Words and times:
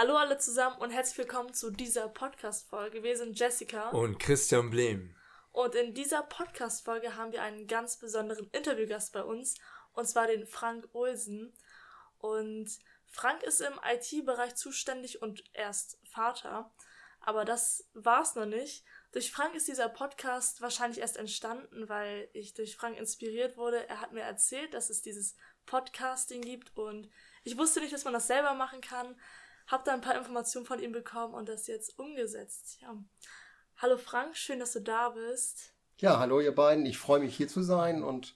Hallo 0.00 0.16
alle 0.16 0.38
zusammen 0.38 0.76
und 0.78 0.90
herzlich 0.90 1.18
willkommen 1.18 1.52
zu 1.52 1.72
dieser 1.72 2.06
Podcast-Folge. 2.06 3.02
Wir 3.02 3.16
sind 3.16 3.36
Jessica 3.36 3.88
und 3.88 4.20
Christian 4.20 4.70
Blehm. 4.70 5.12
Und 5.50 5.74
in 5.74 5.92
dieser 5.92 6.22
Podcast-Folge 6.22 7.16
haben 7.16 7.32
wir 7.32 7.42
einen 7.42 7.66
ganz 7.66 7.98
besonderen 7.98 8.48
Interviewgast 8.52 9.12
bei 9.12 9.24
uns, 9.24 9.56
und 9.94 10.06
zwar 10.06 10.28
den 10.28 10.46
Frank 10.46 10.88
Olsen. 10.92 11.52
Und 12.18 12.70
Frank 13.10 13.42
ist 13.42 13.60
im 13.60 13.72
IT-Bereich 13.84 14.54
zuständig 14.54 15.20
und 15.20 15.42
er 15.52 15.70
ist 15.70 15.98
Vater. 16.12 16.72
Aber 17.18 17.44
das 17.44 17.90
war's 17.92 18.36
noch 18.36 18.46
nicht. 18.46 18.84
Durch 19.10 19.32
Frank 19.32 19.56
ist 19.56 19.66
dieser 19.66 19.88
Podcast 19.88 20.62
wahrscheinlich 20.62 21.00
erst 21.00 21.16
entstanden, 21.16 21.88
weil 21.88 22.28
ich 22.34 22.54
durch 22.54 22.76
Frank 22.76 22.96
inspiriert 22.98 23.56
wurde. 23.56 23.88
Er 23.88 24.00
hat 24.00 24.12
mir 24.12 24.22
erzählt, 24.22 24.74
dass 24.74 24.90
es 24.90 25.02
dieses 25.02 25.34
Podcasting 25.66 26.40
gibt 26.40 26.76
und 26.76 27.10
ich 27.42 27.58
wusste 27.58 27.80
nicht, 27.80 27.92
dass 27.92 28.04
man 28.04 28.12
das 28.12 28.28
selber 28.28 28.54
machen 28.54 28.80
kann. 28.80 29.18
Hab 29.68 29.84
da 29.84 29.92
ein 29.92 30.00
paar 30.00 30.16
Informationen 30.16 30.64
von 30.64 30.80
ihm 30.80 30.92
bekommen 30.92 31.34
und 31.34 31.48
das 31.48 31.66
jetzt 31.66 31.98
umgesetzt. 31.98 32.78
Ja. 32.80 32.96
Hallo 33.76 33.98
Frank, 33.98 34.34
schön, 34.34 34.60
dass 34.60 34.72
du 34.72 34.80
da 34.80 35.10
bist. 35.10 35.74
Ja, 35.98 36.18
hallo 36.18 36.40
ihr 36.40 36.54
beiden. 36.54 36.86
Ich 36.86 36.96
freue 36.96 37.20
mich 37.20 37.36
hier 37.36 37.48
zu 37.48 37.62
sein 37.62 38.02
und 38.02 38.34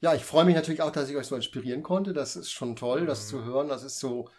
ja, 0.00 0.14
ich 0.14 0.24
freue 0.24 0.46
mich 0.46 0.54
natürlich 0.54 0.80
auch, 0.80 0.92
dass 0.92 1.10
ich 1.10 1.16
euch 1.16 1.26
so 1.26 1.36
inspirieren 1.36 1.82
konnte. 1.82 2.14
Das 2.14 2.36
ist 2.36 2.50
schon 2.50 2.74
toll, 2.74 3.04
das 3.04 3.28
zu 3.28 3.44
hören. 3.44 3.68
Das 3.68 3.82
ist 3.82 4.00
so 4.00 4.30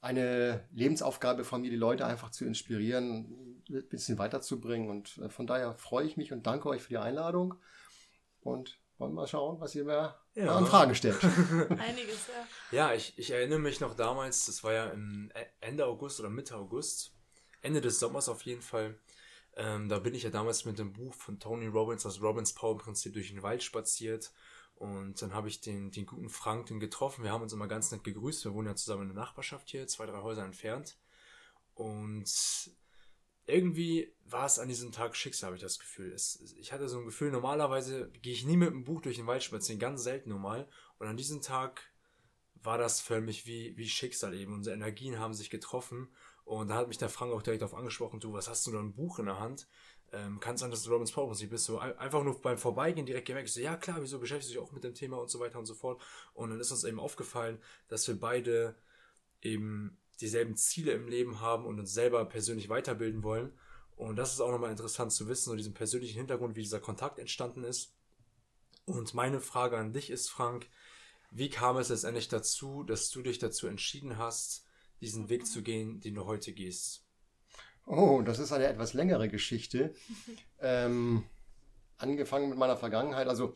eine 0.00 0.64
Lebensaufgabe 0.72 1.42
von 1.42 1.62
mir, 1.62 1.70
die 1.70 1.76
Leute 1.76 2.06
einfach 2.06 2.30
zu 2.30 2.44
inspirieren, 2.44 3.62
ein 3.68 3.88
bisschen 3.88 4.18
weiterzubringen. 4.18 4.88
Und 4.88 5.18
äh, 5.18 5.28
von 5.28 5.48
daher 5.48 5.74
freue 5.74 6.06
ich 6.06 6.16
mich 6.16 6.32
und 6.32 6.46
danke 6.46 6.68
euch 6.68 6.82
für 6.82 6.90
die 6.90 6.98
Einladung. 6.98 7.56
Und 8.42 8.78
wollen 8.98 9.14
mal 9.14 9.26
schauen, 9.26 9.60
was 9.60 9.74
ihr 9.74 9.84
mir 9.84 10.14
ja. 10.34 10.54
an 10.54 10.66
Fragen 10.66 10.94
stellt. 10.94 11.22
Einiges, 11.24 12.28
ja. 12.28 12.46
Ja, 12.70 12.94
ich, 12.94 13.18
ich 13.18 13.30
erinnere 13.30 13.58
mich 13.58 13.80
noch 13.80 13.94
damals, 13.94 14.46
das 14.46 14.64
war 14.64 14.72
ja 14.72 14.86
im 14.90 15.30
e, 15.34 15.44
Ende 15.60 15.86
August 15.86 16.20
oder 16.20 16.30
Mitte 16.30 16.56
August, 16.56 17.12
Ende 17.60 17.80
des 17.80 17.98
Sommers 17.98 18.28
auf 18.28 18.42
jeden 18.42 18.62
Fall. 18.62 18.98
Ähm, 19.54 19.88
da 19.88 19.98
bin 19.98 20.14
ich 20.14 20.22
ja 20.22 20.30
damals 20.30 20.64
mit 20.64 20.78
dem 20.78 20.92
Buch 20.92 21.14
von 21.14 21.38
Tony 21.38 21.66
Robbins, 21.66 22.04
das 22.04 22.22
Robbins 22.22 22.54
Power 22.54 22.72
im 22.72 22.78
Prinzip 22.78 23.12
durch 23.12 23.28
den 23.28 23.42
Wald 23.42 23.62
spaziert 23.62 24.32
und 24.82 25.22
dann 25.22 25.32
habe 25.32 25.46
ich 25.46 25.60
den, 25.60 25.92
den 25.92 26.06
guten 26.06 26.28
Frank 26.28 26.66
den 26.66 26.80
getroffen. 26.80 27.22
Wir 27.22 27.30
haben 27.30 27.42
uns 27.42 27.52
immer 27.52 27.68
ganz 27.68 27.92
nett 27.92 28.02
gegrüßt. 28.02 28.44
Wir 28.44 28.52
wohnen 28.52 28.66
ja 28.66 28.74
zusammen 28.74 29.02
in 29.02 29.14
der 29.14 29.22
Nachbarschaft 29.22 29.70
hier, 29.70 29.86
zwei, 29.86 30.06
drei 30.06 30.22
Häuser 30.22 30.44
entfernt. 30.44 30.96
Und 31.74 32.28
irgendwie 33.46 34.14
war 34.24 34.46
es 34.46 34.58
an 34.58 34.68
diesem 34.68 34.92
Tag 34.92 35.16
Schicksal, 35.16 35.48
habe 35.48 35.56
ich 35.56 35.62
das 35.62 35.78
Gefühl. 35.78 36.12
Es, 36.12 36.40
ich 36.56 36.72
hatte 36.72 36.88
so 36.88 36.98
ein 36.98 37.04
Gefühl, 37.04 37.30
normalerweise 37.30 38.10
gehe 38.22 38.32
ich 38.32 38.44
nie 38.44 38.56
mit 38.56 38.70
dem 38.70 38.84
Buch 38.84 39.02
durch 39.02 39.16
den 39.16 39.26
Wald 39.26 39.42
spazieren, 39.42 39.80
ganz 39.80 40.02
selten 40.02 40.30
normal. 40.30 40.68
Und 40.98 41.06
an 41.06 41.16
diesem 41.16 41.42
Tag 41.42 41.82
war 42.54 42.78
das 42.78 43.00
für 43.00 43.20
mich 43.20 43.46
wie, 43.46 43.76
wie 43.76 43.88
Schicksal 43.88 44.34
eben. 44.34 44.54
Unsere 44.54 44.76
Energien 44.76 45.18
haben 45.18 45.34
sich 45.34 45.50
getroffen. 45.50 46.08
Und 46.44 46.68
da 46.68 46.76
hat 46.76 46.88
mich 46.88 46.98
der 46.98 47.08
Frank 47.08 47.32
auch 47.32 47.42
direkt 47.42 47.62
auf 47.62 47.74
angesprochen, 47.74 48.20
du, 48.20 48.32
was 48.32 48.48
hast 48.48 48.66
du 48.66 48.72
da 48.72 48.80
ein 48.80 48.94
Buch 48.94 49.18
in 49.18 49.26
der 49.26 49.38
Hand? 49.38 49.66
ähm, 50.12 50.40
kann 50.40 50.56
sein, 50.56 50.70
dass 50.70 50.82
du 50.82 50.90
Robbins 50.90 51.12
Power 51.12 51.28
Prinzip 51.28 51.50
bist. 51.50 51.64
So 51.64 51.78
einfach 51.78 52.22
nur 52.22 52.40
beim 52.40 52.58
Vorbeigehen 52.58 53.06
direkt 53.06 53.26
gemerkt, 53.26 53.48
so, 53.48 53.60
ja 53.60 53.76
klar, 53.76 53.98
wieso 54.00 54.18
beschäftigst 54.18 54.50
du 54.50 54.58
dich 54.58 54.62
auch 54.62 54.72
mit 54.72 54.84
dem 54.84 54.94
Thema 54.94 55.18
und 55.18 55.30
so 55.30 55.40
weiter 55.40 55.58
und 55.58 55.66
so 55.66 55.74
fort. 55.74 56.00
Und 56.34 56.50
dann 56.50 56.60
ist 56.60 56.70
uns 56.70 56.84
eben 56.84 57.00
aufgefallen, 57.00 57.58
dass 57.88 58.06
wir 58.06 58.18
beide 58.18 58.76
eben 59.40 59.98
dieselben 60.22 60.56
Ziele 60.56 60.92
im 60.92 61.08
Leben 61.08 61.40
haben 61.40 61.66
und 61.66 61.78
uns 61.78 61.92
selber 61.92 62.24
persönlich 62.24 62.68
weiterbilden 62.68 63.22
wollen. 63.22 63.52
Und 63.96 64.16
das 64.16 64.32
ist 64.32 64.40
auch 64.40 64.50
nochmal 64.50 64.70
interessant 64.70 65.12
zu 65.12 65.28
wissen, 65.28 65.50
so 65.50 65.56
diesen 65.56 65.74
persönlichen 65.74 66.16
Hintergrund, 66.16 66.56
wie 66.56 66.62
dieser 66.62 66.80
Kontakt 66.80 67.18
entstanden 67.18 67.64
ist. 67.64 67.92
Und 68.86 69.14
meine 69.14 69.40
Frage 69.40 69.76
an 69.76 69.92
dich 69.92 70.10
ist, 70.10 70.30
Frank, 70.30 70.66
wie 71.30 71.50
kam 71.50 71.76
es 71.76 71.88
letztendlich 71.88 72.28
dazu, 72.28 72.82
dass 72.82 73.10
du 73.10 73.22
dich 73.22 73.38
dazu 73.38 73.66
entschieden 73.66 74.18
hast, 74.18 74.66
diesen 75.00 75.28
Weg 75.28 75.46
zu 75.46 75.62
gehen, 75.62 76.00
den 76.00 76.14
du 76.14 76.26
heute 76.26 76.52
gehst? 76.52 77.04
Oh, 77.86 78.22
das 78.24 78.38
ist 78.38 78.52
eine 78.52 78.66
etwas 78.66 78.92
längere 78.92 79.28
Geschichte. 79.28 79.94
ähm, 80.60 81.24
angefangen 81.98 82.48
mit 82.48 82.58
meiner 82.58 82.76
Vergangenheit. 82.76 83.28
Also 83.28 83.54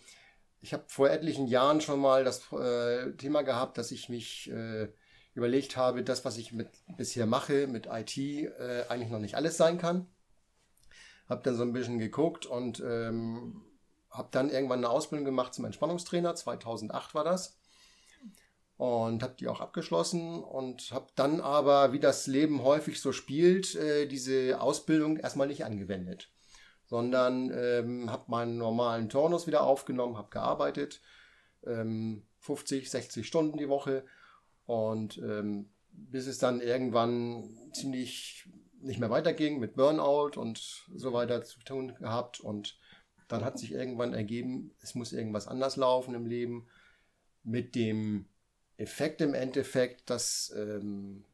ich 0.61 0.73
habe 0.73 0.85
vor 0.89 1.11
etlichen 1.11 1.47
Jahren 1.47 1.81
schon 1.81 2.01
mal 2.01 2.25
das 2.25 2.51
äh, 2.53 3.13
Thema 3.13 3.43
gehabt, 3.43 3.79
dass 3.79 3.91
ich 3.91 4.09
mich 4.09 4.51
äh, 4.51 4.89
überlegt 5.37 5.77
habe, 5.77 6.03
das, 6.03 6.25
was 6.25 6.39
ich 6.39 6.53
mit, 6.53 6.69
bisher 6.97 7.27
mache 7.27 7.67
mit 7.67 7.87
IT, 7.87 8.17
äh, 8.17 8.85
eigentlich 8.89 9.11
noch 9.11 9.19
nicht 9.19 9.37
alles 9.37 9.57
sein 9.57 9.79
kann. 9.79 10.07
Habe 11.29 11.43
dann 11.43 11.57
so 11.57 11.63
ein 11.63 11.73
bisschen 11.73 11.99
geguckt 11.99 12.47
und 12.47 12.81
ähm, 12.81 13.63
habe 14.11 14.29
dann 14.31 14.51
irgendwann 14.51 14.79
eine 14.79 14.91
Ausbildung 14.91 15.25
gemacht 15.25 15.55
zum 15.55 15.65
Entspannungstrainer. 15.65 16.35
2008 16.35 17.15
war 17.15 17.25
das 17.25 17.59
und 18.77 19.23
habe 19.23 19.35
die 19.39 19.49
auch 19.49 19.61
abgeschlossen 19.61 20.43
und 20.43 20.91
habe 20.91 21.07
dann 21.15 21.41
aber, 21.41 21.93
wie 21.93 22.01
das 22.01 22.27
Leben 22.27 22.63
häufig 22.63 23.01
so 23.01 23.13
spielt, 23.13 23.75
äh, 23.75 24.07
diese 24.07 24.61
Ausbildung 24.61 25.17
erstmal 25.17 25.47
nicht 25.47 25.65
angewendet, 25.65 26.31
sondern 26.85 27.51
ähm, 27.55 28.11
habe 28.11 28.31
meinen 28.31 28.59
normalen 28.59 29.09
Turnus 29.09 29.47
wieder 29.47 29.63
aufgenommen, 29.63 30.19
habe 30.19 30.29
gearbeitet, 30.31 31.01
ähm, 31.67 32.27
50, 32.41 32.91
60 32.91 33.27
Stunden 33.27 33.57
die 33.57 33.69
Woche 33.69 34.05
und 34.67 35.19
ähm, 35.19 35.71
bis 35.93 36.27
es 36.27 36.39
dann 36.39 36.61
irgendwann 36.61 37.49
ziemlich 37.73 38.49
nicht 38.81 39.01
mehr 39.01 39.11
weiterging 39.11 39.59
mit 39.59 39.75
Burnout 39.75 40.39
und 40.39 40.87
so 40.95 41.13
weiter 41.13 41.43
zu 41.43 41.61
tun 41.61 41.95
gehabt 41.99 42.41
und 42.41 42.79
dann 43.29 43.45
hat 43.45 43.59
sich 43.59 43.73
irgendwann 43.73 44.15
ergeben, 44.15 44.73
es 44.81 44.95
muss 44.95 45.13
irgendwas 45.13 45.49
anders 45.49 45.77
laufen 45.77 46.15
im 46.15 46.27
Leben 46.27 46.69
mit 47.43 47.75
dem 47.75 48.27
Effekt 48.77 49.21
im 49.21 49.35
Endeffekt, 49.35 50.11
dass 50.11 50.55
ähm, 50.57 51.25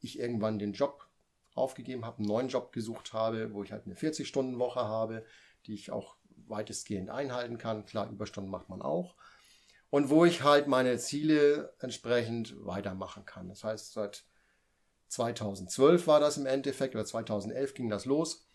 ich 0.00 0.18
irgendwann 0.18 0.58
den 0.58 0.74
Job 0.74 1.08
aufgegeben 1.54 2.04
habe, 2.04 2.18
einen 2.18 2.28
neuen 2.28 2.48
Job 2.48 2.72
gesucht 2.72 3.12
habe, 3.12 3.52
wo 3.52 3.62
ich 3.64 3.72
halt 3.72 3.86
eine 3.86 3.94
40-Stunden-Woche 3.94 4.80
habe, 4.80 5.24
die 5.66 5.74
ich 5.74 5.90
auch 5.90 6.16
weitestgehend 6.46 7.10
einhalten 7.10 7.58
kann. 7.58 7.84
Klar, 7.84 8.08
Überstunden 8.10 8.50
macht 8.50 8.68
man 8.68 8.82
auch. 8.82 9.16
Und 9.90 10.10
wo 10.10 10.24
ich 10.24 10.42
halt 10.42 10.66
meine 10.66 10.98
Ziele 10.98 11.74
entsprechend 11.78 12.54
weitermachen 12.64 13.24
kann. 13.24 13.48
Das 13.48 13.64
heißt, 13.64 13.92
seit 13.92 14.24
2012 15.08 16.06
war 16.06 16.20
das 16.20 16.36
im 16.36 16.46
Endeffekt, 16.46 16.94
oder 16.94 17.04
2011 17.04 17.74
ging 17.74 17.88
das 17.88 18.04
los. 18.04 18.46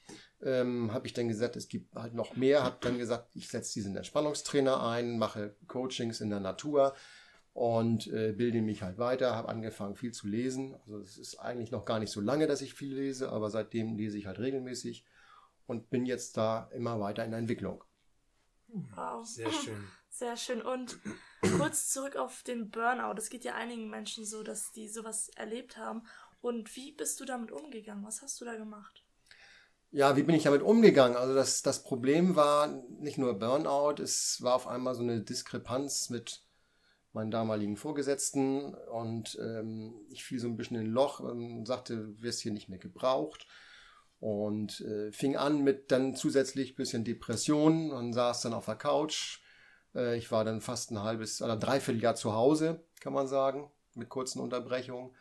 Ähm, 0.42 0.94
habe 0.94 1.08
ich 1.08 1.14
dann 1.14 1.28
gesagt, 1.28 1.56
es 1.56 1.70
gibt 1.70 1.96
halt 1.96 2.14
noch 2.14 2.36
mehr. 2.36 2.64
Habe 2.64 2.78
dann 2.82 2.98
gesagt, 2.98 3.36
ich 3.36 3.48
setze 3.48 3.74
diesen 3.74 3.96
Entspannungstrainer 3.96 4.86
ein, 4.86 5.18
mache 5.18 5.56
Coachings 5.68 6.22
in 6.22 6.30
der 6.30 6.42
Natur 6.42 6.94
und 7.54 8.08
äh, 8.08 8.34
bilde 8.34 8.62
mich 8.62 8.82
halt 8.82 8.98
weiter, 8.98 9.36
habe 9.36 9.50
angefangen 9.50 9.96
viel 9.96 10.12
zu 10.12 10.28
lesen. 10.28 10.76
Also 10.82 11.00
es 11.00 11.18
ist 11.18 11.38
eigentlich 11.38 11.72
noch 11.72 11.86
gar 11.86 12.00
nicht 12.00 12.12
so 12.12 12.20
lange, 12.20 12.48
dass 12.48 12.62
ich 12.62 12.74
viel 12.74 12.94
lese, 12.94 13.32
aber 13.32 13.50
seitdem 13.50 13.96
lese 13.96 14.18
ich 14.18 14.26
halt 14.26 14.40
regelmäßig 14.40 15.06
und 15.68 15.90
bin 15.90 16.06
jetzt 16.06 16.36
da 16.36 16.70
immer 16.74 17.00
weiter 17.00 17.24
in 17.24 17.32
der 17.32 17.40
Entwicklung. 17.40 17.84
Wow. 18.68 19.26
Sehr 19.26 19.52
schön. 19.52 19.88
Sehr 20.24 20.38
schön. 20.38 20.62
Und 20.62 21.00
kurz 21.58 21.90
zurück 21.90 22.16
auf 22.16 22.44
den 22.44 22.70
Burnout. 22.70 23.16
Es 23.18 23.30
geht 23.30 23.44
ja 23.44 23.56
einigen 23.56 23.90
Menschen 23.90 24.26
so, 24.26 24.42
dass 24.42 24.72
die 24.72 24.88
sowas 24.88 25.28
erlebt 25.36 25.76
haben. 25.76 26.04
Und 26.40 26.74
wie 26.78 26.94
bist 26.94 27.20
du 27.20 27.26
damit 27.26 27.52
umgegangen? 27.52 28.06
Was 28.06 28.22
hast 28.22 28.40
du 28.40 28.46
da 28.46 28.56
gemacht? 28.56 29.04
Ja, 29.92 30.16
wie 30.16 30.24
bin 30.24 30.34
ich 30.34 30.44
damit 30.44 30.62
umgegangen? 30.62 31.18
Also 31.18 31.36
das, 31.36 31.62
das 31.62 31.84
Problem 31.84 32.38
war 32.38 32.68
nicht 33.02 33.18
nur 33.18 33.38
Burnout, 33.38 34.02
es 34.02 34.42
war 34.42 34.56
auf 34.56 34.66
einmal 34.66 34.96
so 34.96 35.04
eine 35.04 35.20
Diskrepanz 35.20 36.10
mit 36.10 36.42
meinen 37.12 37.30
damaligen 37.30 37.76
Vorgesetzten 37.76 38.74
und 38.76 39.38
ähm, 39.42 39.94
ich 40.10 40.24
fiel 40.24 40.40
so 40.40 40.48
ein 40.48 40.56
bisschen 40.56 40.78
in 40.78 40.84
ein 40.84 40.94
Loch 40.94 41.20
und 41.20 41.66
sagte, 41.66 41.98
du 41.98 42.22
wirst 42.22 42.40
hier 42.40 42.54
nicht 42.54 42.70
mehr 42.70 42.80
gebraucht 42.80 43.46
und 44.22 44.80
äh, 44.80 45.12
fing 45.12 45.36
an 45.36 45.66
mit 45.66 45.92
dann 45.92 46.16
zusätzlich 46.16 46.78
bisschen 46.78 47.04
Depressionen 47.04 47.92
und 47.92 48.14
saß 48.14 48.44
dann 48.44 48.54
auf 48.54 48.66
der 48.66 48.76
Couch. 48.76 49.43
Äh, 49.96 50.18
ich 50.18 50.32
war 50.32 50.46
dann 50.46 50.62
fast 50.62 50.92
ein 50.92 51.02
halbes 51.02 51.42
oder 51.42 51.58
dreiviertel 51.58 52.02
Jahr 52.02 52.16
zu 52.16 52.34
Hause, 52.34 52.84
kann 53.00 53.14
man 53.14 53.28
sagen, 53.28 53.70
mit 53.96 54.10
kurzen 54.10 54.40
Unterbrechungen 54.40 55.12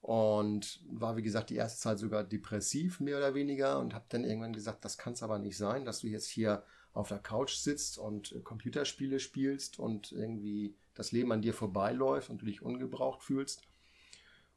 und 0.00 0.80
war 0.90 1.16
wie 1.16 1.22
gesagt 1.22 1.50
die 1.50 1.56
erste 1.56 1.80
Zeit 1.80 1.98
sogar 1.98 2.24
depressiv 2.24 3.00
mehr 3.00 3.18
oder 3.18 3.34
weniger 3.34 3.78
und 3.78 3.94
habe 3.94 4.06
dann 4.08 4.24
irgendwann 4.24 4.52
gesagt, 4.52 4.84
das 4.84 4.96
kann 4.96 5.12
es 5.12 5.22
aber 5.22 5.38
nicht 5.38 5.56
sein, 5.56 5.84
dass 5.84 6.00
du 6.00 6.06
jetzt 6.06 6.28
hier 6.28 6.62
auf 6.92 7.08
der 7.08 7.18
Couch 7.18 7.54
sitzt 7.54 7.98
und 7.98 8.32
äh, 8.32 8.40
Computerspiele 8.40 9.20
spielst 9.20 9.78
und 9.78 10.12
irgendwie 10.12 10.74
das 10.94 11.12
Leben 11.12 11.32
an 11.32 11.42
dir 11.42 11.54
vorbeiläuft 11.54 12.30
und 12.30 12.42
du 12.42 12.46
dich 12.46 12.62
ungebraucht 12.62 13.22
fühlst. 13.22 13.62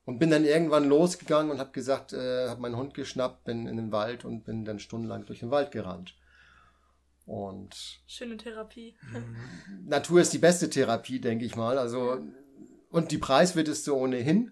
Und 0.05 0.19
bin 0.19 0.31
dann 0.31 0.43
irgendwann 0.43 0.89
losgegangen 0.89 1.49
und 1.51 1.59
habe 1.59 1.71
gesagt, 1.71 2.11
äh, 2.11 2.49
habe 2.49 2.61
meinen 2.61 2.75
Hund 2.75 2.93
geschnappt, 2.93 3.45
bin 3.45 3.67
in 3.67 3.77
den 3.77 3.91
Wald 3.93 4.25
und 4.25 4.43
bin 4.43 4.65
dann 4.65 4.79
stundenlang 4.79 5.25
durch 5.25 5.39
den 5.39 5.51
Wald 5.51 5.71
gerannt. 5.71 6.15
Und 7.25 8.01
schöne 8.05 8.37
Therapie. 8.37 8.95
Natur 9.85 10.21
ist 10.21 10.33
die 10.33 10.39
beste 10.39 10.69
Therapie, 10.69 11.19
denke 11.19 11.45
ich 11.45 11.55
mal. 11.55 11.77
Also 11.77 12.21
und 12.93 13.11
die 13.11 13.17
preiswerteste 13.17 13.95
ohnehin. 13.95 14.51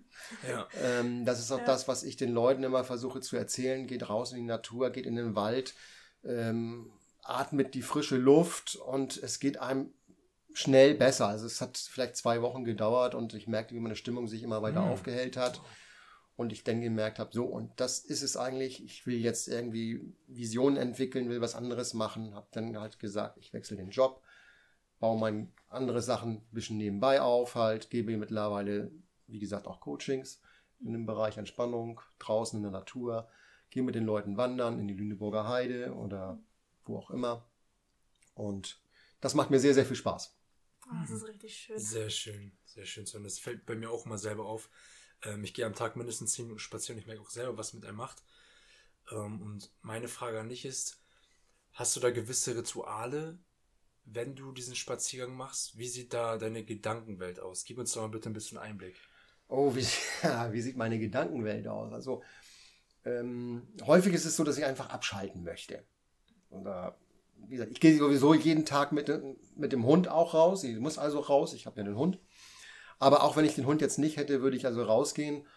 Ja. 0.50 0.68
Ähm, 0.82 1.26
das 1.26 1.40
ist 1.40 1.52
auch 1.52 1.60
ja. 1.60 1.66
das, 1.66 1.88
was 1.88 2.04
ich 2.04 2.18
den 2.18 2.32
Leuten 2.32 2.64
immer 2.64 2.84
versuche 2.84 3.22
zu 3.22 3.38
erzählen. 3.38 3.86
Geht 3.86 4.10
raus 4.10 4.32
in 4.32 4.40
die 4.40 4.46
Natur, 4.46 4.90
geht 4.90 5.06
in 5.06 5.16
den 5.16 5.36
Wald, 5.36 5.76
ähm, 6.24 6.92
atmet 7.22 7.76
die 7.76 7.84
frische 7.84 8.18
Luft 8.18 8.76
und 8.76 9.22
es 9.22 9.40
geht 9.40 9.60
einem 9.60 9.94
schnell 10.54 10.96
besser. 10.96 11.28
Also 11.28 11.46
es 11.46 11.62
hat 11.62 11.78
vielleicht 11.78 12.16
zwei 12.16 12.42
Wochen 12.42 12.64
gedauert 12.64 13.14
und 13.14 13.36
ich 13.36 13.48
merkte, 13.48 13.76
wie 13.76 13.80
meine 13.80 13.96
Stimmung 13.96 14.28
sich 14.28 14.42
immer 14.42 14.64
weiter 14.64 14.82
mhm. 14.82 14.92
aufgehellt 14.92 15.38
hat. 15.38 15.62
Und 16.38 16.52
ich 16.52 16.64
dann 16.64 16.82
gemerkt 16.82 17.20
habe, 17.20 17.30
so, 17.34 17.46
und 17.46 17.72
das 17.80 18.00
ist 18.00 18.24
es 18.24 18.38
eigentlich. 18.38 18.84
Ich 18.84 19.06
will 19.06 19.18
jetzt 19.18 19.48
irgendwie 19.48 20.14
Visionen 20.28 20.78
entwickeln, 20.78 21.30
will 21.30 21.42
was 21.42 21.56
anderes 21.56 21.94
machen. 21.94 22.34
Habe 22.34 22.48
dann 22.52 22.80
halt 22.80 23.00
gesagt, 23.00 23.38
ich 23.38 23.54
wechsle 23.54 23.78
den 23.78 23.90
Job, 23.90 24.24
baue 25.00 25.20
meine 25.20 25.50
andere 25.68 26.02
Sachen 26.02 26.38
ein 26.38 26.48
bisschen 26.52 26.78
nebenbei 26.78 27.22
auf, 27.22 27.56
halt, 27.56 27.90
gebe 27.90 28.16
mittlerweile, 28.18 28.92
wie 29.28 29.40
gesagt, 29.40 29.68
auch 29.68 29.82
Coachings 29.82 30.42
in 30.84 30.94
dem 30.94 31.06
Bereich 31.06 31.38
Entspannung, 31.38 32.02
draußen 32.20 32.58
in 32.58 32.64
der 32.64 32.72
Natur, 32.72 33.30
gehe 33.70 33.84
mit 33.84 33.96
den 33.96 34.06
Leuten 34.06 34.38
wandern 34.38 34.80
in 34.80 34.88
die 34.88 34.94
Lüneburger 34.94 35.48
Heide 35.48 35.94
oder 35.94 36.40
wo 36.86 36.98
auch 36.98 37.12
immer. 37.12 37.46
Und 38.34 38.82
das 39.20 39.36
macht 39.36 39.52
mir 39.52 39.60
sehr, 39.60 39.74
sehr 39.74 39.86
viel 39.86 39.96
Spaß. 39.96 40.36
Oh, 40.88 40.96
das 41.02 41.12
ist 41.12 41.28
richtig 41.28 41.56
schön. 41.56 41.78
Sehr 41.80 42.10
schön, 42.10 42.52
sehr 42.66 42.86
schön. 42.86 43.06
Und 43.16 43.24
das 43.24 43.40
fällt 43.40 43.66
bei 43.66 43.76
mir 43.76 43.90
auch 43.90 44.06
mal 44.06 44.18
selber 44.18 44.46
auf. 44.46 44.70
Ähm, 45.24 45.44
ich 45.44 45.54
gehe 45.54 45.66
am 45.66 45.76
Tag 45.76 45.96
mindestens 45.96 46.34
10 46.34 46.46
Minuten 46.46 46.60
spazieren. 46.60 47.00
Ich 47.00 47.08
merke 47.08 47.22
auch 47.22 47.30
selber, 47.30 47.58
was 47.58 47.74
mit 47.74 47.86
einem 47.86 47.98
macht. 47.98 48.24
Ähm, 49.12 49.42
und 49.42 49.72
meine 49.82 50.08
Frage 50.08 50.40
an 50.40 50.50
dich 50.50 50.66
ist, 50.66 51.02
hast 51.74 51.96
du 51.96 52.00
da 52.00 52.12
gewisse 52.12 52.56
Rituale, 52.56 53.38
wenn 54.06 54.36
du 54.36 54.52
diesen 54.52 54.76
Spaziergang 54.76 55.36
machst? 55.36 55.78
Wie 55.78 55.88
sieht 55.88 56.14
da 56.14 56.38
deine 56.38 56.64
Gedankenwelt 56.64 57.40
aus? 57.40 57.66
Gib 57.66 57.78
uns 57.78 57.94
doch 57.94 58.02
mal 58.02 58.08
bitte 58.10 58.30
ein 58.30 58.34
bisschen 58.34 58.58
Einblick. 58.58 58.96
Oh, 59.48 59.76
wie, 59.76 59.86
wie 60.52 60.62
sieht 60.62 60.78
meine 60.78 61.00
Gedankenwelt 61.00 61.68
aus? 61.68 61.92
Also 61.94 62.24
ähm, 63.06 63.68
häufig 63.86 64.14
ist 64.14 64.26
es 64.26 64.36
so, 64.36 64.44
dass 64.44 64.58
ich 64.58 64.66
einfach 64.66 64.90
abschalten 64.90 65.44
möchte. 65.44 65.84
Oder 66.50 66.98
wie 67.48 67.56
gesagt, 67.56 67.72
ich 67.72 67.80
gehe 67.80 67.98
sowieso 67.98 68.34
jeden 68.34 68.66
Tag 68.66 68.92
mit, 68.92 69.12
mit 69.56 69.72
dem 69.72 69.86
Hund 69.86 70.08
auch 70.08 70.34
raus. 70.34 70.64
Ich 70.64 70.78
muss 70.80 70.98
also 70.98 71.20
raus, 71.20 71.54
ich 71.54 71.66
habe 71.66 71.80
ja 71.80 71.86
den 71.86 71.98
Hund. 71.98 72.20
Aber 73.02 73.24
auch 73.24 73.36
wenn 73.36 73.46
ich 73.46 73.56
den 73.56 73.66
Hund 73.66 73.82
jetzt 73.82 73.98
nicht 73.98 74.18
hätte, 74.18 74.44
würde 74.44 74.56
ich 74.56 74.68
also 74.68 74.84
rausgehen. 74.84 75.48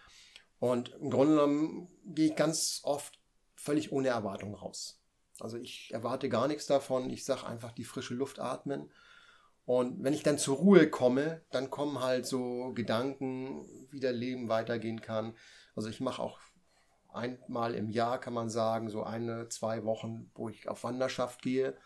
Und 0.60 0.94
im 0.98 1.10
Grunde 1.10 1.34
genommen 1.34 1.88
gehe 2.06 2.30
ich 2.30 2.36
ganz 2.36 2.80
oft 2.84 3.20
völlig 3.54 3.92
ohne 3.92 4.08
Erwartung 4.08 4.54
raus. 4.54 4.98
Also 5.40 5.58
ich 5.58 5.90
erwarte 5.92 6.30
gar 6.30 6.48
nichts 6.48 6.64
davon. 6.64 7.10
Ich 7.10 7.26
sage 7.26 7.46
einfach 7.46 7.72
die 7.72 7.84
frische 7.84 8.14
Luft 8.14 8.38
atmen. 8.38 8.90
Und 9.66 10.02
wenn 10.02 10.14
ich 10.14 10.22
dann 10.22 10.38
zur 10.38 10.56
Ruhe 10.56 10.88
komme, 10.88 11.42
dann 11.50 11.68
kommen 11.68 12.00
halt 12.00 12.24
so 12.24 12.72
Gedanken, 12.72 13.66
wie 13.90 14.00
der 14.00 14.12
Leben 14.12 14.48
weitergehen 14.48 15.02
kann. 15.02 15.36
Also 15.76 15.90
ich 15.90 16.00
mache 16.00 16.22
auch 16.22 16.40
einmal 17.12 17.74
im 17.74 17.90
Jahr, 17.90 18.18
kann 18.18 18.32
man 18.32 18.48
sagen, 18.48 18.88
so 18.88 19.02
eine, 19.02 19.50
zwei 19.50 19.84
Wochen, 19.84 20.30
wo 20.34 20.48
ich 20.48 20.66
auf 20.70 20.82
Wanderschaft 20.82 21.42
gehe, 21.42 21.76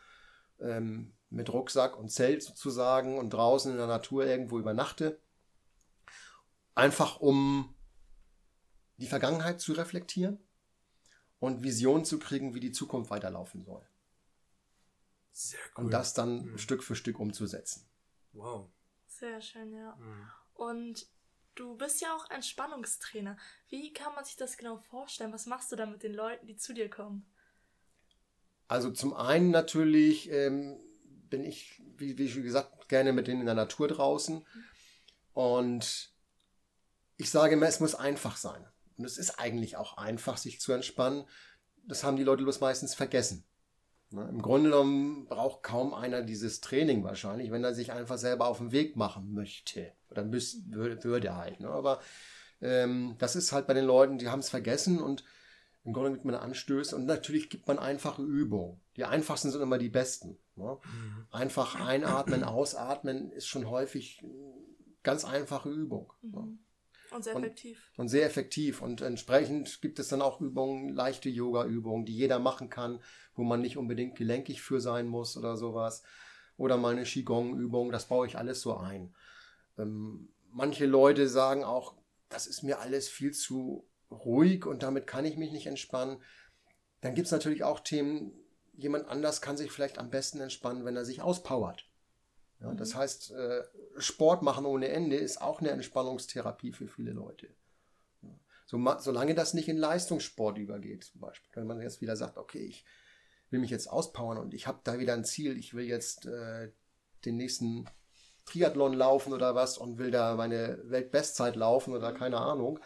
ähm, 0.61 1.15
mit 1.31 1.53
Rucksack 1.53 1.99
und 1.99 2.11
Zelt 2.11 2.45
sozusagen 2.45 3.19
und 3.19 3.31
draußen 3.31 3.73
in 3.73 3.79
der 3.79 3.89
Natur 3.89 4.25
irgendwo 4.25 4.61
übernachte. 4.61 5.19
Einfach 6.79 7.21
um 7.21 7.75
die 8.99 9.07
Vergangenheit 9.07 9.61
zu 9.61 9.73
reflektieren 9.73 10.39
und 11.41 11.63
Visionen 11.63 12.05
zu 12.05 12.19
kriegen, 12.19 12.55
wie 12.55 12.61
die 12.61 12.73
Zukunft 12.73 13.11
weiterlaufen 13.11 13.65
soll. 13.65 13.87
Sehr 15.33 15.61
cool. 15.77 15.85
Und 15.85 15.91
das 15.93 16.15
dann 16.15 16.47
mhm. 16.47 16.59
Stück 16.59 16.83
für 16.83 16.97
Stück 16.97 17.21
umzusetzen. 17.21 17.87
Wow. 18.33 18.69
Sehr 19.07 19.41
schön, 19.41 19.73
ja. 19.73 19.95
Mhm. 19.97 20.31
Und 20.55 21.07
Du 21.59 21.75
bist 21.75 22.01
ja 22.01 22.15
auch 22.15 22.31
Entspannungstrainer. 22.31 23.37
Wie 23.69 23.93
kann 23.93 24.15
man 24.15 24.25
sich 24.25 24.37
das 24.37 24.57
genau 24.57 24.77
vorstellen? 24.91 25.33
Was 25.33 25.47
machst 25.47 25.73
du 25.73 25.77
da 25.77 25.87
mit 25.87 26.05
den 26.05 26.15
Leuten, 26.15 26.47
die 26.47 26.57
zu 26.57 26.73
dir 26.73 26.89
kommen? 26.89 27.27
Also 28.69 28.93
zum 28.93 29.13
einen 29.13 29.51
natürlich 29.51 30.31
ähm, 30.31 30.79
bin 31.29 31.43
ich, 31.43 31.83
wie, 31.97 32.17
wie 32.17 32.29
schon 32.29 32.45
gesagt, 32.45 32.89
gerne 32.89 33.13
mit 33.13 33.27
denen 33.27 33.41
in 33.41 33.47
der 33.47 33.57
Natur 33.57 33.89
draußen. 33.89 34.47
Und 35.33 36.13
ich 37.19 37.31
sage 37.31 37.55
immer, 37.55 37.67
es 37.67 37.81
muss 37.81 37.95
einfach 37.95 38.37
sein. 38.37 38.65
Und 38.97 39.05
es 39.05 39.19
ist 39.19 39.39
eigentlich 39.39 39.77
auch 39.77 39.99
einfach, 39.99 40.39
sich 40.39 40.61
zu 40.61 40.73
entspannen. 40.73 41.25
Das 41.85 42.05
haben 42.05 42.17
die 42.17 42.25
Leute 42.25 42.45
bloß 42.45 42.61
meistens 42.61 42.95
vergessen. 42.95 43.45
Ne? 44.11 44.27
Im 44.29 44.41
Grunde 44.41 44.71
genommen 44.71 45.27
braucht 45.27 45.63
kaum 45.63 45.93
einer 45.93 46.23
dieses 46.23 46.61
Training 46.61 47.05
wahrscheinlich, 47.05 47.51
wenn 47.51 47.65
er 47.65 47.75
sich 47.75 47.93
einfach 47.93 48.19
selber 48.19 48.47
auf 48.47 48.59
den 48.59 48.73
Weg 48.73 48.97
machen 48.97 49.35
möchte. 49.35 49.93
Oder 50.11 50.25
müsste, 50.25 50.61
würde, 50.71 51.37
halt. 51.37 51.61
Ne? 51.61 51.69
Aber 51.69 52.01
ähm, 52.61 53.17
das 53.19 53.37
ist 53.37 53.53
halt 53.53 53.67
bei 53.67 53.75
den 53.75 53.85
Leuten, 53.85 54.19
die 54.19 54.29
haben 54.29 54.41
es 54.41 54.49
vergessen 54.49 55.01
und 55.01 55.25
im 55.85 55.93
Grunde 55.93 56.13
gibt 56.13 56.25
man 56.25 56.35
Anstöße 56.35 56.95
und 56.95 57.07
natürlich 57.07 57.51
gibt 57.51 57.67
man 57.67 57.79
einfache 57.79 58.23
Übungen. 58.23 58.81
Die 58.97 59.05
einfachsten 59.05 59.51
sind 59.51 59.63
immer 59.63 59.79
die 59.79 59.89
besten. 59.89 60.39
Ne? 60.57 60.79
Mhm. 60.85 61.27
Einfach 61.31 61.81
einatmen, 61.81 62.45
ausatmen 62.45 63.31
ist 63.33 63.47
schon 63.47 63.69
häufig 63.69 64.23
ganz 65.03 65.25
einfache 65.25 65.71
Übung. 65.71 66.13
Ne? 66.23 66.59
Und 67.11 67.25
sehr 67.25 67.35
effektiv. 67.35 67.89
Und, 67.97 68.03
und, 68.03 68.09
sehr 68.09 68.27
effektiv. 68.27 68.83
Und 68.83 69.01
entsprechend 69.01 69.81
gibt 69.81 69.99
es 69.99 70.09
dann 70.09 70.23
auch 70.23 70.41
Übungen, 70.41 70.91
leichte 70.91 71.29
Yoga-Übungen, 71.29 72.05
die 72.05 72.17
jeder 72.17 72.39
machen 72.39 72.71
kann, 72.71 73.01
wo 73.35 73.45
man 73.45 73.61
nicht 73.61 73.77
unbedingt 73.77 74.17
gelenkig 74.17 74.63
für 74.63 74.81
sein 74.81 75.07
muss 75.07 75.37
oder 75.37 75.57
sowas. 75.57 76.03
Oder 76.57 76.77
mal 76.77 76.93
eine 76.93 77.05
Qigong-Übung, 77.05 77.93
das 77.93 78.07
baue 78.07 78.27
ich 78.27 78.37
alles 78.37 78.61
so 78.61 78.77
ein. 78.77 79.15
Ähm, 79.79 80.29
manche 80.51 80.87
Leute 80.87 81.29
sagen 81.29 81.65
auch, 81.65 81.95
das 82.29 82.47
ist 82.47 82.63
mir 82.63 82.81
alles 82.81 83.09
viel 83.09 83.33
zu 83.33 83.87
ruhig 84.11 84.67
und 84.67 84.83
damit 84.83 85.07
kann 85.07 85.25
ich 85.25 85.37
mich 85.37 85.53
nicht 85.53 85.67
entspannen. 85.67 86.23
Dann 87.01 87.15
gibt 87.15 87.27
es 87.27 87.33
natürlich 87.33 87.63
auch 87.63 87.81
Themen, 87.81 88.33
jemand 88.75 89.07
anders 89.09 89.41
kann 89.41 89.57
sich 89.57 89.71
vielleicht 89.71 89.99
am 89.99 90.11
besten 90.11 90.41
entspannen, 90.41 90.85
wenn 90.85 90.97
er 90.97 91.05
sich 91.05 91.23
auspowert. 91.23 91.89
Ja, 92.61 92.75
das 92.75 92.95
mhm. 92.95 92.99
heißt, 92.99 93.31
äh, 93.33 93.63
Sport 93.99 94.43
machen 94.43 94.67
ohne 94.67 94.89
Ende 94.89 95.17
ist 95.17 95.41
auch 95.41 95.61
eine 95.61 95.71
Entspannungstherapie 95.71 96.73
für 96.73 96.89
viele 96.89 97.13
Leute. 97.13 97.49
So, 98.67 98.79
solange 98.99 99.35
das 99.35 99.55
nicht 99.55 99.69
in 99.69 99.79
Leistungssport 99.79 100.59
übergeht, 100.59 101.05
zum 101.05 101.23
Beispiel, 101.23 101.51
wenn 101.55 101.67
man 101.67 101.81
jetzt 101.81 102.03
wieder 102.03 102.17
sagt, 102.17 102.37
okay, 102.37 102.67
ich 102.67 102.85
will 103.49 103.61
mich 103.61 103.71
jetzt 103.71 103.87
auspowern 103.87 104.37
und 104.37 104.53
ich 104.53 104.67
habe 104.67 104.81
da 104.85 104.99
wieder 104.99 105.15
ein 105.15 105.25
Ziel, 105.25 105.57
ich 105.57 105.73
will 105.73 105.87
jetzt 105.87 106.27
äh, 106.27 106.71
den 107.25 107.37
nächsten 107.37 107.89
Triathlon 108.45 108.93
laufen 108.93 109.33
oder 109.33 109.55
was 109.55 109.79
und 109.79 109.99
will 109.99 110.11
da 110.11 110.35
meine 110.35 110.79
Weltbestzeit 110.85 111.57
laufen 111.57 111.95
oder 111.95 112.13
keine 112.13 112.39
Ahnung, 112.39 112.79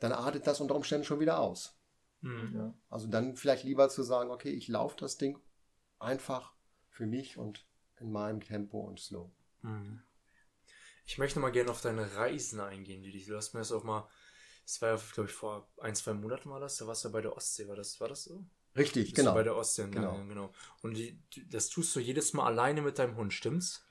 dann 0.00 0.12
artet 0.12 0.46
das 0.46 0.60
unter 0.60 0.74
Umständen 0.74 1.04
schon 1.04 1.20
wieder 1.20 1.38
aus. 1.38 1.78
Mhm. 2.20 2.52
Ja, 2.56 2.74
also 2.90 3.06
dann 3.06 3.36
vielleicht 3.36 3.64
lieber 3.64 3.88
zu 3.88 4.02
sagen, 4.02 4.30
okay, 4.30 4.50
ich 4.50 4.68
laufe 4.68 4.96
das 4.98 5.18
Ding 5.18 5.38
einfach 5.98 6.52
für 6.88 7.06
mich 7.06 7.38
und 7.38 7.65
in 8.00 8.12
meinem 8.12 8.40
Tempo 8.40 8.80
und 8.80 9.00
slow. 9.00 9.30
Mhm. 9.62 10.02
Ich 11.06 11.18
möchte 11.18 11.38
mal 11.38 11.52
gerne 11.52 11.70
auf 11.70 11.80
deine 11.80 12.16
Reisen 12.16 12.60
eingehen, 12.60 13.02
die 13.02 13.24
du 13.24 13.36
hast 13.36 13.54
mir 13.54 13.60
das 13.60 13.72
auch 13.72 13.84
mal, 13.84 14.08
das 14.64 14.82
war 14.82 14.90
ja, 14.90 15.00
glaube 15.14 15.30
ich, 15.30 15.34
vor 15.34 15.68
ein, 15.80 15.94
zwei 15.94 16.14
Monaten 16.14 16.50
war 16.50 16.60
das, 16.60 16.76
da 16.76 16.86
warst 16.86 17.04
du 17.04 17.12
bei 17.12 17.20
der 17.20 17.36
Ostsee, 17.36 17.68
war 17.68 17.76
das, 17.76 18.00
war 18.00 18.08
das 18.08 18.24
so? 18.24 18.44
Richtig, 18.76 19.14
genau. 19.14 19.32
bei 19.32 19.42
der 19.42 19.56
Ostsee, 19.56 19.88
genau. 19.88 20.18
Ja, 20.18 20.24
genau. 20.24 20.52
Und 20.82 20.96
die, 20.96 21.22
das 21.48 21.68
tust 21.68 21.94
du 21.96 22.00
jedes 22.00 22.32
Mal 22.32 22.46
alleine 22.46 22.82
mit 22.82 22.98
deinem 22.98 23.16
Hund, 23.16 23.32
stimmt's? 23.32 23.86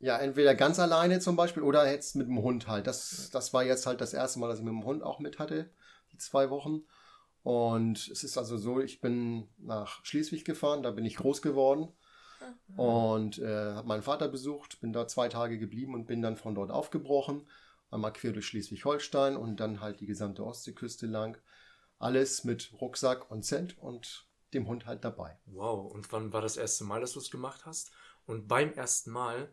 Ja, 0.00 0.18
entweder 0.18 0.54
ganz 0.54 0.78
alleine 0.78 1.20
zum 1.20 1.36
Beispiel 1.36 1.62
oder 1.62 1.90
jetzt 1.90 2.16
mit 2.16 2.26
dem 2.26 2.42
Hund 2.42 2.66
halt. 2.66 2.86
Das, 2.86 3.30
das 3.30 3.52
war 3.52 3.62
jetzt 3.64 3.86
halt 3.86 4.00
das 4.00 4.14
erste 4.14 4.40
Mal, 4.40 4.48
dass 4.48 4.58
ich 4.58 4.64
mit 4.64 4.72
dem 4.72 4.84
Hund 4.84 5.02
auch 5.02 5.20
mit 5.20 5.38
hatte, 5.38 5.70
die 6.12 6.18
zwei 6.18 6.50
Wochen. 6.50 6.82
Und 7.42 8.08
es 8.08 8.24
ist 8.24 8.36
also 8.36 8.56
so, 8.56 8.80
ich 8.80 9.00
bin 9.00 9.48
nach 9.58 10.04
Schleswig 10.04 10.44
gefahren, 10.44 10.82
da 10.82 10.90
bin 10.90 11.04
ich 11.04 11.16
groß 11.16 11.42
geworden. 11.42 11.92
Und 12.76 13.38
äh, 13.38 13.74
habe 13.74 13.88
meinen 13.88 14.02
Vater 14.02 14.28
besucht, 14.28 14.80
bin 14.80 14.92
da 14.92 15.06
zwei 15.06 15.28
Tage 15.28 15.58
geblieben 15.58 15.94
und 15.94 16.06
bin 16.06 16.22
dann 16.22 16.36
von 16.36 16.54
dort 16.54 16.70
aufgebrochen. 16.70 17.46
Einmal 17.90 18.12
quer 18.12 18.32
durch 18.32 18.46
Schleswig-Holstein 18.46 19.36
und 19.36 19.58
dann 19.58 19.80
halt 19.80 20.00
die 20.00 20.06
gesamte 20.06 20.44
Ostseeküste 20.44 21.06
lang. 21.06 21.36
Alles 21.98 22.44
mit 22.44 22.72
Rucksack 22.80 23.30
und 23.30 23.44
Zelt 23.44 23.76
und 23.78 24.26
dem 24.54 24.66
Hund 24.66 24.86
halt 24.86 25.04
dabei. 25.04 25.38
Wow, 25.46 25.92
und 25.92 26.10
wann 26.12 26.32
war 26.32 26.40
das 26.40 26.56
erste 26.56 26.84
Mal, 26.84 27.00
dass 27.00 27.12
du 27.12 27.20
es 27.20 27.30
gemacht 27.30 27.66
hast? 27.66 27.90
Und 28.26 28.48
beim 28.48 28.72
ersten 28.72 29.10
Mal, 29.10 29.52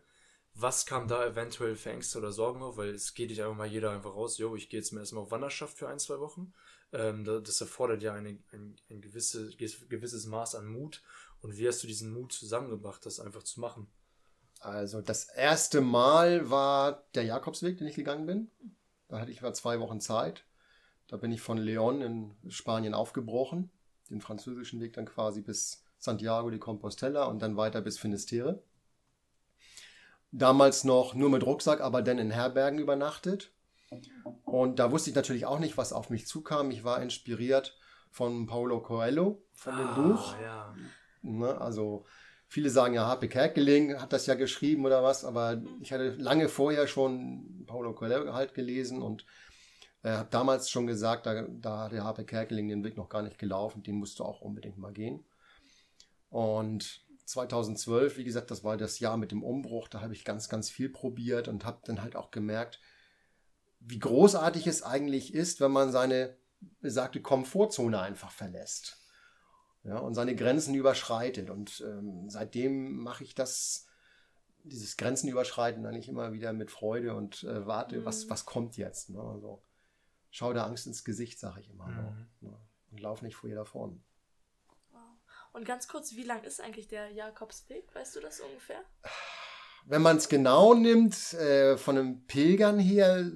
was 0.54 0.86
kam 0.86 1.08
da 1.08 1.26
eventuell 1.26 1.76
für 1.76 1.90
Ängste 1.90 2.18
oder 2.18 2.32
Sorgen 2.32 2.62
auf? 2.62 2.76
Weil 2.76 2.90
es 2.90 3.14
geht 3.14 3.30
nicht 3.30 3.42
einfach 3.42 3.56
mal 3.56 3.66
jeder 3.66 3.90
einfach 3.90 4.14
raus, 4.14 4.38
jo, 4.38 4.56
ich 4.56 4.68
gehe 4.68 4.80
jetzt 4.80 4.92
mal 4.92 5.00
erstmal 5.00 5.24
auf 5.24 5.30
Wanderschaft 5.30 5.76
für 5.76 5.88
ein, 5.88 5.98
zwei 5.98 6.20
Wochen. 6.20 6.52
Ähm, 6.92 7.24
das 7.24 7.60
erfordert 7.60 8.02
ja 8.02 8.14
eine, 8.14 8.38
ein, 8.52 8.76
ein 8.88 9.00
gewisse, 9.00 9.50
gewisses 9.56 10.26
Maß 10.26 10.54
an 10.54 10.66
Mut 10.66 11.02
und 11.40 11.56
wie 11.56 11.68
hast 11.68 11.82
du 11.82 11.86
diesen 11.86 12.12
Mut 12.12 12.32
zusammengebracht, 12.32 13.04
das 13.06 13.20
einfach 13.20 13.42
zu 13.42 13.60
machen? 13.60 13.88
Also 14.60 15.00
das 15.00 15.24
erste 15.24 15.80
Mal 15.80 16.50
war 16.50 17.04
der 17.14 17.24
Jakobsweg, 17.24 17.78
den 17.78 17.86
ich 17.86 17.94
gegangen 17.94 18.26
bin. 18.26 18.50
Da 19.08 19.20
hatte 19.20 19.30
ich 19.30 19.40
mal 19.40 19.54
zwei 19.54 19.78
Wochen 19.80 20.00
Zeit. 20.00 20.44
Da 21.06 21.16
bin 21.16 21.32
ich 21.32 21.40
von 21.40 21.58
León 21.58 22.04
in 22.04 22.50
Spanien 22.50 22.92
aufgebrochen, 22.92 23.70
den 24.10 24.20
französischen 24.20 24.80
Weg 24.80 24.94
dann 24.94 25.06
quasi 25.06 25.40
bis 25.40 25.84
Santiago 25.98 26.50
de 26.50 26.58
Compostela 26.58 27.24
und 27.24 27.40
dann 27.40 27.56
weiter 27.56 27.80
bis 27.80 27.98
Finisterre. 27.98 28.62
Damals 30.30 30.84
noch 30.84 31.14
nur 31.14 31.30
mit 31.30 31.46
Rucksack, 31.46 31.80
aber 31.80 32.02
dann 32.02 32.18
in 32.18 32.30
Herbergen 32.30 32.78
übernachtet. 32.78 33.52
Und 34.44 34.78
da 34.78 34.92
wusste 34.92 35.10
ich 35.10 35.16
natürlich 35.16 35.46
auch 35.46 35.58
nicht, 35.58 35.78
was 35.78 35.94
auf 35.94 36.10
mich 36.10 36.26
zukam. 36.26 36.70
Ich 36.70 36.84
war 36.84 37.00
inspiriert 37.00 37.78
von 38.10 38.46
Paulo 38.46 38.82
Coelho, 38.82 39.42
von 39.54 39.76
dem 39.76 39.86
ah, 39.86 39.94
Buch. 39.94 40.34
Ja. 40.42 40.74
Ne? 41.22 41.60
Also 41.60 42.04
viele 42.46 42.70
sagen 42.70 42.94
ja, 42.94 43.06
Harpe 43.06 43.28
Kerkeling 43.28 44.00
hat 44.00 44.12
das 44.12 44.26
ja 44.26 44.34
geschrieben 44.34 44.86
oder 44.86 45.02
was, 45.02 45.24
aber 45.24 45.62
ich 45.80 45.92
hatte 45.92 46.10
lange 46.10 46.48
vorher 46.48 46.86
schon 46.86 47.64
Paulo 47.66 47.94
Coelho 47.94 48.32
halt 48.34 48.54
gelesen 48.54 49.02
und 49.02 49.24
Äh, 50.02 50.10
habe 50.12 50.28
damals 50.30 50.70
schon 50.70 50.86
gesagt, 50.86 51.26
da, 51.26 51.42
da 51.48 51.84
hat 51.84 51.92
der 51.92 52.04
Harpe 52.04 52.24
Kerkeling 52.24 52.68
den 52.68 52.84
Weg 52.84 52.96
noch 52.96 53.08
gar 53.08 53.22
nicht 53.22 53.38
gelaufen, 53.38 53.82
den 53.82 53.96
musst 53.96 54.18
du 54.20 54.24
auch 54.24 54.40
unbedingt 54.40 54.78
mal 54.78 54.92
gehen. 54.92 55.24
Und 56.30 57.04
2012, 57.24 58.16
wie 58.18 58.24
gesagt, 58.24 58.50
das 58.50 58.64
war 58.64 58.76
das 58.76 58.98
Jahr 59.00 59.16
mit 59.16 59.32
dem 59.32 59.42
Umbruch, 59.42 59.88
da 59.88 60.00
habe 60.00 60.14
ich 60.14 60.24
ganz, 60.24 60.48
ganz 60.48 60.70
viel 60.70 60.88
probiert 60.88 61.48
und 61.48 61.64
habe 61.64 61.80
dann 61.84 62.02
halt 62.02 62.16
auch 62.16 62.30
gemerkt, 62.30 62.80
wie 63.80 63.98
großartig 63.98 64.66
es 64.66 64.82
eigentlich 64.82 65.34
ist, 65.34 65.60
wenn 65.60 65.72
man 65.72 65.92
seine 65.92 66.36
besagte 66.80 67.20
Komfortzone 67.22 68.00
einfach 68.00 68.30
verlässt. 68.32 68.97
Ja, 69.84 69.98
und 69.98 70.14
seine 70.14 70.34
Grenzen 70.34 70.74
überschreitet. 70.74 71.50
Und 71.50 71.82
ähm, 71.86 72.28
seitdem 72.28 72.96
mache 72.96 73.24
ich 73.24 73.34
das, 73.34 73.86
dieses 74.64 74.96
Grenzen 74.96 75.28
überschreiten, 75.28 75.86
eigentlich 75.86 76.08
immer 76.08 76.32
wieder 76.32 76.52
mit 76.52 76.70
Freude 76.70 77.14
und 77.14 77.44
äh, 77.44 77.66
warte, 77.66 78.00
mhm. 78.00 78.04
was, 78.04 78.28
was 78.28 78.44
kommt 78.44 78.76
jetzt. 78.76 79.10
Ne? 79.10 79.20
Also, 79.20 79.62
schau 80.30 80.52
der 80.52 80.66
Angst 80.66 80.86
ins 80.86 81.04
Gesicht, 81.04 81.38
sage 81.38 81.60
ich 81.60 81.70
immer. 81.70 81.86
Mhm. 81.86 82.26
Ne? 82.40 82.58
Und 82.90 83.00
lauf 83.00 83.22
nicht 83.22 83.36
vor 83.36 83.48
ihr 83.48 83.56
davon. 83.56 84.02
Und 85.52 85.64
ganz 85.64 85.88
kurz, 85.88 86.14
wie 86.14 86.24
lang 86.24 86.42
ist 86.44 86.60
eigentlich 86.60 86.88
der 86.88 87.10
Jakobsweg? 87.10 87.94
Weißt 87.94 88.16
du 88.16 88.20
das 88.20 88.40
ungefähr? 88.40 88.80
Wenn 89.86 90.02
man 90.02 90.18
es 90.18 90.28
genau 90.28 90.74
nimmt, 90.74 91.32
äh, 91.34 91.76
von 91.76 91.96
einem 91.96 92.26
Pilgern 92.26 92.78
her, 92.78 93.30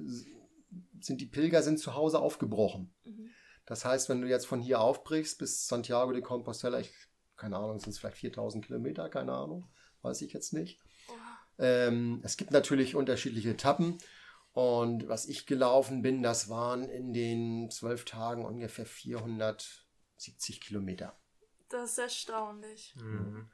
sind 0.99 1.19
die 1.19 1.25
Pilger 1.25 1.63
sind 1.63 1.79
zu 1.79 1.95
Hause 1.95 2.19
aufgebrochen. 2.19 2.93
Mhm. 3.03 3.29
Das 3.65 3.85
heißt, 3.85 4.09
wenn 4.09 4.21
du 4.21 4.27
jetzt 4.27 4.45
von 4.45 4.61
hier 4.61 4.81
aufbrichst 4.81 5.37
bis 5.37 5.67
Santiago 5.67 6.11
de 6.11 6.21
Compostela, 6.21 6.79
ich, 6.79 6.93
keine 7.37 7.57
Ahnung, 7.57 7.79
sind 7.79 7.91
es 7.91 7.99
vielleicht 7.99 8.17
4000 8.17 8.65
Kilometer, 8.65 9.09
keine 9.09 9.33
Ahnung, 9.33 9.69
weiß 10.01 10.21
ich 10.21 10.33
jetzt 10.33 10.53
nicht. 10.53 10.81
Ähm, 11.59 12.21
es 12.23 12.37
gibt 12.37 12.51
natürlich 12.51 12.95
unterschiedliche 12.95 13.51
Etappen. 13.51 13.97
Und 14.51 15.07
was 15.07 15.25
ich 15.25 15.47
gelaufen 15.47 16.01
bin, 16.01 16.21
das 16.21 16.49
waren 16.49 16.87
in 16.89 17.13
den 17.13 17.71
zwölf 17.71 18.05
Tagen 18.05 18.45
ungefähr 18.45 18.85
470 18.85 20.61
Kilometer. 20.61 21.17
Das 21.69 21.91
ist 21.91 21.97
erstaunlich. 21.97 22.95
Mhm. 22.97 23.49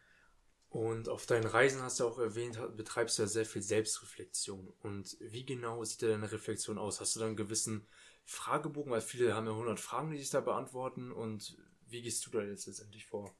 Und 0.69 1.09
auf 1.09 1.25
deinen 1.25 1.47
Reisen 1.47 1.81
hast 1.81 1.99
du 1.99 2.07
auch 2.07 2.19
erwähnt, 2.19 2.59
betreibst 2.75 3.17
du 3.17 3.23
ja 3.23 3.27
sehr 3.27 3.45
viel 3.45 3.61
Selbstreflexion. 3.61 4.71
Und 4.81 5.17
wie 5.19 5.45
genau 5.45 5.83
sieht 5.83 6.03
deine 6.03 6.31
Reflexion 6.31 6.77
aus? 6.77 6.99
Hast 6.99 7.15
du 7.15 7.21
da 7.21 7.27
einen 7.27 7.37
gewissen 7.37 7.87
Fragebogen? 8.29 8.91
Weil 8.91 9.01
viele 9.01 9.35
haben 9.35 9.47
ja 9.47 9.53
100 9.53 9.79
Fragen, 9.79 10.11
die 10.11 10.17
sich 10.17 10.29
da 10.29 10.41
beantworten. 10.41 11.11
Und 11.11 11.57
wie 11.87 12.01
gehst 12.01 12.25
du 12.25 12.31
da 12.31 12.41
jetzt 12.41 12.67
letztendlich 12.67 13.05
vor? 13.05 13.35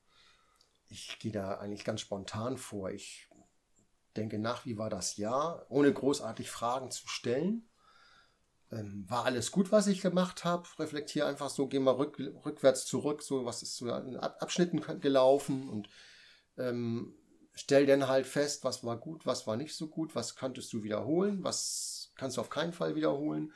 Ich 0.89 1.19
gehe 1.19 1.31
da 1.31 1.57
eigentlich 1.57 1.85
ganz 1.85 2.01
spontan 2.01 2.57
vor. 2.57 2.89
Ich 2.91 3.29
denke 4.17 4.39
nach, 4.39 4.65
wie 4.65 4.77
war 4.77 4.89
das 4.89 5.17
Jahr, 5.17 5.65
ohne 5.69 5.93
großartig 5.93 6.49
Fragen 6.49 6.91
zu 6.91 7.07
stellen 7.07 7.69
ähm, 8.71 9.05
war 9.07 9.25
alles 9.25 9.51
gut, 9.51 9.71
was 9.71 9.87
ich 9.87 10.01
gemacht 10.01 10.45
habe? 10.45 10.67
Reflektiere 10.77 11.27
einfach 11.27 11.49
so, 11.49 11.67
gehe 11.67 11.79
mal 11.79 11.95
rück, 11.95 12.19
rückwärts 12.45 12.85
zurück, 12.85 13.23
so 13.23 13.45
was 13.45 13.63
ist 13.63 13.75
so 13.75 13.87
in 13.87 14.17
Abschnitten 14.17 14.81
gelaufen 14.99 15.69
und 15.69 15.89
ähm, 16.57 17.15
stell 17.53 17.85
dann 17.85 18.07
halt 18.07 18.27
fest, 18.27 18.63
was 18.63 18.83
war 18.83 18.97
gut, 18.97 19.25
was 19.25 19.47
war 19.47 19.57
nicht 19.57 19.75
so 19.75 19.87
gut, 19.87 20.15
was 20.15 20.35
könntest 20.35 20.71
du 20.73 20.83
wiederholen, 20.83 21.43
was 21.43 22.11
kannst 22.15 22.37
du 22.37 22.41
auf 22.41 22.49
keinen 22.49 22.73
Fall 22.73 22.95
wiederholen 22.95 23.53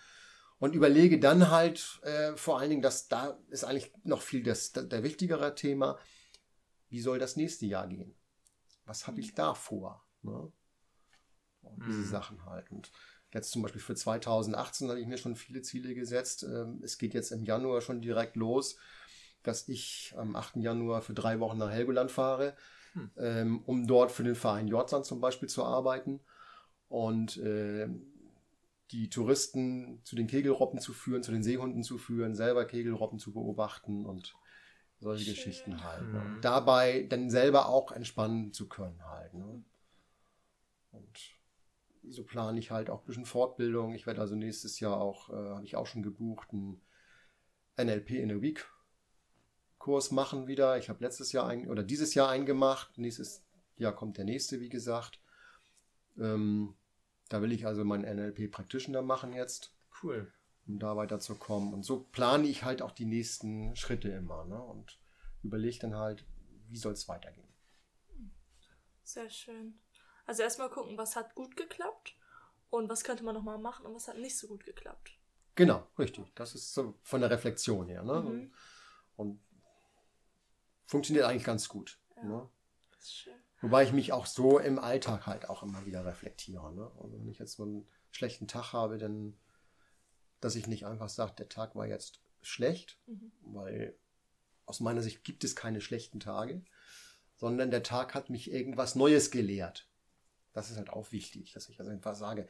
und 0.60 0.76
überlege 0.76 1.20
dann 1.20 1.50
halt 1.50 2.00
äh, 2.04 2.36
vor 2.36 2.60
allen 2.60 2.70
Dingen, 2.70 2.82
dass 2.82 3.08
da 3.08 3.38
ist 3.50 3.64
eigentlich 3.64 3.92
noch 4.04 4.22
viel 4.22 4.44
das, 4.44 4.74
der 4.74 5.04
wichtigere 5.04 5.56
Thema, 5.56 5.98
wie 6.90 7.02
soll 7.02 7.20
das 7.20 7.36
nächste 7.36 7.66
Jahr 7.66 7.88
gehen? 7.88 8.16
Was 8.86 9.08
habe 9.08 9.20
ich 9.20 9.34
da 9.34 9.54
vor? 9.54 10.06
Ne? 10.22 10.52
Und 11.62 11.86
diese 11.86 12.00
mhm. 12.00 12.06
Sachen 12.06 12.46
halt. 12.46 12.72
Und 12.72 12.92
Jetzt 13.34 13.52
zum 13.52 13.64
Beispiel 13.64 13.82
für 13.82 13.96
2018 13.96 14.90
hatte 14.90 15.00
ich 15.00 15.08
mir 15.08 15.18
schon 15.18 15.36
viele 15.36 15.64
Ziele 15.64 15.96
gesetzt. 15.96 16.44
Ähm, 16.44 16.82
es 16.84 16.98
geht 16.98 17.14
jetzt 17.14 17.32
im 17.32 17.44
Januar 17.44 17.82
schon 17.82 18.02
direkt 18.02 18.36
los, 18.36 18.78
dass 19.42 19.68
ich 19.68 20.14
am 20.16 20.36
8. 20.36 20.58
Januar 20.58 21.02
für 21.02 21.14
drei 21.14 21.40
Wochen 21.40 21.58
nach 21.58 21.72
Helgoland 21.72 22.12
fahre, 22.12 22.56
hm. 22.94 23.10
Ähm, 23.18 23.64
um 23.66 23.88
dort 23.88 24.12
für 24.12 24.24
den 24.24 24.36
Verein 24.36 24.68
Jordsand 24.68 25.08
zum 25.08 25.20
Beispiel 25.20 25.50
zu 25.50 25.64
arbeiten 25.64 26.20
und 26.90 27.38
äh, 27.38 27.90
die 28.94 29.10
Touristen 29.10 30.00
zu 30.04 30.16
den 30.16 30.28
Kegelroppen 30.28 30.80
zu 30.80 30.94
führen, 30.94 31.24
zu 31.24 31.32
den 31.32 31.42
Seehunden 31.42 31.82
zu 31.82 31.98
führen, 31.98 32.36
selber 32.36 32.66
Kegelroppen 32.66 33.18
zu 33.18 33.34
beobachten 33.34 34.06
und 34.06 34.36
solche 35.00 35.26
Schön. 35.26 35.34
Geschichten 35.34 35.84
halt. 35.84 36.14
Ne? 36.14 36.20
Mhm. 36.20 36.42
Dabei 36.42 37.04
dann 37.10 37.32
selber 37.32 37.70
auch 37.70 37.92
entspannen 37.92 38.54
zu 38.54 38.70
können 38.70 39.04
halt. 39.04 39.34
Ne? 39.34 39.64
Und 40.92 41.20
so 42.08 42.24
plane 42.24 42.60
ich 42.60 42.70
halt 42.70 42.92
auch 42.92 43.02
ein 43.02 43.06
bisschen 43.08 43.26
Fortbildung. 43.26 43.96
Ich 43.96 44.06
werde 44.06 44.22
also 44.22 44.36
nächstes 44.36 44.80
Jahr 44.80 45.02
auch, 45.02 45.30
äh, 45.30 45.34
habe 45.34 45.66
ich 45.66 45.76
auch 45.76 45.88
schon 45.88 46.04
gebucht, 46.04 46.50
einen 46.52 46.80
NLP 47.78 48.12
in 48.12 48.32
a 48.32 48.42
Week 48.42 48.64
Kurs 49.80 50.12
machen 50.12 50.48
wieder. 50.48 50.78
Ich 50.78 50.88
habe 50.88 51.04
letztes 51.04 51.34
Jahr 51.34 51.48
ein, 51.48 51.68
oder 51.68 51.84
dieses 51.84 52.14
Jahr 52.14 52.30
einen 52.30 52.46
gemacht. 52.46 52.98
Nächstes 52.98 53.44
Jahr 53.76 53.94
kommt 53.94 54.18
der 54.18 54.24
nächste, 54.24 54.62
wie 54.62 54.70
gesagt. 54.70 55.20
Ähm, 56.18 56.76
da 57.34 57.42
will 57.42 57.52
ich 57.52 57.66
also 57.66 57.84
meinen 57.84 58.04
NLP 58.04 58.52
Practitioner 58.52 59.02
machen 59.02 59.34
jetzt. 59.34 59.76
Cool. 60.04 60.32
Um 60.68 60.78
da 60.78 60.96
weiterzukommen. 60.96 61.74
Und 61.74 61.82
so 61.82 62.04
plane 62.04 62.48
ich 62.48 62.64
halt 62.64 62.84
auch 62.84 62.92
die 62.92 63.06
nächsten 63.06 63.76
Schritte 63.76 64.10
immer. 64.10 64.46
Ne? 64.46 64.62
Und 64.62 65.00
überlege 65.42 65.80
dann 65.80 65.96
halt, 65.96 66.28
wie 66.70 66.78
soll 66.78 66.94
es 66.94 67.08
weitergehen. 67.10 67.52
Sehr 69.02 69.32
schön. 69.32 69.80
Also 70.28 70.44
erstmal 70.44 70.70
gucken, 70.70 70.96
was 70.96 71.16
hat 71.16 71.34
gut 71.34 71.58
geklappt 71.58 72.16
und 72.70 72.88
was 72.88 73.04
könnte 73.04 73.24
man 73.24 73.34
nochmal 73.34 73.58
machen 73.58 73.88
und 73.88 73.96
was 73.96 74.08
hat 74.08 74.20
nicht 74.20 74.38
so 74.38 74.48
gut 74.48 74.64
geklappt. 74.64 75.18
Genau, 75.56 75.88
richtig. 75.98 76.32
Das 76.36 76.54
ist 76.54 76.72
so 76.72 77.00
von 77.02 77.22
der 77.22 77.32
Reflexion 77.32 77.88
her. 77.88 78.04
Ne? 78.04 78.22
Mhm. 78.22 78.54
Und 79.16 79.42
funktioniert 80.86 81.26
eigentlich 81.26 81.46
ganz 81.46 81.68
gut. 81.68 82.00
Ja, 82.16 82.24
ne? 82.26 82.50
Das 82.92 83.06
ist 83.06 83.16
schön. 83.16 83.43
Wobei 83.64 83.84
ich 83.84 83.94
mich 83.94 84.12
auch 84.12 84.26
so 84.26 84.60
im 84.60 84.78
Alltag 84.78 85.26
halt 85.26 85.50
auch 85.50 85.64
immer 85.64 85.86
wieder 85.86 86.06
reflektiere. 86.06 86.76
Ne? 86.76 86.92
Also 87.02 87.18
wenn 87.18 87.30
ich 87.30 87.40
jetzt 87.40 87.54
so 87.54 87.64
einen 87.64 87.88
schlechten 88.12 88.46
Tag 88.46 88.74
habe, 88.74 88.98
dann, 88.98 89.38
dass 90.42 90.58
ich 90.58 90.68
nicht 90.68 90.86
einfach 90.86 91.08
sage, 91.08 91.32
der 91.38 91.48
Tag 91.48 91.74
war 91.74 91.88
jetzt 91.88 92.20
schlecht, 92.42 93.00
mhm. 93.08 93.32
weil 93.42 93.98
aus 94.66 94.82
meiner 94.82 95.02
Sicht 95.02 95.24
gibt 95.24 95.46
es 95.46 95.56
keine 95.56 95.80
schlechten 95.80 96.20
Tage, 96.20 96.66
sondern 97.36 97.72
der 97.72 97.84
Tag 97.84 98.14
hat 98.16 98.30
mich 98.30 98.52
irgendwas 98.52 98.96
Neues 98.96 99.32
gelehrt. 99.32 99.88
Das 100.52 100.70
ist 100.70 100.76
halt 100.76 100.90
auch 100.90 101.14
wichtig, 101.14 101.54
dass 101.54 101.70
ich 101.70 101.80
also 101.80 101.90
einfach 101.90 102.16
sage, 102.16 102.50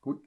gut, 0.00 0.22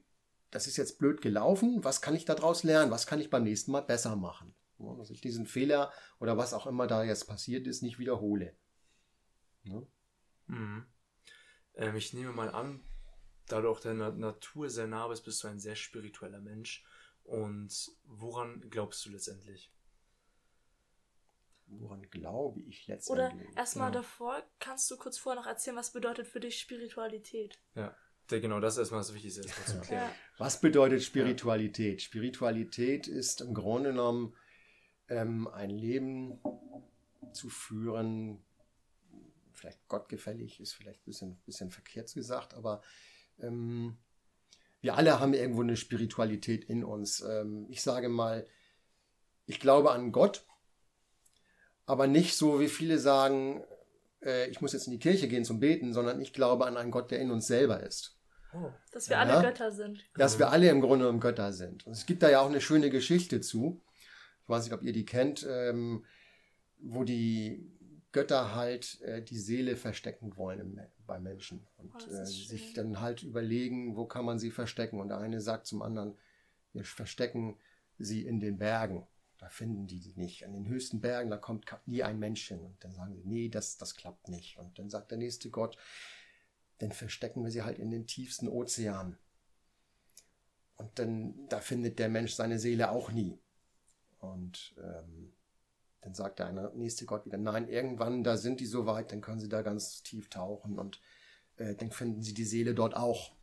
das 0.50 0.66
ist 0.66 0.76
jetzt 0.76 0.98
blöd 0.98 1.22
gelaufen, 1.22 1.82
was 1.82 2.02
kann 2.02 2.14
ich 2.14 2.26
daraus 2.26 2.62
lernen? 2.62 2.90
Was 2.90 3.06
kann 3.06 3.20
ich 3.20 3.30
beim 3.30 3.44
nächsten 3.44 3.72
Mal 3.72 3.80
besser 3.80 4.16
machen? 4.16 4.54
dass 4.98 5.08
ich 5.08 5.22
diesen 5.22 5.46
Fehler 5.46 5.90
oder 6.20 6.36
was 6.36 6.52
auch 6.52 6.66
immer 6.66 6.86
da 6.86 7.02
jetzt 7.02 7.26
passiert 7.26 7.66
ist, 7.66 7.80
nicht 7.80 7.98
wiederhole. 7.98 8.54
Ja? 9.64 9.82
Mhm. 10.46 10.86
Ähm, 11.74 11.96
ich 11.96 12.12
nehme 12.12 12.32
mal 12.32 12.50
an, 12.50 12.82
da 13.48 13.60
du 13.60 13.68
auch 13.68 13.80
deiner 13.80 14.12
Natur 14.12 14.70
sehr 14.70 14.86
nah 14.86 15.08
bist, 15.08 15.24
bist 15.24 15.42
du 15.42 15.48
ein 15.48 15.60
sehr 15.60 15.76
spiritueller 15.76 16.40
Mensch. 16.40 16.84
Und 17.22 17.90
woran 18.04 18.68
glaubst 18.70 19.04
du 19.04 19.10
letztendlich? 19.10 19.72
woran 21.68 22.02
glaube 22.10 22.60
ich 22.60 22.86
letztendlich? 22.86 23.48
Oder 23.48 23.56
erstmal 23.56 23.88
ja. 23.88 23.98
davor, 23.98 24.42
kannst 24.58 24.90
du 24.90 24.96
kurz 24.96 25.18
vorher 25.18 25.40
noch 25.40 25.48
erzählen, 25.48 25.76
was 25.76 25.92
bedeutet 25.92 26.26
für 26.26 26.40
dich 26.40 26.58
Spiritualität? 26.58 27.58
Ja, 27.74 27.94
genau, 28.28 28.60
das 28.60 28.74
ist 28.74 28.80
erstmal 28.80 29.00
das 29.00 29.14
Wichtigste, 29.14 29.42
erstmal 29.42 29.66
zu 29.66 29.80
klären. 29.80 30.10
Was 30.38 30.60
bedeutet 30.60 31.02
Spiritualität? 31.02 32.00
Ja. 32.00 32.04
Spiritualität 32.04 33.08
ist 33.08 33.40
im 33.40 33.54
Grunde 33.54 33.90
genommen 33.90 34.34
ähm, 35.08 35.48
ein 35.48 35.70
Leben 35.70 36.40
zu 37.32 37.48
führen, 37.48 38.44
vielleicht 39.56 39.86
gottgefällig, 39.88 40.60
ist 40.60 40.74
vielleicht 40.74 41.00
ein 41.00 41.04
bisschen, 41.04 41.36
bisschen 41.44 41.70
verkehrt 41.70 42.12
gesagt, 42.12 42.54
aber 42.54 42.82
ähm, 43.40 43.96
wir 44.80 44.96
alle 44.96 45.18
haben 45.18 45.34
irgendwo 45.34 45.62
eine 45.62 45.76
Spiritualität 45.76 46.64
in 46.64 46.84
uns. 46.84 47.20
Ähm, 47.20 47.66
ich 47.68 47.82
sage 47.82 48.08
mal, 48.08 48.46
ich 49.46 49.60
glaube 49.60 49.90
an 49.92 50.12
Gott, 50.12 50.44
aber 51.86 52.06
nicht 52.06 52.36
so, 52.36 52.60
wie 52.60 52.68
viele 52.68 52.98
sagen, 52.98 53.64
äh, 54.22 54.48
ich 54.48 54.60
muss 54.60 54.72
jetzt 54.72 54.86
in 54.86 54.92
die 54.92 54.98
Kirche 54.98 55.28
gehen 55.28 55.44
zum 55.44 55.60
Beten, 55.60 55.92
sondern 55.92 56.20
ich 56.20 56.32
glaube 56.32 56.66
an 56.66 56.76
einen 56.76 56.90
Gott, 56.90 57.10
der 57.10 57.20
in 57.20 57.30
uns 57.30 57.46
selber 57.46 57.80
ist. 57.82 58.16
Oh. 58.52 58.72
Dass 58.92 59.08
wir 59.08 59.16
ja? 59.16 59.22
alle 59.22 59.42
Götter 59.42 59.70
sind. 59.70 60.04
Dass 60.14 60.38
wir 60.38 60.50
alle 60.50 60.68
im 60.70 60.80
Grunde 60.80 61.04
genommen 61.04 61.20
Götter 61.20 61.52
sind. 61.52 61.86
Und 61.86 61.92
es 61.92 62.06
gibt 62.06 62.22
da 62.22 62.30
ja 62.30 62.40
auch 62.40 62.48
eine 62.48 62.60
schöne 62.60 62.90
Geschichte 62.90 63.40
zu. 63.40 63.82
Ich 64.42 64.48
weiß 64.48 64.64
nicht, 64.64 64.72
ob 64.72 64.82
ihr 64.82 64.92
die 64.92 65.04
kennt, 65.04 65.46
ähm, 65.48 66.04
wo 66.78 67.04
die 67.04 67.75
Götter 68.16 68.54
halt 68.54 68.98
äh, 69.02 69.22
die 69.22 69.38
Seele 69.38 69.76
verstecken 69.76 70.38
wollen 70.38 70.58
im, 70.58 70.80
bei 71.06 71.20
Menschen 71.20 71.66
und 71.76 71.92
oh, 71.94 72.10
äh, 72.10 72.24
sich 72.24 72.72
dann 72.72 73.02
halt 73.02 73.22
überlegen, 73.22 73.94
wo 73.94 74.06
kann 74.06 74.24
man 74.24 74.38
sie 74.38 74.50
verstecken. 74.50 75.00
Und 75.00 75.08
der 75.08 75.18
eine 75.18 75.42
sagt 75.42 75.66
zum 75.66 75.82
anderen, 75.82 76.16
wir 76.72 76.82
verstecken 76.84 77.58
sie 77.98 78.26
in 78.26 78.40
den 78.40 78.56
Bergen. 78.56 79.06
Da 79.36 79.50
finden 79.50 79.86
die 79.86 80.00
die 80.00 80.14
nicht. 80.18 80.46
An 80.46 80.54
den 80.54 80.66
höchsten 80.66 81.02
Bergen, 81.02 81.28
da 81.28 81.36
kommt 81.36 81.66
nie 81.84 82.02
ein 82.02 82.18
Mensch 82.18 82.48
hin. 82.48 82.60
Und 82.60 82.82
dann 82.82 82.94
sagen 82.94 83.14
sie, 83.14 83.22
nee, 83.26 83.50
das, 83.50 83.76
das 83.76 83.94
klappt 83.94 84.28
nicht. 84.30 84.56
Und 84.56 84.78
dann 84.78 84.88
sagt 84.88 85.10
der 85.10 85.18
nächste 85.18 85.50
Gott, 85.50 85.76
dann 86.78 86.92
verstecken 86.92 87.44
wir 87.44 87.50
sie 87.50 87.64
halt 87.64 87.78
in 87.78 87.90
den 87.90 88.06
tiefsten 88.06 88.48
Ozeanen. 88.48 89.18
und 90.78 90.98
dann, 90.98 91.48
da 91.50 91.60
findet 91.60 91.98
der 91.98 92.08
Mensch 92.08 92.32
seine 92.32 92.58
Seele 92.58 92.90
auch 92.90 93.12
nie. 93.12 93.38
Und 94.20 94.74
ähm, 94.78 95.35
dann 96.06 96.14
sagt 96.14 96.38
der 96.38 96.52
nächste 96.76 97.04
Gott 97.04 97.26
wieder, 97.26 97.36
nein, 97.36 97.68
irgendwann, 97.68 98.22
da 98.22 98.36
sind 98.36 98.60
die 98.60 98.66
so 98.66 98.86
weit, 98.86 99.10
dann 99.10 99.20
können 99.20 99.40
sie 99.40 99.48
da 99.48 99.62
ganz 99.62 100.04
tief 100.04 100.30
tauchen 100.30 100.78
und 100.78 101.00
äh, 101.56 101.74
dann 101.74 101.90
finden 101.90 102.22
sie 102.22 102.32
die 102.32 102.44
Seele 102.44 102.76
dort 102.76 102.94
auch. 102.94 103.34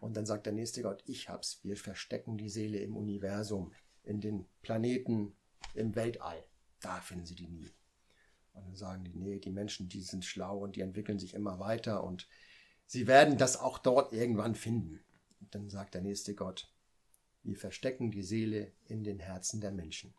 Und 0.00 0.18
dann 0.18 0.26
sagt 0.26 0.44
der 0.44 0.52
nächste 0.52 0.82
Gott, 0.82 1.02
ich 1.06 1.30
hab's, 1.30 1.60
wir 1.62 1.78
verstecken 1.78 2.36
die 2.36 2.50
Seele 2.50 2.80
im 2.80 2.94
Universum, 2.94 3.72
in 4.04 4.20
den 4.20 4.44
Planeten, 4.60 5.34
im 5.72 5.96
Weltall. 5.96 6.44
Da 6.80 7.00
finden 7.00 7.24
sie 7.24 7.36
die 7.36 7.48
nie. 7.48 7.70
Und 8.52 8.66
dann 8.66 8.76
sagen 8.76 9.04
die, 9.04 9.14
nee, 9.14 9.38
die 9.38 9.50
Menschen, 9.50 9.88
die 9.88 10.02
sind 10.02 10.26
schlau 10.26 10.58
und 10.58 10.76
die 10.76 10.82
entwickeln 10.82 11.18
sich 11.18 11.32
immer 11.32 11.58
weiter 11.58 12.04
und 12.04 12.28
sie 12.84 13.06
werden 13.06 13.38
das 13.38 13.56
auch 13.58 13.78
dort 13.78 14.12
irgendwann 14.12 14.54
finden. 14.54 15.00
Und 15.40 15.54
dann 15.54 15.70
sagt 15.70 15.94
der 15.94 16.02
nächste 16.02 16.34
Gott, 16.34 16.70
wir 17.44 17.56
verstecken 17.56 18.10
die 18.10 18.22
Seele 18.22 18.72
in 18.84 19.04
den 19.04 19.20
Herzen 19.20 19.62
der 19.62 19.72
Menschen. 19.72 20.12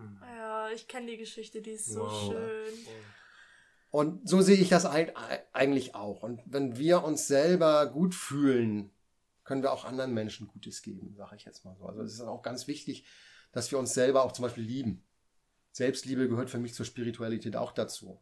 Hm. 0.00 0.22
Ja, 0.36 0.70
ich 0.70 0.88
kenne 0.88 1.06
die 1.06 1.16
Geschichte, 1.16 1.62
die 1.62 1.72
ist 1.72 1.86
so 1.86 2.00
wow. 2.00 2.32
schön. 2.32 2.94
Und 3.90 4.28
so 4.28 4.40
sehe 4.40 4.56
ich 4.56 4.68
das 4.68 4.86
eigentlich 4.86 5.94
auch. 5.94 6.22
Und 6.22 6.40
wenn 6.46 6.78
wir 6.78 7.02
uns 7.02 7.26
selber 7.26 7.86
gut 7.86 8.14
fühlen, 8.14 8.90
können 9.42 9.62
wir 9.62 9.72
auch 9.72 9.84
anderen 9.84 10.14
Menschen 10.14 10.46
Gutes 10.46 10.82
geben, 10.82 11.14
sage 11.16 11.34
ich 11.36 11.44
jetzt 11.44 11.64
mal 11.64 11.74
so. 11.76 11.86
Also 11.86 12.02
es 12.02 12.14
ist 12.14 12.20
auch 12.20 12.42
ganz 12.42 12.68
wichtig, 12.68 13.04
dass 13.50 13.70
wir 13.72 13.80
uns 13.80 13.92
selber 13.92 14.24
auch 14.24 14.30
zum 14.30 14.44
Beispiel 14.44 14.62
lieben. 14.62 15.02
Selbstliebe 15.72 16.28
gehört 16.28 16.50
für 16.50 16.58
mich 16.58 16.74
zur 16.74 16.86
Spiritualität 16.86 17.56
auch 17.56 17.72
dazu. 17.72 18.20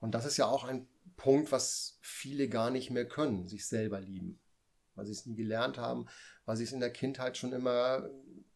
Und 0.00 0.12
das 0.16 0.26
ist 0.26 0.36
ja 0.36 0.46
auch 0.46 0.64
ein 0.64 0.88
Punkt, 1.16 1.52
was 1.52 1.98
viele 2.00 2.48
gar 2.48 2.70
nicht 2.70 2.90
mehr 2.90 3.06
können, 3.06 3.46
sich 3.46 3.66
selber 3.66 4.00
lieben. 4.00 4.40
Weil 4.96 5.06
sie 5.06 5.12
es 5.12 5.26
nie 5.26 5.36
gelernt 5.36 5.78
haben, 5.78 6.06
weil 6.44 6.56
sie 6.56 6.64
es 6.64 6.72
in 6.72 6.80
der 6.80 6.92
Kindheit 6.92 7.36
schon 7.36 7.52
immer 7.52 8.08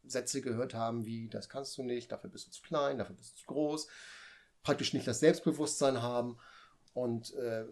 Sätze 0.04 0.42
gehört 0.42 0.74
haben 0.74 1.04
wie, 1.06 1.28
das 1.28 1.48
kannst 1.48 1.76
du 1.78 1.82
nicht, 1.82 2.12
dafür 2.12 2.30
bist 2.30 2.46
du 2.46 2.50
zu 2.50 2.62
klein, 2.62 2.98
dafür 2.98 3.14
bist 3.14 3.32
du 3.32 3.40
zu 3.40 3.46
groß, 3.46 3.86
praktisch 4.62 4.92
nicht 4.94 5.06
das 5.06 5.20
Selbstbewusstsein 5.20 6.02
haben 6.02 6.38
und 6.94 7.32
äh, 7.34 7.66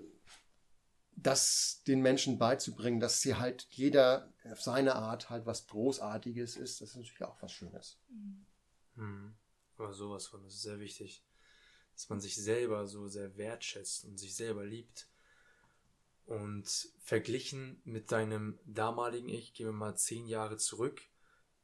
das 1.17 1.83
den 1.87 2.01
Menschen 2.01 2.39
beizubringen, 2.39 3.01
dass 3.01 3.21
sie 3.21 3.35
halt 3.35 3.67
jeder 3.71 4.33
auf 4.45 4.63
seine 4.63 4.95
Art 4.95 5.31
halt 5.31 5.47
was 5.47 5.67
Großartiges 5.67 6.57
ist, 6.57 6.81
das 6.81 6.91
ist 6.91 6.97
natürlich 6.97 7.25
auch 7.25 7.41
was 7.43 7.53
Schönes. 7.53 7.99
Mhm. 8.95 9.35
Aber 9.77 9.93
sowas 9.93 10.27
von, 10.27 10.43
das 10.43 10.55
ist 10.55 10.63
sehr 10.63 10.81
wichtig, 10.81 11.25
dass 11.95 12.09
man 12.09 12.21
sich 12.21 12.37
selber 12.37 12.87
so 12.87 13.09
sehr 13.09 13.37
wertschätzt 13.37 14.05
und 14.05 14.19
sich 14.19 14.35
selber 14.35 14.65
liebt. 14.65 15.09
Und 16.27 16.89
verglichen 17.01 17.81
mit 17.85 18.13
deinem 18.13 18.59
damaligen 18.65 19.29
Ich, 19.29 19.53
gehen 19.53 19.67
wir 19.67 19.73
mal 19.73 19.97
zehn 19.97 20.27
Jahre 20.29 20.59
zurück, 20.59 21.03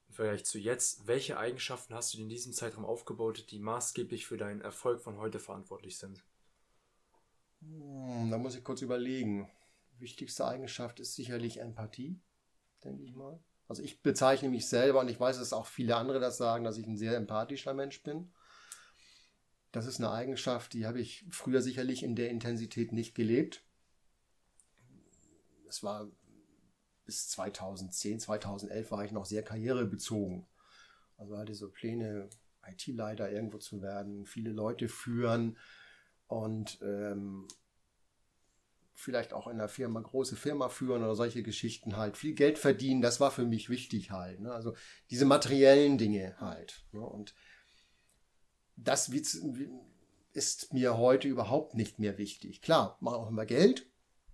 im 0.09 0.15
Vergleich 0.15 0.45
zu 0.45 0.59
jetzt, 0.59 1.07
welche 1.07 1.39
Eigenschaften 1.39 1.95
hast 1.95 2.15
du 2.15 2.19
in 2.19 2.29
diesem 2.29 2.53
Zeitraum 2.53 2.85
aufgebaut, 2.85 3.47
die 3.51 3.59
maßgeblich 3.59 4.27
für 4.27 4.37
deinen 4.37 4.61
Erfolg 4.61 5.01
von 5.01 5.19
heute 5.19 5.39
verantwortlich 5.39 5.99
sind? 5.99 6.25
Hm, 7.61 8.31
da 8.31 8.39
muss 8.39 8.57
ich 8.57 8.65
kurz 8.65 8.83
überlegen. 8.83 9.51
Wichtigste 9.99 10.47
Eigenschaft 10.47 11.01
ist 11.01 11.15
sicherlich 11.15 11.59
Empathie, 11.59 12.21
denke 12.85 13.03
ich 13.03 13.15
mal. 13.15 13.41
Also 13.69 13.83
ich 13.83 14.03
bezeichne 14.03 14.49
mich 14.49 14.69
selber 14.69 15.01
und 15.01 15.09
ich 15.09 15.19
weiß, 15.19 15.39
dass 15.39 15.53
auch 15.53 15.67
viele 15.67 15.97
andere 15.97 16.21
das 16.21 16.37
sagen, 16.37 16.65
dass 16.65 16.79
ich 16.79 16.87
ein 16.87 16.97
sehr 16.97 17.17
empathischer 17.17 17.75
Mensch 17.75 18.03
bin. 18.03 18.31
Das 19.73 19.87
ist 19.87 19.99
eine 19.99 20.11
Eigenschaft, 20.11 20.73
die 20.73 20.87
habe 20.87 21.01
ich 21.01 21.25
früher 21.31 21.61
sicherlich 21.61 22.03
in 22.03 22.15
der 22.15 22.31
Intensität 22.31 22.93
nicht 22.93 23.15
gelebt. 23.15 23.63
Es 25.69 25.83
war 25.83 26.09
bis 27.07 27.29
2010, 27.29 28.21
2011 28.21 28.91
war 28.91 29.05
ich 29.05 29.13
noch 29.13 29.25
sehr 29.25 29.43
karrierebezogen. 29.43 30.47
Also 31.17 31.39
hatte 31.39 31.55
so 31.55 31.71
Pläne, 31.71 32.29
IT-Leiter 32.67 33.31
irgendwo 33.31 33.59
zu 33.59 33.81
werden, 33.81 34.27
viele 34.27 34.51
Leute 34.51 34.89
führen 34.89 35.57
und 36.27 36.79
ähm, 36.83 37.47
vielleicht 38.93 39.33
auch 39.33 39.47
in 39.47 39.59
der 39.59 39.69
Firma, 39.69 40.01
große 40.01 40.37
Firma 40.37 40.69
führen 40.69 41.05
oder 41.05 41.15
solche 41.15 41.43
Geschichten 41.43 41.97
halt, 41.97 42.17
viel 42.17 42.35
Geld 42.35 42.59
verdienen, 42.59 43.03
das 43.03 43.21
war 43.21 43.31
für 43.31 43.45
mich 43.45 43.71
wichtig 43.71 44.11
halt. 44.11 44.41
Ne? 44.41 44.53
Also 44.53 44.75
diese 45.11 45.27
materiellen 45.27 45.99
Dinge 45.99 46.35
halt. 46.41 46.85
Ne? 46.93 47.01
Und 47.01 47.35
das 48.75 49.09
ist 50.33 50.73
mir 50.73 50.99
heute 50.99 51.29
überhaupt 51.29 51.75
nicht 51.75 51.99
mehr 51.99 52.19
wichtig. 52.19 52.63
Klar, 52.63 52.97
machen 53.01 53.17
auch 53.17 53.29
immer 53.29 53.47
Geld. 53.47 53.87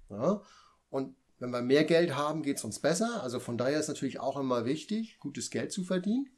Ja? 0.09 0.43
Und 0.91 1.17
wenn 1.43 1.51
wir 1.51 1.61
mehr 1.61 1.83
Geld 1.83 2.15
haben, 2.15 2.45
geht 2.45 2.59
es 2.59 2.65
uns 2.65 2.79
besser. 2.79 3.21
Also 3.21 3.41
von 3.41 3.59
daher 3.59 3.81
ist 3.81 3.89
natürlich 3.89 4.21
auch 4.21 4.39
immer 4.39 4.65
wichtig, 4.65 5.19
gutes 5.19 5.51
Geld 5.51 5.73
zu 5.73 5.83
verdienen. 5.83 6.31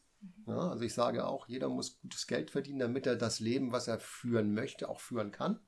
Ja, 0.47 0.71
also 0.71 0.83
ich 0.83 0.95
sage 0.95 1.27
auch, 1.27 1.47
jeder 1.47 1.69
muss 1.69 2.01
gutes 2.01 2.27
Geld 2.27 2.51
verdienen, 2.51 2.79
damit 2.79 3.07
er 3.07 3.15
das 3.15 3.39
Leben, 3.39 3.71
was 3.71 3.87
er 3.87 4.01
führen 4.01 4.55
möchte, 4.55 4.89
auch 4.89 5.01
führen 5.01 5.31
kann. 5.31 5.61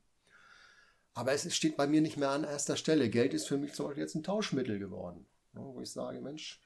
Aber 1.12 1.32
es 1.32 1.54
steht 1.54 1.76
bei 1.76 1.86
mir 1.86 2.00
nicht 2.00 2.16
mehr 2.16 2.30
an 2.30 2.44
erster 2.44 2.76
Stelle. 2.76 3.10
Geld 3.10 3.34
ist 3.34 3.46
für 3.46 3.58
mich 3.58 3.74
zum 3.74 3.86
Beispiel 3.86 4.04
jetzt 4.04 4.14
ein 4.14 4.22
Tauschmittel 4.22 4.78
geworden. 4.78 5.26
Wo 5.52 5.82
ich 5.82 5.90
sage, 5.90 6.22
Mensch, 6.22 6.62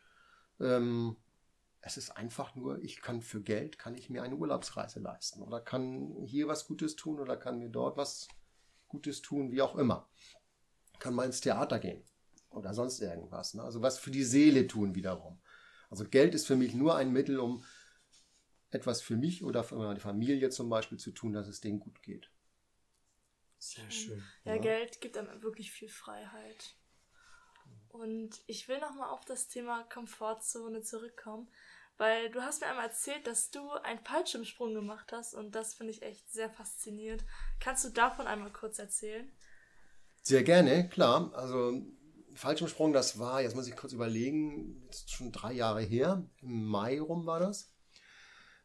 ähm, 0.60 1.16
es 1.80 1.96
ist 1.96 2.16
einfach 2.16 2.54
nur, 2.54 2.80
ich 2.82 3.02
kann 3.02 3.20
für 3.20 3.42
Geld, 3.42 3.80
kann 3.80 3.96
ich 3.96 4.10
mir 4.10 4.22
eine 4.22 4.36
Urlaubsreise 4.36 5.00
leisten 5.00 5.42
oder 5.42 5.60
kann 5.60 6.14
hier 6.24 6.46
was 6.46 6.68
Gutes 6.68 6.94
tun 6.94 7.18
oder 7.18 7.36
kann 7.36 7.58
mir 7.58 7.70
dort 7.70 7.96
was 7.96 8.28
Gutes 8.86 9.22
tun, 9.22 9.50
wie 9.50 9.62
auch 9.62 9.74
immer. 9.74 10.08
Kann 11.00 11.14
mal 11.14 11.24
ins 11.24 11.40
Theater 11.40 11.80
gehen 11.80 12.04
oder 12.50 12.74
sonst 12.74 13.00
irgendwas. 13.00 13.54
Ne? 13.54 13.62
Also 13.62 13.82
was 13.82 13.98
für 13.98 14.10
die 14.10 14.24
Seele 14.24 14.66
tun 14.66 14.94
wiederum. 14.94 15.38
Also 15.90 16.04
Geld 16.04 16.34
ist 16.34 16.46
für 16.46 16.56
mich 16.56 16.74
nur 16.74 16.96
ein 16.96 17.12
Mittel, 17.12 17.38
um 17.38 17.64
etwas 18.70 19.02
für 19.02 19.16
mich 19.16 19.42
oder 19.44 19.64
für 19.64 19.76
meine 19.76 20.00
Familie 20.00 20.50
zum 20.50 20.68
Beispiel 20.68 20.98
zu 20.98 21.10
tun, 21.10 21.32
dass 21.32 21.48
es 21.48 21.60
denen 21.60 21.80
gut 21.80 22.02
geht. 22.02 22.30
Sehr 23.58 23.90
schön. 23.90 24.22
Ja, 24.44 24.54
ja, 24.54 24.62
Geld 24.62 25.00
gibt 25.00 25.16
einem 25.18 25.42
wirklich 25.42 25.72
viel 25.72 25.88
Freiheit. 25.88 26.76
Und 27.90 28.40
ich 28.46 28.68
will 28.68 28.78
nochmal 28.78 29.10
auf 29.10 29.24
das 29.24 29.48
Thema 29.48 29.82
Komfortzone 29.84 30.82
zurückkommen, 30.82 31.48
weil 31.98 32.30
du 32.30 32.40
hast 32.40 32.60
mir 32.60 32.68
einmal 32.68 32.86
erzählt, 32.86 33.26
dass 33.26 33.50
du 33.50 33.68
einen 33.72 33.98
Fallschirmsprung 33.98 34.74
gemacht 34.74 35.12
hast 35.12 35.34
und 35.34 35.54
das 35.54 35.74
finde 35.74 35.92
ich 35.92 36.02
echt 36.02 36.30
sehr 36.30 36.48
faszinierend. 36.48 37.24
Kannst 37.58 37.84
du 37.84 37.90
davon 37.90 38.26
einmal 38.26 38.52
kurz 38.52 38.78
erzählen? 38.78 39.30
Sehr 40.22 40.42
gerne, 40.42 40.88
klar. 40.88 41.32
Also 41.34 41.82
Fallschirmsprung, 42.40 42.92
das 42.92 43.18
war, 43.18 43.42
jetzt 43.42 43.54
muss 43.54 43.68
ich 43.68 43.76
kurz 43.76 43.92
überlegen, 43.92 44.82
jetzt 44.86 45.12
schon 45.12 45.30
drei 45.30 45.52
Jahre 45.52 45.82
her, 45.82 46.26
im 46.40 46.64
Mai 46.64 47.00
rum 47.00 47.26
war 47.26 47.38
das. 47.38 47.72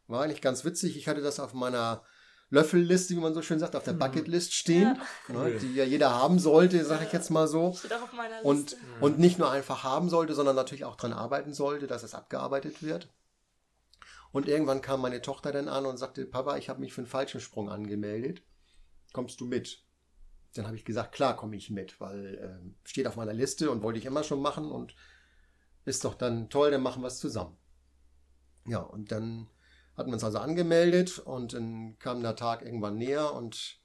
War 0.08 0.24
eigentlich 0.24 0.42
ganz 0.42 0.64
witzig. 0.66 0.98
Ich 0.98 1.08
hatte 1.08 1.22
das 1.22 1.40
auf 1.40 1.54
meiner 1.54 2.04
Löffelliste, 2.50 3.16
wie 3.16 3.20
man 3.20 3.34
so 3.34 3.42
schön 3.42 3.60
sagt, 3.60 3.76
auf 3.76 3.84
der 3.84 3.94
mhm. 3.94 4.00
Bucketlist 4.00 4.54
stehen, 4.54 5.00
ja. 5.28 5.34
ne, 5.34 5.58
die 5.60 5.74
ja 5.74 5.84
jeder 5.84 6.14
haben 6.14 6.40
sollte, 6.40 6.86
sage 6.86 7.06
ich 7.06 7.12
jetzt 7.12 7.32
mal 7.32 7.48
so. 7.48 7.74
Steht 7.74 7.94
auch 7.94 8.04
auf 8.04 8.14
meiner 8.14 8.36
Liste. 8.36 8.48
Und, 8.48 8.72
mhm. 8.72 9.04
und 9.04 9.20
nicht 9.20 9.40
nur 9.40 9.52
einfach 9.52 9.84
haben 9.84 10.10
sollte, 10.10 10.36
sondern 10.36 10.56
natürlich 10.56 10.86
auch 10.86 10.96
dran 10.96 11.14
arbeiten 11.14 11.54
sollte, 11.54 11.88
dass 11.88 12.04
es 12.04 12.14
abgearbeitet 12.14 12.84
wird. 12.84 13.14
Und 14.32 14.48
irgendwann 14.48 14.82
kam 14.82 15.02
meine 15.02 15.22
Tochter 15.22 15.52
dann 15.52 15.70
an 15.70 15.86
und 15.86 15.98
sagte, 15.98 16.26
Papa, 16.26 16.58
ich 16.58 16.70
habe 16.70 16.82
mich 16.82 16.94
für 16.94 17.02
einen 17.02 17.08
Fallschirmsprung 17.08 17.70
angemeldet. 17.70 18.44
Kommst 19.12 19.40
du 19.42 19.46
mit? 19.46 19.85
Dann 20.56 20.65
habe 20.65 20.76
ich 20.76 20.86
gesagt, 20.86 21.12
klar 21.12 21.36
komme 21.36 21.56
ich 21.56 21.70
mit, 21.70 22.00
weil 22.00 22.36
äh, 22.36 22.88
steht 22.88 23.08
auf 23.08 23.15
meiner 23.18 23.34
Liste 23.34 23.70
und 23.72 23.84
wollte 23.84 24.00
ich 24.00 24.06
immer 24.06 24.24
schon 24.24 24.41
machen 24.41 24.72
und 24.72 24.96
ist 25.84 26.06
doch 26.06 26.15
dann 26.15 26.50
toll, 26.50 26.72
dann 26.72 26.82
machen 26.82 27.04
wir 27.04 27.08
es 27.08 27.20
zusammen. 27.20 27.58
Ja, 28.65 28.80
und 28.80 29.12
dann 29.12 29.48
hatten 29.96 30.10
wir 30.10 30.15
uns 30.15 30.24
also 30.24 30.39
angemeldet 30.39 31.20
und 31.20 31.54
dann 31.54 31.98
kam 32.00 32.22
der 32.22 32.36
Tag 32.36 32.63
irgendwann 32.63 32.98
näher 32.98 33.34
und 33.34 33.80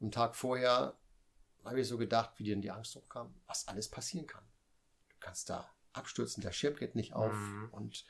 am 0.00 0.10
Tag 0.10 0.34
vorher 0.34 0.94
habe 1.64 1.80
ich 1.80 1.88
so 1.88 1.98
gedacht, 1.98 2.32
wie 2.36 2.44
dir 2.44 2.54
denn 2.54 2.62
die 2.62 2.70
Angst 2.70 2.96
hochkam, 2.96 3.34
was 3.46 3.68
alles 3.68 3.88
passieren 3.88 4.26
kann. 4.26 4.44
Du 5.10 5.16
kannst 5.20 5.50
da 5.50 5.70
abstürzen, 5.92 6.42
der 6.42 6.52
Schirm 6.52 6.76
geht 6.76 6.94
nicht 6.94 7.12
auf 7.12 7.34
mhm. 7.34 7.68
und 7.72 8.04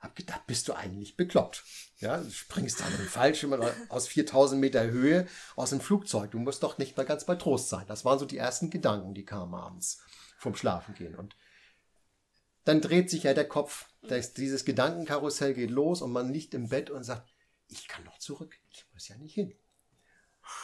habe 0.00 0.14
gedacht, 0.14 0.46
bist 0.46 0.68
du 0.68 0.74
eigentlich 0.74 1.16
bekloppt. 1.16 1.64
Ja, 1.98 2.18
du 2.18 2.30
springst 2.30 2.80
da 2.80 2.88
mit 2.88 3.00
dem 3.00 3.06
Fallschirm 3.06 3.60
aus 3.88 4.06
4000 4.08 4.60
Meter 4.60 4.84
Höhe 4.84 5.26
aus 5.56 5.70
dem 5.70 5.80
Flugzeug. 5.80 6.30
Du 6.30 6.38
musst 6.38 6.62
doch 6.62 6.78
nicht 6.78 6.96
mal 6.96 7.06
ganz 7.06 7.24
bei 7.24 7.34
Trost 7.34 7.68
sein. 7.68 7.86
Das 7.88 8.04
waren 8.04 8.18
so 8.18 8.24
die 8.24 8.38
ersten 8.38 8.70
Gedanken, 8.70 9.14
die 9.14 9.24
kamen 9.24 9.54
abends 9.54 10.00
vom 10.38 10.54
Schlafengehen. 10.54 11.16
Und 11.16 11.36
dann 12.64 12.80
dreht 12.80 13.10
sich 13.10 13.24
ja 13.24 13.34
der 13.34 13.48
Kopf. 13.48 13.88
Das, 14.02 14.34
dieses 14.34 14.64
Gedankenkarussell 14.64 15.54
geht 15.54 15.70
los 15.70 16.00
und 16.00 16.12
man 16.12 16.32
liegt 16.32 16.54
im 16.54 16.68
Bett 16.68 16.90
und 16.90 17.02
sagt, 17.02 17.28
ich 17.68 17.88
kann 17.88 18.04
noch 18.04 18.18
zurück, 18.18 18.56
ich 18.70 18.86
muss 18.92 19.08
ja 19.08 19.16
nicht 19.16 19.34
hin. 19.34 19.52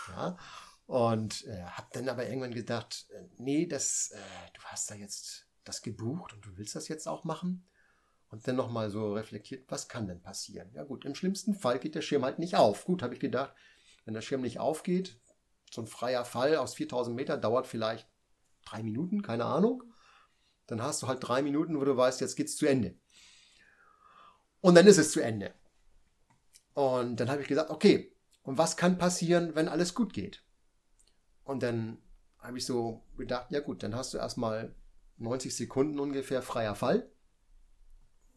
Ja, 0.09 0.38
und 0.87 1.47
äh, 1.47 1.62
habe 1.64 1.88
dann 1.92 2.09
aber 2.09 2.27
irgendwann 2.27 2.55
gedacht, 2.55 3.07
äh, 3.11 3.25
nee, 3.38 3.66
das, 3.66 4.11
äh, 4.12 4.51
du 4.55 4.62
hast 4.64 4.90
da 4.90 4.94
jetzt 4.94 5.47
das 5.64 5.83
gebucht 5.83 6.33
und 6.33 6.44
du 6.44 6.57
willst 6.57 6.77
das 6.77 6.88
jetzt 6.88 7.09
auch 7.09 7.25
machen. 7.25 7.66
Und 8.35 8.49
dann 8.49 8.57
nochmal 8.57 8.90
so 8.90 9.12
reflektiert, 9.12 9.64
was 9.68 9.87
kann 9.87 10.09
denn 10.09 10.20
passieren? 10.20 10.68
Ja 10.73 10.83
gut, 10.83 11.05
im 11.05 11.14
schlimmsten 11.14 11.55
Fall 11.55 11.79
geht 11.79 11.94
der 11.94 12.03
Schirm 12.03 12.25
halt 12.25 12.40
nicht 12.40 12.57
auf. 12.57 12.85
Gut, 12.85 13.01
habe 13.01 13.14
ich 13.14 13.20
gedacht, 13.20 13.55
wenn 14.05 14.14
der 14.14 14.23
Schirm 14.23 14.40
nicht 14.40 14.59
aufgeht, 14.59 15.20
so 15.70 15.83
ein 15.83 15.87
freier 15.87 16.25
Fall 16.25 16.57
aus 16.57 16.75
4000 16.75 17.14
Meter 17.14 17.37
dauert 17.37 17.68
vielleicht 17.68 18.09
drei 18.64 18.83
Minuten, 18.83 19.23
keine 19.23 19.44
Ahnung. 19.44 19.85
Dann 20.66 20.83
hast 20.83 21.01
du 21.01 21.07
halt 21.07 21.20
drei 21.23 21.42
Minuten, 21.42 21.79
wo 21.79 21.85
du 21.85 21.97
weißt, 21.97 22.20
jetzt 22.23 22.35
geht's 22.35 22.57
zu 22.57 22.66
Ende. 22.66 22.97
Und 24.61 24.75
dann 24.75 24.88
ist 24.88 24.99
es 24.99 25.12
zu 25.12 25.20
Ende. 25.20 25.55
Und 26.73 27.20
dann 27.20 27.31
habe 27.31 27.40
ich 27.40 27.47
gesagt, 27.47 27.70
okay, 27.70 28.16
und 28.42 28.59
was 28.59 28.77
kann 28.77 28.99
passieren, 28.99 29.55
wenn 29.55 29.68
alles 29.68 29.94
gut 29.94 30.12
geht? 30.12 30.42
Und 31.44 31.62
dann 31.62 31.99
habe 32.38 32.59
ich 32.59 32.66
so 32.66 33.05
gedacht, 33.16 33.53
ja 33.53 33.61
gut, 33.61 33.85
dann 33.85 33.94
hast 33.94 34.12
du 34.12 34.18
erstmal 34.18 34.75
90 35.18 35.55
Sekunden 35.55 36.01
ungefähr 36.01 36.42
freier 36.42 36.75
Fall. 36.75 37.13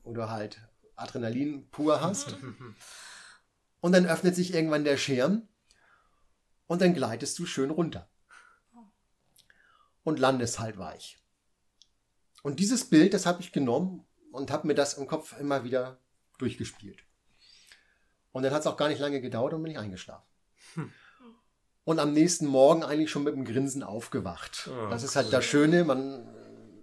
Oder 0.07 0.29
halt 0.29 0.61
Adrenalin 0.95 1.69
pur 1.69 2.01
hast. 2.01 2.37
Und 3.81 3.91
dann 3.91 4.05
öffnet 4.05 4.35
sich 4.35 4.53
irgendwann 4.53 4.83
der 4.83 4.97
Schirm 4.97 5.47
und 6.65 6.81
dann 6.81 6.93
gleitest 6.93 7.37
du 7.39 7.45
schön 7.45 7.69
runter. 7.69 8.09
Und 10.03 10.19
landest 10.19 10.59
halt 10.59 10.77
weich. 10.77 11.19
Und 12.41 12.59
dieses 12.59 12.89
Bild, 12.89 13.13
das 13.13 13.25
habe 13.25 13.41
ich 13.41 13.51
genommen 13.51 14.05
und 14.31 14.51
habe 14.51 14.67
mir 14.67 14.73
das 14.73 14.95
im 14.95 15.07
Kopf 15.07 15.37
immer 15.39 15.63
wieder 15.63 15.99
durchgespielt. 16.37 17.03
Und 18.31 18.43
dann 18.43 18.51
hat 18.51 18.61
es 18.61 18.67
auch 18.67 18.77
gar 18.77 18.89
nicht 18.89 18.99
lange 18.99 19.21
gedauert 19.21 19.53
und 19.53 19.63
bin 19.63 19.71
ich 19.71 19.79
eingeschlafen. 19.79 20.25
Hm. 20.73 20.91
Und 21.83 21.99
am 21.99 22.13
nächsten 22.13 22.47
Morgen 22.47 22.83
eigentlich 22.83 23.09
schon 23.09 23.23
mit 23.23 23.33
einem 23.33 23.45
Grinsen 23.45 23.83
aufgewacht. 23.83 24.69
Oh, 24.69 24.89
das 24.89 25.03
ist 25.03 25.15
halt 25.15 25.31
das 25.31 25.45
Schöne, 25.45 25.83
man 25.83 26.27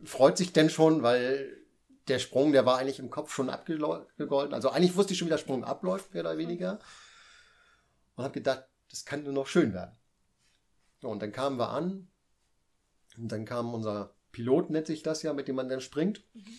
freut 0.05 0.39
sich 0.39 0.53
denn 0.53 0.71
schon, 0.71 1.03
weil 1.03 1.64
der 2.09 2.19
Sprung, 2.19 2.53
der 2.53 2.67
war 2.67 2.79
eigentlich 2.79 2.99
im 2.99 3.11
Kopf 3.11 3.33
schon 3.33 3.51
abgegolten. 3.51 4.55
Also 4.55 4.71
eigentlich 4.71 4.97
wusste 4.97 5.13
ich 5.13 5.19
schon, 5.19 5.27
wie 5.27 5.31
der 5.31 5.39
Sprung 5.39 5.65
abläuft, 5.65 6.13
mehr 6.13 6.23
oder 6.23 6.37
weniger. 6.39 6.79
Und 8.17 8.25
habe 8.25 8.35
gedacht, 8.35 8.65
das 8.91 9.05
kann 9.05 9.23
nur 9.23 9.33
noch 9.33 9.47
schön 9.47 9.73
werden. 9.73 9.97
So, 11.01 11.09
und 11.09 11.21
dann 11.21 11.33
kamen 11.33 11.59
wir 11.59 11.71
an. 11.71 12.09
Und 13.17 13.33
dann 13.33 13.45
kam 13.45 13.75
unser 13.75 14.15
Pilot, 14.33 14.71
nennt 14.71 14.87
sich 14.87 15.03
das 15.03 15.23
ja, 15.23 15.33
mit 15.33 15.49
dem 15.49 15.57
man 15.57 15.69
dann 15.69 15.81
springt. 15.81 16.25
Mhm. 16.35 16.59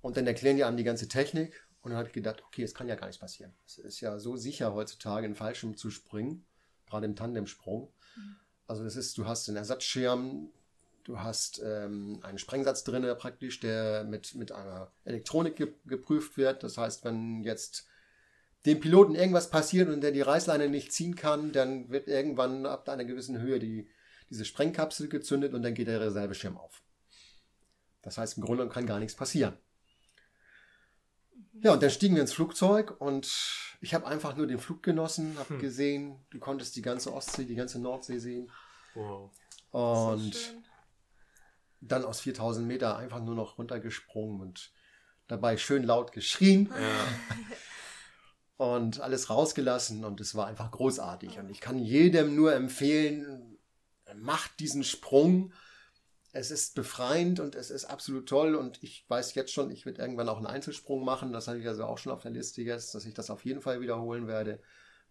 Und 0.00 0.16
dann 0.16 0.26
erklären 0.26 0.56
die 0.56 0.64
einem 0.64 0.76
die 0.76 0.84
ganze 0.84 1.08
Technik. 1.08 1.66
Und 1.82 1.90
dann 1.90 1.98
habe 1.98 2.08
ich 2.08 2.14
gedacht, 2.14 2.42
okay, 2.46 2.62
es 2.62 2.74
kann 2.74 2.88
ja 2.88 2.96
gar 2.96 3.06
nichts 3.06 3.20
passieren. 3.20 3.54
Es 3.66 3.78
ist 3.78 4.00
ja 4.00 4.18
so 4.18 4.36
sicher 4.36 4.74
heutzutage, 4.74 5.26
in 5.26 5.34
Fallschirm 5.34 5.76
zu 5.76 5.90
springen, 5.90 6.46
gerade 6.86 7.06
im 7.06 7.14
Tandemsprung. 7.14 7.92
Mhm. 8.16 8.36
Also 8.66 8.84
das 8.84 8.96
ist, 8.96 9.18
du 9.18 9.26
hast 9.26 9.48
einen 9.48 9.58
Ersatzschirm, 9.58 10.50
Du 11.04 11.20
hast 11.20 11.62
ähm, 11.62 12.18
einen 12.22 12.38
Sprengsatz 12.38 12.82
drin 12.82 13.06
praktisch, 13.18 13.60
der 13.60 14.04
mit, 14.04 14.34
mit 14.34 14.52
einer 14.52 14.90
Elektronik 15.04 15.56
ge 15.56 15.74
geprüft 15.84 16.38
wird. 16.38 16.62
Das 16.62 16.78
heißt, 16.78 17.04
wenn 17.04 17.42
jetzt 17.42 17.86
dem 18.64 18.80
Piloten 18.80 19.14
irgendwas 19.14 19.50
passiert 19.50 19.90
und 19.90 20.00
der 20.00 20.12
die 20.12 20.22
Reißleine 20.22 20.70
nicht 20.70 20.92
ziehen 20.92 21.14
kann, 21.14 21.52
dann 21.52 21.90
wird 21.90 22.08
irgendwann 22.08 22.64
ab 22.64 22.88
einer 22.88 23.04
gewissen 23.04 23.38
Höhe 23.38 23.58
die, 23.58 23.86
diese 24.30 24.46
Sprengkapsel 24.46 25.08
gezündet 25.08 25.52
und 25.52 25.62
dann 25.62 25.74
geht 25.74 25.88
der 25.88 26.00
Reserveschirm 26.00 26.56
auf. 26.56 26.82
Das 28.00 28.16
heißt, 28.16 28.38
im 28.38 28.44
Grunde 28.44 28.66
kann 28.68 28.86
gar 28.86 28.98
nichts 28.98 29.14
passieren. 29.14 29.58
Ja, 31.62 31.74
und 31.74 31.82
dann 31.82 31.90
stiegen 31.90 32.14
wir 32.14 32.22
ins 32.22 32.32
Flugzeug 32.32 32.98
und 32.98 33.30
ich 33.80 33.94
habe 33.94 34.06
einfach 34.06 34.36
nur 34.36 34.46
den 34.46 34.58
Flug 34.58 34.82
genossen, 34.82 35.38
habe 35.38 35.50
hm. 35.50 35.58
gesehen, 35.58 36.18
du 36.30 36.38
konntest 36.38 36.74
die 36.76 36.82
ganze 36.82 37.12
Ostsee, 37.12 37.44
die 37.44 37.54
ganze 37.54 37.78
Nordsee 37.78 38.18
sehen. 38.18 38.50
Wow. 38.94 39.30
Und 39.70 40.54
dann 41.88 42.04
aus 42.04 42.20
4000 42.20 42.66
Meter 42.66 42.96
einfach 42.96 43.20
nur 43.20 43.34
noch 43.34 43.58
runtergesprungen 43.58 44.40
und 44.40 44.72
dabei 45.26 45.56
schön 45.56 45.84
laut 45.84 46.12
geschrien. 46.12 46.70
Ja. 46.70 47.46
und 48.56 49.00
alles 49.00 49.30
rausgelassen 49.30 50.04
und 50.04 50.20
es 50.20 50.34
war 50.34 50.46
einfach 50.46 50.70
großartig. 50.70 51.38
Und 51.38 51.50
ich 51.50 51.60
kann 51.60 51.78
jedem 51.78 52.34
nur 52.34 52.54
empfehlen, 52.54 53.58
macht 54.16 54.60
diesen 54.60 54.84
Sprung. 54.84 55.52
Es 56.32 56.50
ist 56.50 56.74
befreiend 56.74 57.40
und 57.40 57.54
es 57.54 57.70
ist 57.70 57.84
absolut 57.84 58.28
toll 58.28 58.54
und 58.54 58.82
ich 58.82 59.04
weiß 59.08 59.34
jetzt 59.34 59.52
schon, 59.52 59.70
ich 59.70 59.86
werde 59.86 60.02
irgendwann 60.02 60.28
auch 60.28 60.38
einen 60.38 60.46
Einzelsprung 60.46 61.04
machen. 61.04 61.32
Das 61.32 61.46
hatte 61.46 61.58
ich 61.58 61.68
also 61.68 61.84
auch 61.84 61.98
schon 61.98 62.12
auf 62.12 62.22
der 62.22 62.32
Liste 62.32 62.62
jetzt, 62.62 62.94
dass 62.94 63.04
ich 63.04 63.14
das 63.14 63.30
auf 63.30 63.44
jeden 63.44 63.60
Fall 63.60 63.80
wiederholen 63.80 64.26
werde 64.26 64.60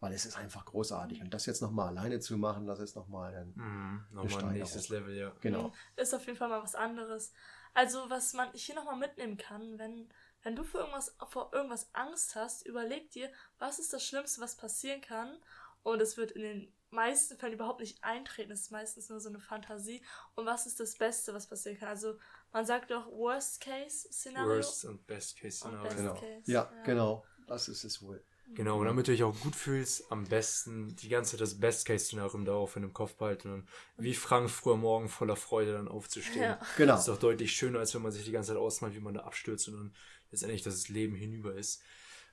weil 0.04 0.12
es 0.12 0.26
ist 0.26 0.38
einfach 0.38 0.66
großartig. 0.66 1.22
Und 1.22 1.34
das 1.34 1.46
jetzt 1.46 1.62
nochmal 1.62 1.88
alleine 1.88 2.20
zu 2.20 2.38
machen, 2.38 2.68
das 2.68 2.80
ist 2.80 2.98
nochmal 2.98 3.34
ein, 3.36 3.54
mhm, 3.56 4.06
nochmal 4.12 4.44
ein 4.44 4.54
nächstes 4.56 4.90
Level, 4.90 5.16
ja. 5.16 5.32
Genau. 5.40 5.72
Ist 5.96 6.14
auf 6.14 6.26
jeden 6.26 6.38
Fall 6.38 6.50
mal 6.50 6.62
was 6.62 6.76
anderes. 6.76 7.32
Also, 7.74 8.10
was 8.10 8.34
man 8.34 8.52
hier 8.52 8.76
nochmal 8.76 8.98
mitnehmen 8.98 9.38
kann, 9.38 9.80
wenn, 9.80 10.10
wenn 10.42 10.58
du 10.58 10.66
für 10.66 10.80
irgendwas, 10.80 11.16
vor 11.30 11.52
irgendwas 11.54 11.88
Angst 11.94 12.36
hast, 12.36 12.66
überleg 12.66 13.12
dir, 13.12 13.32
was 13.60 13.80
ist 13.80 13.94
das 13.94 14.06
Schlimmste, 14.06 14.42
was 14.42 14.58
passieren 14.58 15.00
kann. 15.00 15.38
Und 15.84 16.02
es 16.02 16.18
wird 16.18 16.32
in 16.32 16.42
den 16.42 16.74
meisten 16.90 17.38
Fällen 17.38 17.54
überhaupt 17.54 17.80
nicht 17.80 18.04
eintreten. 18.04 18.52
Es 18.52 18.64
ist 18.64 18.72
meistens 18.72 19.08
nur 19.08 19.22
so 19.22 19.30
eine 19.30 19.40
Fantasie. 19.40 20.04
Und 20.36 20.46
was 20.46 20.66
ist 20.66 20.82
das 20.82 20.96
Beste, 20.96 21.34
was 21.34 21.48
passieren 21.48 21.80
kann? 21.80 21.88
Also, 21.88 22.20
man 22.52 22.66
sagt 22.66 22.92
doch 22.92 23.10
Worst 23.10 23.62
Case 23.62 24.10
Szenario. 24.12 24.58
Worst 24.58 24.84
und 24.84 25.08
Best 25.08 25.40
Case 25.40 25.60
Szenario. 25.60 25.96
Genau. 25.96 26.14
Case, 26.16 26.52
ja, 26.52 26.70
ja, 26.76 26.84
genau. 26.84 27.26
Das 27.48 27.70
ist 27.70 27.86
es 27.86 28.02
wohl. 28.02 28.22
Genau, 28.56 28.80
und 28.80 28.86
damit 28.86 29.08
du 29.08 29.12
dich 29.12 29.24
auch 29.24 29.40
gut 29.40 29.56
fühlst, 29.56 30.12
am 30.12 30.26
besten 30.26 30.96
die 30.98 31.10
ganze 31.10 31.32
Zeit 31.32 31.42
das 31.42 31.60
Best-Case-Szenario 31.60 32.40
Dauer 32.44 32.70
in 32.76 32.84
dem 32.84 32.94
Kopf 32.94 33.16
behalten 33.16 33.52
und 33.52 33.68
wie 33.98 34.14
Frank 34.14 34.50
früher 34.50 34.78
morgen 34.78 35.10
voller 35.10 35.36
Freude 35.36 35.74
dann 35.74 35.88
aufzustehen. 35.88 36.44
Ja. 36.44 36.60
Genau. 36.78 36.94
Das 36.94 37.02
ist 37.02 37.08
doch 37.08 37.18
deutlich 37.18 37.52
schöner, 37.52 37.80
als 37.80 37.96
wenn 37.96 38.04
man 38.04 38.12
sich 38.12 38.26
die 38.26 38.32
ganze 38.32 38.50
Zeit 38.50 38.58
ausmalt, 38.58 38.96
wie 38.96 39.00
man 39.00 39.16
da 39.16 39.22
abstürzt 39.22 39.70
und 39.70 39.76
dann 39.76 39.96
letztendlich 40.32 40.62
das 40.62 40.88
Leben 40.90 41.16
hinüber 41.16 41.56
ist. 41.56 41.82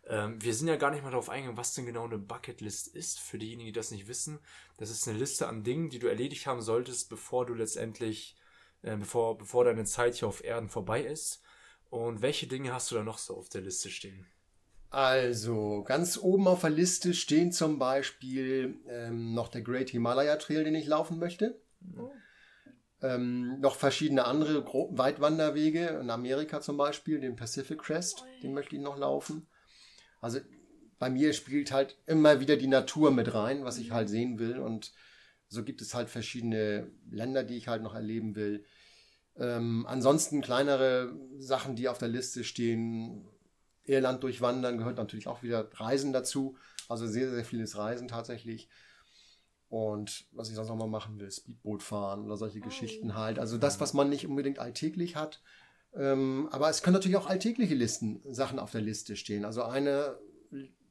Ähm, 0.07 0.43
wir 0.43 0.55
sind 0.55 0.69
ja 0.69 0.77
gar 0.77 0.91
nicht 0.91 1.03
mal 1.03 1.11
darauf 1.11 1.29
eingegangen, 1.29 1.59
was 1.59 1.75
denn 1.75 1.87
genau 1.87 2.05
eine 2.05 2.19
Bucketlist 2.19 2.89
ist, 2.89 3.21
für 3.21 3.39
diejenigen, 3.39 3.67
die 3.67 3.73
das 3.73 3.91
nicht 3.91 4.09
wissen. 4.09 4.41
Das 4.77 4.91
ist 4.91 5.07
eine 5.09 5.19
Liste 5.19 5.49
an 5.49 5.63
Dingen, 5.63 5.91
die 5.91 5.99
du 5.99 6.07
erledigt 6.07 6.47
haben 6.47 6.63
solltest, 6.63 7.09
bevor 7.09 7.47
du 7.47 7.55
letztendlich, 7.55 8.37
äh, 8.83 8.97
bevor, 8.97 9.39
bevor 9.39 9.65
deine 9.65 9.85
Zeit 9.85 10.17
hier 10.17 10.29
auf 10.29 10.45
Erden 10.45 10.69
vorbei 10.69 11.03
ist. 11.03 11.43
Und 11.91 12.23
welche 12.23 12.47
Dinge 12.47 12.73
hast 12.73 12.91
du 12.91 12.95
da 12.95 13.03
noch 13.03 13.19
so 13.19 13.37
auf 13.37 13.49
der 13.49 13.63
Liste 13.63 13.91
stehen? 13.91 14.27
Also, 14.91 15.85
ganz 15.85 16.19
oben 16.19 16.49
auf 16.49 16.63
der 16.63 16.71
Liste 16.71 17.15
stehen 17.15 17.53
zum 17.53 17.79
Beispiel 17.79 18.81
ähm, 18.89 19.35
noch 19.35 19.47
der 19.47 19.63
Great 19.63 19.91
Himalaya 19.91 20.37
Trail, 20.37 20.65
den 20.65 20.75
ich 20.75 20.87
laufen 20.87 21.21
möchte. 21.21 21.61
Oh. 21.97 22.11
Ähm, 23.01 23.61
noch 23.61 23.77
verschiedene 23.77 24.25
andere 24.25 24.65
Weitwanderwege, 24.67 26.01
in 26.03 26.11
Amerika 26.11 26.61
zum 26.61 26.77
Beispiel, 26.77 27.21
den 27.21 27.37
Pacific 27.37 27.79
Crest, 27.79 28.25
oh. 28.25 28.43
den 28.43 28.53
möchte 28.53 28.75
ich 28.75 28.83
noch 28.83 28.99
laufen. 28.99 29.47
Also, 30.21 30.41
bei 30.99 31.09
mir 31.09 31.33
spielt 31.35 31.71
halt 31.71 31.97
immer 32.07 32.41
wieder 32.41 32.57
die 32.57 32.67
Natur 32.67 33.13
mit 33.13 33.33
rein, 33.33 33.65
was 33.65 33.79
ich 33.79 33.93
halt 33.93 34.09
sehen 34.09 34.41
will. 34.41 34.59
Und 34.59 34.93
so 35.47 35.63
gibt 35.63 35.83
es 35.83 35.95
halt 35.95 36.11
verschiedene 36.11 36.91
Länder, 37.11 37.45
die 37.45 37.57
ich 37.57 37.69
halt 37.69 37.83
noch 37.83 37.95
erleben 37.95 38.35
will. 38.35 38.65
Ähm, 39.37 39.87
ansonsten 39.89 40.43
kleinere 40.43 41.17
Sachen, 41.39 41.77
die 41.77 41.89
auf 41.89 41.99
der 41.99 42.09
Liste 42.09 42.43
stehen, 42.43 43.27
Irland 43.85 44.23
durchwandern, 44.23 44.79
gehört 44.79 44.99
natürlich 44.99 45.27
auch 45.27 45.43
wieder 45.43 45.69
Reisen 45.75 46.13
dazu. 46.13 46.57
Also 46.89 47.07
sehr, 47.07 47.31
sehr 47.31 47.45
vieles 47.45 47.77
Reisen 47.77 48.09
tatsächlich. 48.09 48.69
Und 49.69 50.27
was 50.33 50.49
ich 50.49 50.57
sonst 50.57 50.69
noch 50.69 50.77
mal 50.77 50.89
machen 50.89 51.21
will, 51.21 51.31
Speedboot 51.31 51.83
fahren 51.83 52.25
oder 52.25 52.37
solche 52.37 52.59
oh. 52.59 52.65
Geschichten 52.65 53.15
halt. 53.15 53.39
Also 53.39 53.57
das, 53.57 53.81
was 53.81 53.95
man 53.95 54.09
nicht 54.09 54.27
unbedingt 54.27 54.59
alltäglich 54.59 55.17
hat. 55.17 55.41
Ähm, 55.95 56.49
aber 56.51 56.69
es 56.69 56.83
können 56.83 56.95
natürlich 56.95 57.17
auch 57.17 57.29
alltägliche 57.29 57.75
Listen, 57.75 58.21
Sachen 58.25 58.59
auf 58.59 58.73
der 58.73 58.81
Liste 58.81 59.17
stehen. 59.17 59.45
Also 59.45 59.63
ein 59.63 59.89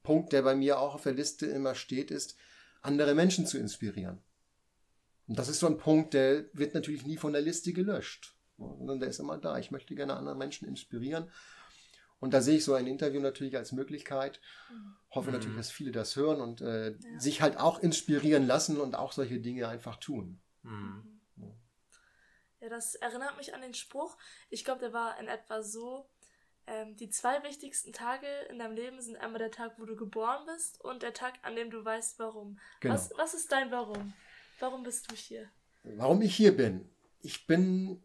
Punkt, 0.03 0.33
der 0.33 0.41
bei 0.41 0.55
mir 0.55 0.79
auch 0.79 0.95
auf 0.95 1.03
der 1.03 1.13
Liste 1.13 1.45
immer 1.45 1.75
steht, 1.75 2.09
ist, 2.09 2.37
andere 2.81 3.13
Menschen 3.13 3.45
zu 3.45 3.57
inspirieren. 3.57 4.19
Und 5.27 5.37
das 5.37 5.49
ist 5.49 5.59
so 5.59 5.67
ein 5.67 5.77
Punkt, 5.77 6.13
der 6.13 6.45
wird 6.53 6.73
natürlich 6.73 7.05
nie 7.05 7.17
von 7.17 7.33
der 7.33 7.41
Liste 7.41 7.73
gelöscht. 7.73 8.35
Sondern 8.57 8.99
der 8.99 9.09
ist 9.09 9.19
immer 9.19 9.37
da. 9.37 9.59
Ich 9.59 9.71
möchte 9.71 9.95
gerne 9.95 10.15
andere 10.15 10.35
Menschen 10.35 10.67
inspirieren. 10.67 11.29
Und 12.19 12.33
da 12.33 12.41
sehe 12.41 12.57
ich 12.57 12.65
so 12.65 12.73
ein 12.73 12.87
Interview 12.87 13.21
natürlich 13.21 13.55
als 13.55 13.71
Möglichkeit. 13.71 14.41
Hoffe 15.11 15.29
mhm. 15.29 15.37
natürlich, 15.37 15.57
dass 15.57 15.71
viele 15.71 15.91
das 15.91 16.15
hören 16.15 16.41
und 16.41 16.61
äh, 16.61 16.91
ja. 16.91 17.19
sich 17.19 17.41
halt 17.41 17.57
auch 17.57 17.79
inspirieren 17.79 18.45
lassen 18.45 18.79
und 18.79 18.95
auch 18.95 19.11
solche 19.11 19.39
Dinge 19.39 19.67
einfach 19.67 19.97
tun. 19.97 20.41
Mhm. 20.63 21.19
Ja, 22.59 22.69
das 22.69 22.95
erinnert 22.95 23.37
mich 23.37 23.53
an 23.53 23.61
den 23.61 23.73
Spruch. 23.73 24.17
Ich 24.49 24.65
glaube, 24.65 24.81
der 24.81 24.93
war 24.93 25.19
in 25.19 25.27
etwa 25.27 25.63
so. 25.63 26.09
Ähm, 26.67 26.95
die 26.97 27.09
zwei 27.09 27.41
wichtigsten 27.43 27.93
Tage 27.93 28.27
in 28.49 28.59
deinem 28.59 28.75
Leben 28.75 29.01
sind 29.01 29.15
einmal 29.15 29.39
der 29.39 29.51
Tag, 29.51 29.79
wo 29.79 29.85
du 29.85 29.95
geboren 29.95 30.45
bist 30.45 30.79
und 30.81 31.01
der 31.01 31.13
Tag, 31.13 31.35
an 31.41 31.55
dem 31.55 31.71
du 31.71 31.83
weißt, 31.83 32.19
warum. 32.19 32.59
Genau. 32.81 32.93
Was, 32.93 33.11
was 33.15 33.33
ist 33.33 33.51
dein 33.51 33.71
Warum? 33.71 34.13
Warum 34.59 34.83
bist 34.83 35.09
du 35.09 35.15
hier? 35.15 35.49
Warum 35.83 36.21
ich 36.21 36.35
hier 36.35 36.55
bin? 36.55 36.89
Ich 37.21 37.47
bin 37.47 38.03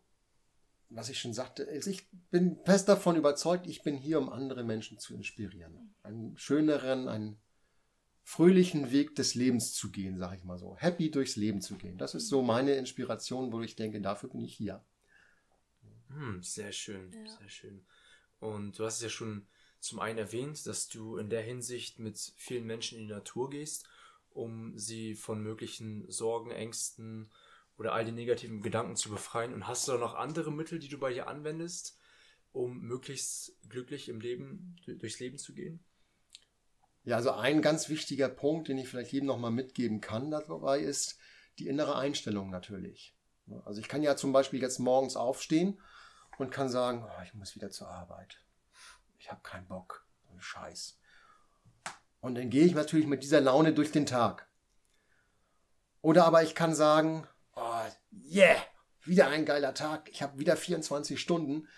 was 0.91 1.09
ich 1.09 1.19
schon 1.19 1.35
sagte, 1.35 1.67
also 1.69 1.91
ich 1.91 2.09
bin 2.31 2.59
fest 2.65 2.89
davon 2.89 3.17
überzeugt, 3.17 3.67
ich 3.67 3.83
bin 3.83 3.97
hier, 3.97 4.19
um 4.19 4.29
andere 4.29 4.65
Menschen 4.65 4.99
zu 4.99 5.15
inspirieren. 5.15 5.95
Einen 6.03 6.37
schöneren, 6.37 7.09
einen 7.09 7.39
fröhlichen 8.23 8.91
Weg 8.91 9.15
des 9.17 9.35
Lebens 9.35 9.75
zu 9.75 9.91
gehen, 9.91 10.19
sage 10.19 10.37
ich 10.37 10.45
mal 10.45 10.59
so. 10.59 10.77
Happy 10.79 11.11
durchs 11.11 11.37
Leben 11.37 11.61
zu 11.61 11.77
gehen. 11.77 11.99
Das 11.99 12.15
ist 12.15 12.29
so 12.29 12.43
meine 12.43 12.75
Inspiration, 12.75 13.53
wo 13.53 13.61
ich 13.61 13.77
denke, 13.77 14.01
dafür 14.01 14.31
bin 14.31 14.43
ich 14.43 14.57
hier. 14.57 14.85
Hm, 16.09 16.43
sehr 16.43 16.73
schön, 16.73 17.13
ja. 17.13 17.39
sehr 17.39 17.49
schön. 17.49 17.85
Und 18.39 18.79
du 18.79 18.85
hast 18.85 18.97
es 18.97 19.03
ja 19.03 19.09
schon 19.09 19.47
zum 19.81 20.01
einen 20.01 20.19
erwähnt, 20.19 20.67
dass 20.67 20.89
du 20.89 21.19
in 21.19 21.29
der 21.29 21.43
Hinsicht 21.43 21.99
mit 21.99 22.19
vielen 22.37 22.65
Menschen 22.65 22.99
in 22.99 23.07
die 23.07 23.13
Natur 23.13 23.51
gehst, 23.51 23.87
um 24.31 24.77
sie 24.79 25.15
von 25.15 25.43
möglichen 25.43 26.11
Sorgen, 26.11 26.51
Ängsten 26.51 27.31
oder 27.77 27.93
all 27.93 28.05
die 28.05 28.13
negativen 28.13 28.63
Gedanken 28.63 28.97
zu 28.97 29.11
befreien. 29.11 29.53
Und 29.53 29.67
hast 29.67 29.87
du 29.87 29.93
da 29.93 29.99
noch 29.99 30.15
andere 30.15 30.53
Mittel, 30.53 30.79
die 30.79 30.89
du 30.89 30.99
bei 30.99 31.13
dir 31.13 31.27
anwendest, 31.27 31.99
um 32.53 32.81
möglichst 32.81 33.57
glücklich 33.69 34.09
im 34.09 34.21
Leben, 34.21 34.77
durchs 34.87 35.19
Leben 35.19 35.39
zu 35.39 35.55
gehen? 35.55 35.85
Ja, 37.05 37.17
also 37.17 37.33
ein 37.33 37.61
ganz 37.61 37.89
wichtiger 37.89 38.29
Punkt, 38.29 38.69
den 38.69 38.79
ich 38.79 38.89
vielleicht 38.89 39.13
jedem 39.13 39.27
nochmal 39.27 39.51
mitgeben 39.51 40.01
kann 40.01 40.31
dabei 40.31 40.81
ist 40.81 41.19
die 41.59 41.69
innere 41.69 41.97
Einstellung 41.97 42.51
natürlich. 42.51 43.15
Also 43.65 43.81
ich 43.81 43.89
kann 43.89 44.03
ja 44.03 44.17
zum 44.17 44.33
Beispiel 44.33 44.61
jetzt 44.61 44.79
morgens 44.79 45.17
aufstehen 45.17 45.81
und 46.39 46.51
kann 46.51 46.69
sagen, 46.69 47.05
oh, 47.05 47.23
ich 47.23 47.35
muss 47.35 47.55
wieder 47.55 47.71
zur 47.71 47.89
Arbeit. 47.89 48.39
Ich 49.19 49.31
habe 49.31 49.41
keinen 49.43 49.69
Bock. 49.69 50.05
Scheiß. 50.41 50.99
Und 52.21 52.37
dann 52.37 52.51
gehe 52.51 52.65
ich 52.65 52.75
natürlich 52.75 53.07
mit 53.07 53.23
dieser 53.23 53.41
Laune 53.41 53.73
durch 53.73 53.93
den 53.93 54.07
Tag. 54.07 54.49
Oder 56.01 56.27
aber 56.27 56.43
ich 56.43 56.55
kann 56.55 56.75
sagen, 56.75 57.27
yeah, 58.25 58.57
wieder 59.05 59.29
ein 59.29 59.45
geiler 59.45 59.75
Tag. 59.75 60.09
Ich 60.11 60.23
habe 60.23 60.39
wieder 60.39 60.57
24 60.57 61.21
Stunden, 61.21 61.69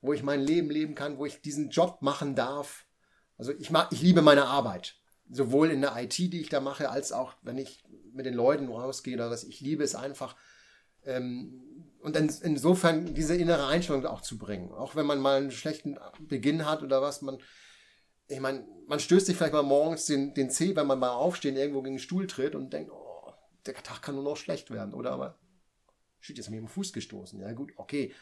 wo 0.00 0.12
ich 0.12 0.22
mein 0.22 0.40
Leben 0.40 0.70
leben 0.70 0.94
kann, 0.94 1.18
wo 1.18 1.26
ich 1.26 1.40
diesen 1.40 1.70
Job 1.70 2.02
machen 2.02 2.34
darf. 2.34 2.86
Also 3.38 3.52
ich 3.52 3.70
mag, 3.70 3.88
ich 3.90 4.02
liebe 4.02 4.22
meine 4.22 4.46
Arbeit. 4.46 4.96
Sowohl 5.30 5.70
in 5.70 5.80
der 5.80 5.96
IT, 5.96 6.18
die 6.18 6.40
ich 6.40 6.50
da 6.50 6.60
mache, 6.60 6.90
als 6.90 7.12
auch 7.12 7.34
wenn 7.42 7.56
ich 7.56 7.82
mit 8.12 8.26
den 8.26 8.34
Leuten 8.34 8.68
rausgehe 8.68 9.14
oder 9.14 9.30
was. 9.30 9.44
Ich 9.44 9.60
liebe 9.60 9.82
es 9.82 9.94
einfach, 9.94 10.36
ähm, 11.06 11.62
und 12.00 12.16
in, 12.16 12.30
insofern 12.42 13.14
diese 13.14 13.34
innere 13.34 13.66
Einstellung 13.66 14.04
auch 14.04 14.20
zu 14.20 14.36
bringen. 14.36 14.72
Auch 14.72 14.94
wenn 14.94 15.06
man 15.06 15.20
mal 15.20 15.38
einen 15.38 15.50
schlechten 15.50 15.98
Beginn 16.20 16.66
hat 16.66 16.82
oder 16.82 17.00
was, 17.00 17.22
man, 17.22 17.38
ich 18.28 18.40
meine, 18.40 18.66
man 18.86 19.00
stößt 19.00 19.26
sich 19.26 19.36
vielleicht 19.36 19.54
mal 19.54 19.62
morgens 19.62 20.04
den, 20.04 20.34
den 20.34 20.50
Zeh, 20.50 20.76
wenn 20.76 20.86
man 20.86 20.98
mal 20.98 21.12
aufstehen, 21.12 21.56
irgendwo 21.56 21.80
gegen 21.82 21.96
den 21.96 22.00
Stuhl 22.00 22.26
tritt 22.26 22.54
und 22.54 22.72
denkt, 22.72 22.90
oh, 22.92 23.32
der 23.64 23.74
Tag 23.74 24.02
kann 24.02 24.16
nur 24.16 24.24
noch 24.24 24.36
schlecht 24.36 24.70
werden. 24.70 24.92
Oder 24.92 25.12
aber, 25.12 25.38
shit, 26.24 26.38
jetzt 26.38 26.46
habe 26.46 26.56
ich 26.56 26.62
mit 26.62 26.70
dem 26.70 26.72
Fuß 26.72 26.92
gestoßen. 26.92 27.40
Ja, 27.40 27.52
gut, 27.52 27.72
okay. 27.76 28.14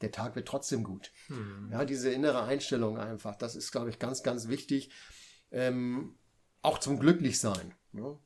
Der 0.00 0.10
Tag 0.10 0.34
wird 0.34 0.48
trotzdem 0.48 0.82
gut. 0.82 1.12
Hm. 1.28 1.68
Ja, 1.70 1.84
diese 1.84 2.10
innere 2.10 2.42
Einstellung 2.42 2.98
einfach, 2.98 3.36
das 3.36 3.54
ist, 3.54 3.70
glaube 3.70 3.90
ich, 3.90 4.00
ganz, 4.00 4.24
ganz 4.24 4.48
wichtig. 4.48 4.90
Ähm, 5.52 6.18
auch 6.60 6.78
zum 6.78 6.98
Glücklichsein. 6.98 7.74
Ne? 7.92 8.18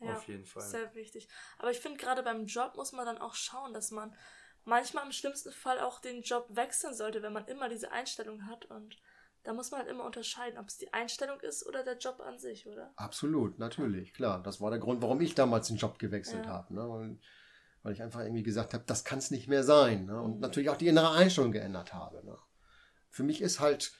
Ja, 0.00 0.14
Auf 0.14 0.26
jeden 0.26 0.44
Fall. 0.44 0.62
Sehr 0.62 0.94
wichtig. 0.94 1.28
Aber 1.58 1.70
ich 1.70 1.78
finde, 1.78 1.98
gerade 1.98 2.22
beim 2.24 2.46
Job 2.46 2.74
muss 2.74 2.92
man 2.92 3.06
dann 3.06 3.18
auch 3.18 3.34
schauen, 3.34 3.72
dass 3.72 3.92
man 3.92 4.16
manchmal 4.64 5.06
im 5.06 5.12
schlimmsten 5.12 5.52
Fall 5.52 5.78
auch 5.78 6.00
den 6.00 6.22
Job 6.22 6.46
wechseln 6.50 6.94
sollte, 6.94 7.22
wenn 7.22 7.32
man 7.32 7.46
immer 7.46 7.68
diese 7.68 7.92
Einstellung 7.92 8.46
hat. 8.46 8.64
Und 8.64 8.96
da 9.42 9.52
muss 9.52 9.70
man 9.70 9.80
halt 9.80 9.90
immer 9.90 10.04
unterscheiden, 10.04 10.58
ob 10.58 10.68
es 10.68 10.76
die 10.76 10.92
Einstellung 10.92 11.40
ist 11.40 11.66
oder 11.66 11.82
der 11.82 11.98
Job 11.98 12.20
an 12.20 12.38
sich, 12.38 12.66
oder? 12.66 12.92
Absolut, 12.96 13.58
natürlich, 13.58 14.12
klar. 14.12 14.42
Das 14.42 14.60
war 14.60 14.70
der 14.70 14.80
Grund, 14.80 15.02
warum 15.02 15.20
ich 15.20 15.34
damals 15.34 15.68
den 15.68 15.76
Job 15.76 15.98
gewechselt 15.98 16.44
ja. 16.44 16.52
habe. 16.52 16.74
Ne? 16.74 17.18
Weil 17.82 17.92
ich 17.92 18.02
einfach 18.02 18.20
irgendwie 18.20 18.42
gesagt 18.42 18.74
habe, 18.74 18.84
das 18.86 19.04
kann 19.04 19.18
es 19.18 19.30
nicht 19.30 19.48
mehr 19.48 19.64
sein. 19.64 20.06
Ne? 20.06 20.20
Und 20.20 20.36
mhm. 20.36 20.40
natürlich 20.40 20.68
auch 20.68 20.76
die 20.76 20.88
innere 20.88 21.12
Einstellung 21.12 21.52
geändert 21.52 21.94
habe. 21.94 22.24
Ne? 22.24 22.36
Für 23.08 23.22
mich 23.22 23.40
ist 23.40 23.60
halt 23.60 23.92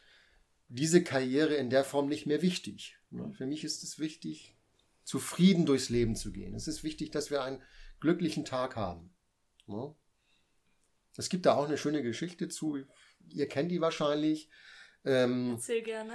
diese 0.68 1.02
Karriere 1.02 1.54
in 1.54 1.70
der 1.70 1.84
Form 1.84 2.08
nicht 2.08 2.26
mehr 2.26 2.42
wichtig. 2.42 2.98
Ne? 3.10 3.32
Für 3.32 3.46
mich 3.46 3.64
ist 3.64 3.82
es 3.82 3.98
wichtig, 3.98 4.56
zufrieden 5.04 5.64
durchs 5.64 5.88
Leben 5.88 6.16
zu 6.16 6.32
gehen. 6.32 6.54
Es 6.54 6.68
ist 6.68 6.84
wichtig, 6.84 7.10
dass 7.10 7.30
wir 7.30 7.42
einen 7.42 7.62
glücklichen 7.98 8.44
Tag 8.44 8.76
haben. 8.76 9.14
Ne? 9.66 9.94
Es 11.16 11.28
gibt 11.28 11.46
da 11.46 11.54
auch 11.54 11.66
eine 11.66 11.78
schöne 11.78 12.02
Geschichte 12.02 12.48
zu. 12.48 12.78
Ihr 13.28 13.48
kennt 13.48 13.70
die 13.70 13.80
wahrscheinlich. 13.80 14.50
Ähm, 15.04 15.52
Erzähl 15.52 15.82
gerne. 15.82 16.14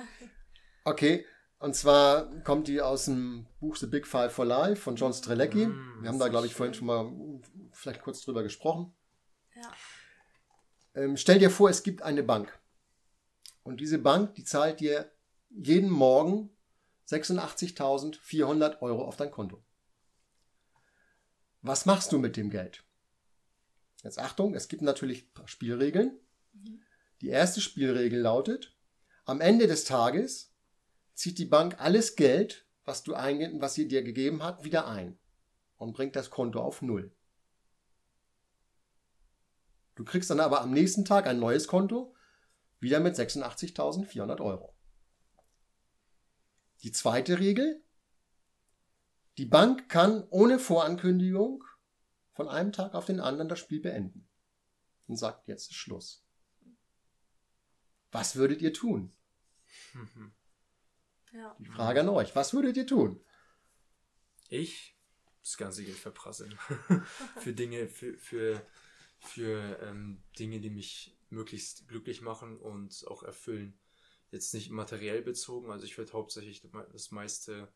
Okay, 0.84 1.26
und 1.60 1.76
zwar 1.76 2.30
kommt 2.42 2.68
die 2.68 2.82
aus 2.82 3.06
dem 3.06 3.48
Buch 3.60 3.76
The 3.76 3.88
Big 3.88 4.06
Five 4.06 4.32
for 4.32 4.46
Life 4.46 4.82
von 4.82 4.96
John 4.96 5.14
Strelecki. 5.14 5.68
Mm, 5.68 6.02
Wir 6.02 6.10
haben 6.10 6.20
da, 6.20 6.28
glaube 6.28 6.48
ich, 6.48 6.54
vorhin 6.54 6.74
schon 6.74 6.88
mal 6.88 7.12
vielleicht 7.72 8.02
kurz 8.02 8.22
drüber 8.22 8.44
gesprochen. 8.44 8.94
Ja. 9.56 9.72
Ähm, 10.94 11.18
stell 11.18 11.40
dir 11.40 11.50
vor, 11.50 11.70
es 11.70 11.82
gibt 11.84 12.02
eine 12.02 12.24
Bank. 12.24 12.58
Und 13.64 13.82
diese 13.82 13.98
Bank, 13.98 14.36
die 14.36 14.44
zahlt 14.44 14.80
dir 14.80 15.12
jeden 15.50 15.90
Morgen 15.90 16.50
86.400 17.10 18.82
Euro 18.82 19.06
auf 19.06 19.16
dein 19.16 19.32
Konto. 19.32 19.64
Was 21.62 21.86
machst 21.86 22.12
du 22.12 22.20
mit 22.20 22.38
dem 22.38 22.50
Geld? 22.52 22.84
Jetzt 24.04 24.20
Achtung, 24.20 24.54
es 24.54 24.68
gibt 24.68 24.84
natürlich 24.84 25.28
Spielregeln. 25.46 26.20
Die 27.22 27.30
erste 27.30 27.60
Spielregel 27.60 28.20
lautet, 28.20 28.75
am 29.26 29.42
Ende 29.42 29.68
des 29.68 29.86
Tages 29.86 30.54
zieht 31.14 31.38
die 31.40 31.46
Bank 31.46 31.80
alles 31.80 32.16
Geld, 32.16 32.66
was 32.84 33.04
du 33.04 33.16
eingehen, 33.16 33.62
was 33.62 33.74
sie 33.74 33.88
dir 33.88 34.04
gegeben 34.04 34.44
hat, 34.44 34.64
wieder 34.64 34.88
ein 34.88 35.18
und 35.78 35.94
bringt 35.94 36.16
das 36.16 36.30
Konto 36.30 36.62
auf 36.62 36.82
Null. 36.82 37.12
Du 39.96 40.04
kriegst 40.04 40.30
dann 40.30 40.40
aber 40.40 40.62
am 40.62 40.72
nächsten 40.72 41.06
Tag 41.06 41.26
ein 41.26 41.40
neues 41.40 41.68
Konto, 41.68 42.14
wieder 42.80 43.00
mit 43.00 43.16
86.400 43.16 44.42
Euro. 44.42 44.76
Die 46.84 46.92
zweite 46.92 47.40
Regel, 47.40 47.84
die 49.38 49.46
Bank 49.46 49.90
kann 49.90 50.28
ohne 50.30 50.60
Vorankündigung 50.60 51.64
von 52.34 52.48
einem 52.48 52.74
Tag 52.74 52.94
auf 52.94 53.06
den 53.06 53.20
anderen 53.20 53.50
das 53.50 53.60
Spiel 53.60 53.82
beenden 53.82 54.28
und 55.08 55.16
sagt, 55.16 55.48
jetzt 55.48 55.72
ist 55.72 55.78
Schluss. 55.78 56.24
Was 58.12 58.36
würdet 58.36 58.62
ihr 58.62 58.74
tun? 58.74 59.15
Ja. 61.34 61.56
Die 61.60 61.66
Frage 61.66 62.02
an 62.02 62.10
euch, 62.10 62.36
was 62.36 62.54
würdet 62.54 62.78
ihr 62.78 62.88
tun? 62.88 63.20
Ich 64.50 64.96
das 65.42 65.58
ganze 65.58 65.84
Geld 65.84 65.98
verprasseln. 65.98 66.58
für 67.40 67.54
Dinge, 67.54 67.88
für, 67.88 68.18
für, 68.18 68.66
für 69.20 69.80
ähm, 69.82 70.24
Dinge, 70.40 70.60
die 70.60 70.70
mich 70.70 71.16
möglichst 71.30 71.88
glücklich 71.88 72.22
machen 72.22 72.58
und 72.58 73.06
auch 73.08 73.24
erfüllen 73.24 73.78
jetzt 74.32 74.54
nicht 74.54 74.70
materiell 74.70 75.22
bezogen, 75.22 75.72
also 75.72 75.86
ich 75.86 75.98
würde 75.98 76.14
hauptsächlich 76.14 76.62
das 76.92 77.12
meiste 77.12 77.72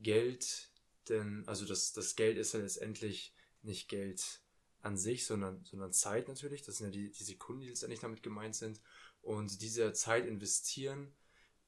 Geld, 0.00 0.70
denn, 1.08 1.46
also 1.46 1.66
das, 1.66 1.92
das 1.92 2.16
Geld 2.16 2.38
ist 2.38 2.54
ja 2.54 2.60
letztendlich 2.60 3.34
nicht 3.62 3.88
Geld 3.88 4.40
an 4.80 4.96
sich, 4.96 5.26
sondern, 5.26 5.64
sondern 5.64 5.92
Zeit 5.92 6.28
natürlich. 6.28 6.62
Das 6.62 6.78
sind 6.78 6.86
ja 6.86 6.90
die, 6.90 7.10
die 7.10 7.24
Sekunden, 7.24 7.62
die 7.62 7.68
letztendlich 7.68 8.00
damit 8.00 8.22
gemeint 8.22 8.54
sind. 8.54 8.80
Und 9.22 9.60
diese 9.62 9.92
Zeit 9.92 10.26
investieren 10.26 11.12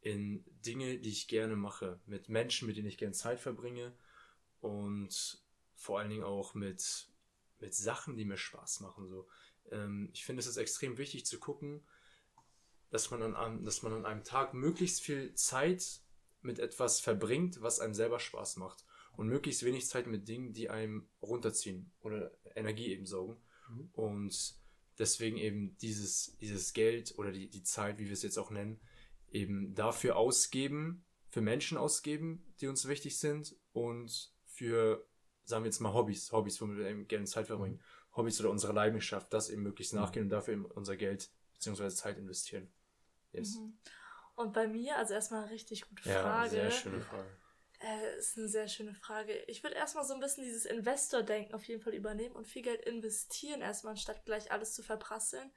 in 0.02 0.44
Dinge, 0.64 0.98
die 0.98 1.10
ich 1.10 1.28
gerne 1.28 1.56
mache, 1.56 2.00
mit 2.06 2.28
Menschen, 2.28 2.66
mit 2.66 2.76
denen 2.76 2.88
ich 2.88 2.98
gerne 2.98 3.12
Zeit 3.12 3.40
verbringe 3.40 3.92
und 4.60 5.42
vor 5.74 5.98
allen 5.98 6.10
Dingen 6.10 6.24
auch 6.24 6.54
mit, 6.54 7.08
mit 7.58 7.74
Sachen, 7.74 8.16
die 8.16 8.24
mir 8.24 8.36
Spaß 8.36 8.80
machen. 8.80 9.08
So. 9.08 9.28
Ähm, 9.70 10.10
ich 10.12 10.24
finde 10.24 10.40
es 10.40 10.46
ist 10.46 10.56
extrem 10.56 10.98
wichtig 10.98 11.26
zu 11.26 11.38
gucken, 11.38 11.82
dass 12.90 13.10
man, 13.10 13.22
an 13.22 13.36
einem, 13.36 13.64
dass 13.64 13.82
man 13.82 13.92
an 13.92 14.06
einem 14.06 14.24
Tag 14.24 14.54
möglichst 14.54 15.00
viel 15.00 15.34
Zeit 15.34 16.00
mit 16.42 16.58
etwas 16.58 17.00
verbringt, 17.00 17.62
was 17.62 17.80
einem 17.80 17.94
selber 17.94 18.18
Spaß 18.18 18.56
macht. 18.56 18.84
Und 19.16 19.28
möglichst 19.28 19.64
wenig 19.64 19.86
Zeit 19.86 20.06
mit 20.06 20.28
Dingen, 20.28 20.52
die 20.52 20.70
einem 20.70 21.08
runterziehen 21.20 21.90
oder 22.00 22.30
Energie 22.54 22.88
eben 22.88 23.06
saugen. 23.06 23.36
Mhm. 23.68 23.90
Und 23.92 24.54
deswegen 24.98 25.36
eben 25.36 25.76
dieses, 25.78 26.36
dieses 26.38 26.72
Geld 26.72 27.18
oder 27.18 27.32
die, 27.32 27.50
die 27.50 27.62
Zeit, 27.62 27.98
wie 27.98 28.06
wir 28.06 28.12
es 28.12 28.22
jetzt 28.22 28.38
auch 28.38 28.50
nennen, 28.50 28.80
eben 29.30 29.74
dafür 29.74 30.16
ausgeben, 30.16 31.04
für 31.28 31.40
Menschen 31.40 31.78
ausgeben, 31.78 32.54
die 32.60 32.66
uns 32.66 32.88
wichtig 32.88 33.18
sind 33.18 33.56
und 33.72 34.32
für, 34.44 35.06
sagen 35.44 35.64
wir 35.64 35.68
jetzt 35.68 35.80
mal, 35.80 35.94
Hobbys, 35.94 36.32
Hobbys, 36.32 36.60
womit 36.60 36.78
wir 36.78 36.86
eben 36.86 37.06
gerne 37.06 37.26
Zeit 37.26 37.46
verbringen. 37.46 37.76
Mhm. 37.76 38.16
Hobbys 38.16 38.40
oder 38.40 38.50
unsere 38.50 38.72
Leidenschaft, 38.72 39.32
das 39.32 39.50
eben 39.50 39.62
möglichst 39.62 39.94
nachgehen 39.94 40.24
und 40.24 40.30
dafür 40.30 40.54
eben 40.54 40.64
unser 40.64 40.96
Geld 40.96 41.30
bzw. 41.54 41.88
Zeit 41.90 42.18
investieren. 42.18 42.72
Yes. 43.32 43.56
Mhm. 43.56 43.78
Und 44.34 44.52
bei 44.52 44.66
mir, 44.66 44.96
also 44.96 45.14
erstmal 45.14 45.44
eine 45.44 45.52
richtig 45.52 45.88
gute 45.88 46.02
Frage. 46.02 46.56
Ja, 46.56 46.62
sehr 46.62 46.70
schöne 46.70 47.00
Frage. 47.00 47.28
Äh, 47.80 48.18
ist 48.18 48.36
eine 48.36 48.48
sehr 48.48 48.68
schöne 48.68 48.94
Frage. 48.94 49.34
Ich 49.46 49.62
würde 49.62 49.76
erstmal 49.76 50.04
so 50.04 50.12
ein 50.12 50.20
bisschen 50.20 50.44
dieses 50.44 50.66
Investor-Denken 50.66 51.54
auf 51.54 51.64
jeden 51.64 51.80
Fall 51.82 51.94
übernehmen 51.94 52.34
und 52.34 52.46
viel 52.46 52.62
Geld 52.62 52.84
investieren, 52.84 53.62
erstmal, 53.62 53.92
anstatt 53.92 54.24
gleich 54.26 54.50
alles 54.52 54.74
zu 54.74 54.82
verprasseln. 54.82 55.50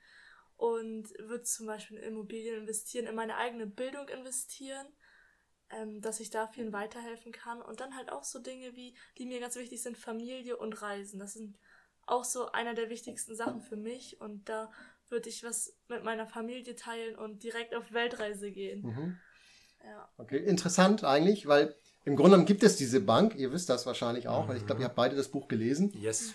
Und 0.63 1.09
würde 1.19 1.43
zum 1.43 1.65
Beispiel 1.65 1.97
in 1.97 2.03
Immobilien 2.03 2.61
investieren, 2.61 3.05
in 3.05 3.15
meine 3.15 3.35
eigene 3.35 3.67
Bildung 3.67 4.07
investieren, 4.07 4.87
ähm, 5.69 5.99
dass 5.99 6.21
ich 6.21 6.29
da 6.29 6.47
vielen 6.47 6.71
weiterhelfen 6.71 7.33
kann. 7.33 7.61
Und 7.61 7.81
dann 7.81 7.97
halt 7.97 8.09
auch 8.09 8.23
so 8.23 8.39
Dinge 8.39 8.73
wie, 8.73 8.95
die 9.17 9.25
mir 9.25 9.41
ganz 9.41 9.57
wichtig 9.57 9.83
sind, 9.83 9.97
Familie 9.97 10.55
und 10.55 10.81
Reisen. 10.81 11.19
Das 11.19 11.33
sind 11.33 11.57
auch 12.05 12.23
so 12.23 12.53
einer 12.53 12.75
der 12.75 12.89
wichtigsten 12.89 13.35
Sachen 13.35 13.59
für 13.59 13.75
mich. 13.75 14.21
Und 14.21 14.47
da 14.47 14.71
würde 15.09 15.27
ich 15.27 15.43
was 15.43 15.75
mit 15.89 16.05
meiner 16.05 16.27
Familie 16.27 16.77
teilen 16.77 17.17
und 17.17 17.43
direkt 17.43 17.75
auf 17.75 17.91
Weltreise 17.91 18.49
gehen. 18.49 18.83
Mhm. 18.83 19.17
Ja. 19.83 20.09
Okay, 20.17 20.37
interessant 20.37 21.03
eigentlich, 21.03 21.45
weil 21.45 21.75
im 22.05 22.15
Grunde 22.15 22.31
genommen 22.31 22.47
gibt 22.47 22.63
es 22.63 22.77
diese 22.77 23.01
Bank, 23.01 23.35
ihr 23.35 23.51
wisst 23.51 23.69
das 23.69 23.85
wahrscheinlich 23.85 24.29
auch, 24.29 24.45
mhm. 24.45 24.47
weil 24.47 24.57
ich 24.57 24.65
glaube, 24.65 24.79
ihr 24.79 24.85
habt 24.85 24.95
beide 24.95 25.17
das 25.17 25.27
Buch 25.27 25.49
gelesen. 25.49 25.91
Yes. 25.93 26.33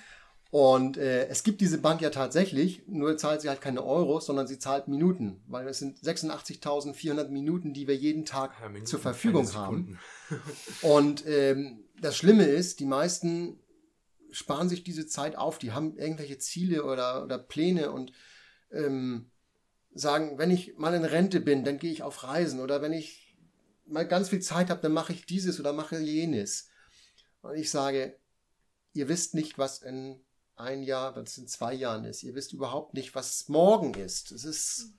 Und 0.51 0.97
äh, 0.97 1.27
es 1.29 1.43
gibt 1.43 1.61
diese 1.61 1.77
Bank 1.77 2.01
ja 2.01 2.09
tatsächlich, 2.09 2.83
nur 2.87 3.19
zahlt 3.19 3.43
sie 3.43 3.51
halt 3.51 3.61
keine 3.61 3.85
Euros, 3.85 4.25
sondern 4.25 4.47
sie 4.47 4.59
zahlt 4.59 4.89
Minuten, 4.89 5.43
weil 5.47 5.69
es 5.69 5.79
sind 5.79 5.99
86.400 5.99 7.29
Minuten, 7.29 7.75
die 7.75 7.87
wir 7.87 7.95
jeden 7.95 8.25
Tag 8.25 8.53
ja, 8.61 8.69
Minuten, 8.69 8.87
zur 8.87 9.01
Verfügung 9.01 9.53
haben. 9.53 9.99
Und 10.83 11.27
ähm, 11.27 11.85
das 12.01 12.17
Schlimme 12.17 12.45
ist, 12.45 12.81
die 12.81 12.87
meisten 12.87 13.61
sparen 14.31 14.71
sich 14.71 14.85
diese 14.85 15.07
Zeit 15.07 15.37
auf, 15.37 15.59
die 15.59 15.73
haben 15.73 15.97
irgendwelche 15.97 16.39
Ziele 16.39 16.85
oder, 16.85 17.25
oder 17.25 17.39
Pläne 17.39 17.91
und 17.91 18.13
ähm, 18.71 19.31
sagen, 19.95 20.39
wenn 20.39 20.51
ich 20.51 20.77
mal 20.77 20.95
in 20.95 21.05
Rente 21.05 21.41
bin, 21.41 21.65
dann 21.65 21.79
gehe 21.79 21.93
ich 21.93 22.03
auf 22.03 22.25
Reisen 22.25 22.61
oder 22.61 22.83
wenn 22.83 22.93
ich 22.93 23.37
mal 23.87 24.07
ganz 24.07 24.29
viel 24.29 24.41
Zeit 24.41 24.71
habe, 24.71 24.83
dann 24.83 24.93
mache 24.93 25.13
ich 25.13 25.25
dieses 25.25 25.59
oder 25.61 25.73
mache 25.73 25.99
jenes. 25.99 26.69
Und 27.41 27.57
ich 27.57 27.71
sage, 27.71 28.19
ihr 28.93 29.09
wisst 29.09 29.35
nicht, 29.35 29.59
was 29.59 29.81
in 29.81 30.21
ein 30.59 30.83
Jahr, 30.83 31.17
was 31.17 31.39
in 31.39 31.47
zwei 31.47 31.75
Jahren 31.75 32.05
ist. 32.05 32.23
Ihr 32.23 32.35
wisst 32.35 32.53
überhaupt 32.53 32.95
nicht, 32.95 33.15
was 33.15 33.49
morgen 33.49 33.95
ist. 33.95 34.33
Es 34.33 34.45
ist 34.45 34.93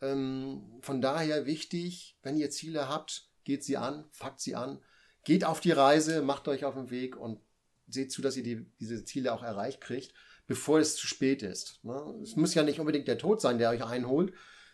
ähm, 0.00 0.78
von 0.80 1.00
daher 1.00 1.46
wichtig, 1.46 2.18
wenn 2.22 2.36
ihr 2.36 2.50
Ziele 2.50 2.88
habt, 2.88 3.28
geht 3.44 3.64
sie 3.64 3.76
an, 3.76 4.04
packt 4.18 4.40
sie 4.40 4.54
an, 4.54 4.80
geht 5.24 5.44
auf 5.44 5.60
die 5.60 5.72
Reise, 5.72 6.22
macht 6.22 6.48
euch 6.48 6.64
auf 6.64 6.74
den 6.74 6.90
Weg 6.90 7.16
und 7.16 7.40
seht 7.88 8.12
zu, 8.12 8.22
dass 8.22 8.36
ihr 8.36 8.42
die, 8.42 8.66
diese 8.80 9.04
Ziele 9.04 9.32
auch 9.32 9.42
erreicht 9.42 9.80
kriegt, 9.80 10.12
bevor 10.46 10.78
es 10.78 10.96
zu 10.96 11.06
spät 11.06 11.42
ist. 11.42 11.82
Ne? 11.84 12.20
Es 12.22 12.36
muss 12.36 12.54
ja 12.54 12.62
nicht 12.62 12.80
unbedingt 12.80 13.08
der 13.08 13.18
Tod 13.18 13.40
sein, 13.40 13.58
der 13.58 13.70
euch 13.70 13.84
einholt. 13.84 14.32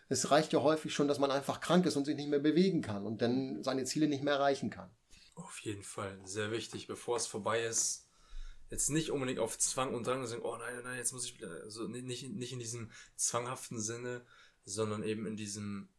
Es 0.09 0.31
reicht 0.31 0.53
ja 0.53 0.61
häufig 0.61 0.93
schon, 0.93 1.07
dass 1.07 1.19
man 1.19 1.31
einfach 1.31 1.59
krank 1.59 1.85
ist 1.85 1.95
und 1.95 2.05
sich 2.05 2.15
nicht 2.15 2.29
mehr 2.29 2.39
bewegen 2.39 2.81
kann 2.81 3.05
und 3.05 3.21
dann 3.21 3.63
seine 3.63 3.85
Ziele 3.85 4.07
nicht 4.07 4.23
mehr 4.23 4.35
erreichen 4.35 4.69
kann. 4.69 4.89
Auf 5.35 5.59
jeden 5.59 5.83
Fall, 5.83 6.19
sehr 6.25 6.51
wichtig, 6.51 6.87
bevor 6.87 7.17
es 7.17 7.25
vorbei 7.25 7.63
ist. 7.63 8.02
Jetzt 8.73 8.89
nicht 8.89 9.11
unbedingt 9.11 9.37
auf 9.37 9.59
Zwang 9.59 9.93
und 9.93 10.07
Drang 10.07 10.25
sagen, 10.25 10.41
oh 10.41 10.57
nein, 10.57 10.81
nein, 10.83 10.97
jetzt 10.97 11.11
muss 11.11 11.25
ich 11.25 11.35
wieder, 11.35 11.61
also 11.61 11.87
nicht, 11.87 12.27
nicht 12.27 12.53
in 12.53 12.59
diesem 12.59 12.89
zwanghaften 13.15 13.79
Sinne, 13.79 14.25
sondern 14.65 15.03
eben 15.03 15.27
in 15.27 15.35
diesem, 15.35 15.89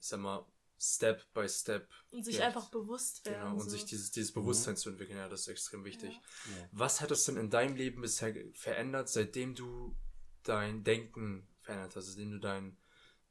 ich 0.00 0.06
sag 0.06 0.20
mal, 0.20 0.46
Step 0.78 1.24
by 1.34 1.48
Step. 1.48 1.88
Und 2.12 2.24
sich 2.24 2.36
ja. 2.36 2.46
einfach 2.46 2.70
bewusst 2.70 3.26
werden. 3.26 3.40
Genau, 3.40 3.54
und 3.54 3.64
so. 3.64 3.70
sich 3.70 3.84
dieses, 3.84 4.12
dieses 4.12 4.30
Bewusstsein 4.30 4.74
mhm. 4.74 4.78
zu 4.78 4.90
entwickeln, 4.90 5.18
ja, 5.18 5.28
das 5.28 5.40
ist 5.40 5.48
extrem 5.48 5.84
wichtig. 5.84 6.12
Ja. 6.12 6.68
Was 6.70 7.00
hat 7.00 7.10
es 7.10 7.24
denn 7.24 7.36
in 7.36 7.50
deinem 7.50 7.74
Leben 7.74 8.00
bisher 8.00 8.32
verändert, 8.54 9.08
seitdem 9.08 9.56
du 9.56 9.96
dein 10.44 10.84
Denken 10.84 11.48
verändert 11.62 11.96
hast, 11.96 12.06
seitdem 12.06 12.30
du 12.30 12.38
dein, 12.38 12.76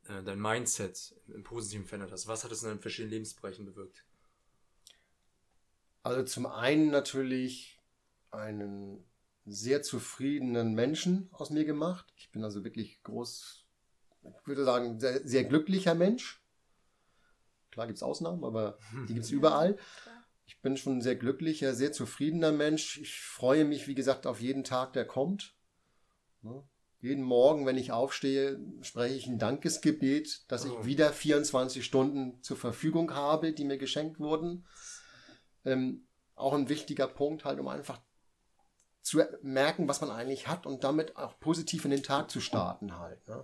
äh, 0.09 0.21
dein 0.23 0.41
Mindset 0.41 1.15
im 1.29 1.43
Positiven 1.43 1.85
verändert 1.85 2.11
hast? 2.11 2.27
Was 2.27 2.43
hat 2.43 2.51
es 2.51 2.63
in 2.63 2.67
deinen 2.67 2.81
verschiedenen 2.81 3.13
Lebensbereichen 3.13 3.63
bewirkt? 3.63 4.03
Also 6.03 6.23
zum 6.23 6.47
einen 6.47 6.89
natürlich 6.89 7.78
einen 8.31 9.05
sehr 9.45 9.81
zufriedenen 9.81 10.73
Menschen 10.73 11.29
aus 11.31 11.49
mir 11.49 11.65
gemacht. 11.65 12.11
Ich 12.15 12.31
bin 12.31 12.43
also 12.43 12.63
wirklich 12.63 13.01
groß, 13.03 13.65
ich 14.23 14.47
würde 14.47 14.63
sagen, 14.63 14.99
sehr, 14.99 15.27
sehr 15.27 15.43
glücklicher 15.45 15.95
Mensch. 15.95 16.43
Klar 17.71 17.87
gibt 17.87 17.97
es 17.97 18.03
Ausnahmen, 18.03 18.43
aber 18.43 18.77
die 19.07 19.13
gibt 19.13 19.25
es 19.25 19.31
überall. 19.31 19.77
Ich 20.45 20.61
bin 20.61 20.77
schon 20.77 20.97
ein 20.97 21.01
sehr 21.01 21.15
glücklicher, 21.15 21.75
sehr 21.75 21.91
zufriedener 21.91 22.51
Mensch. 22.51 22.97
Ich 22.97 23.21
freue 23.21 23.65
mich, 23.65 23.87
wie 23.87 23.95
gesagt, 23.95 24.25
auf 24.25 24.41
jeden 24.41 24.63
Tag, 24.63 24.93
der 24.93 25.05
kommt. 25.05 25.55
Ne? 26.41 26.63
Jeden 27.01 27.23
Morgen, 27.23 27.65
wenn 27.65 27.77
ich 27.77 27.91
aufstehe, 27.91 28.59
spreche 28.81 29.15
ich 29.15 29.27
ein 29.27 29.39
Dankesgebet, 29.39 30.51
dass 30.51 30.65
ich 30.65 30.71
oh. 30.71 30.85
wieder 30.85 31.13
24 31.13 31.85
Stunden 31.85 32.41
zur 32.43 32.57
Verfügung 32.57 33.13
habe, 33.13 33.53
die 33.53 33.63
mir 33.63 33.77
geschenkt 33.77 34.19
wurden. 34.19 34.65
Ähm, 35.63 36.07
auch 36.35 36.53
ein 36.53 36.67
wichtiger 36.67 37.07
Punkt, 37.07 37.45
halt, 37.45 37.59
um 37.59 37.67
einfach 37.67 38.01
zu 39.09 39.23
merken, 39.41 39.87
was 39.87 40.01
man 40.01 40.11
eigentlich 40.11 40.47
hat 40.47 40.67
und 40.67 40.83
damit 40.83 41.15
auch 41.17 41.39
positiv 41.39 41.83
in 41.83 41.91
den 41.91 42.03
Tag 42.03 42.29
zu 42.29 42.39
starten 42.39 42.99
halt. 42.99 43.27
Ne? 43.27 43.43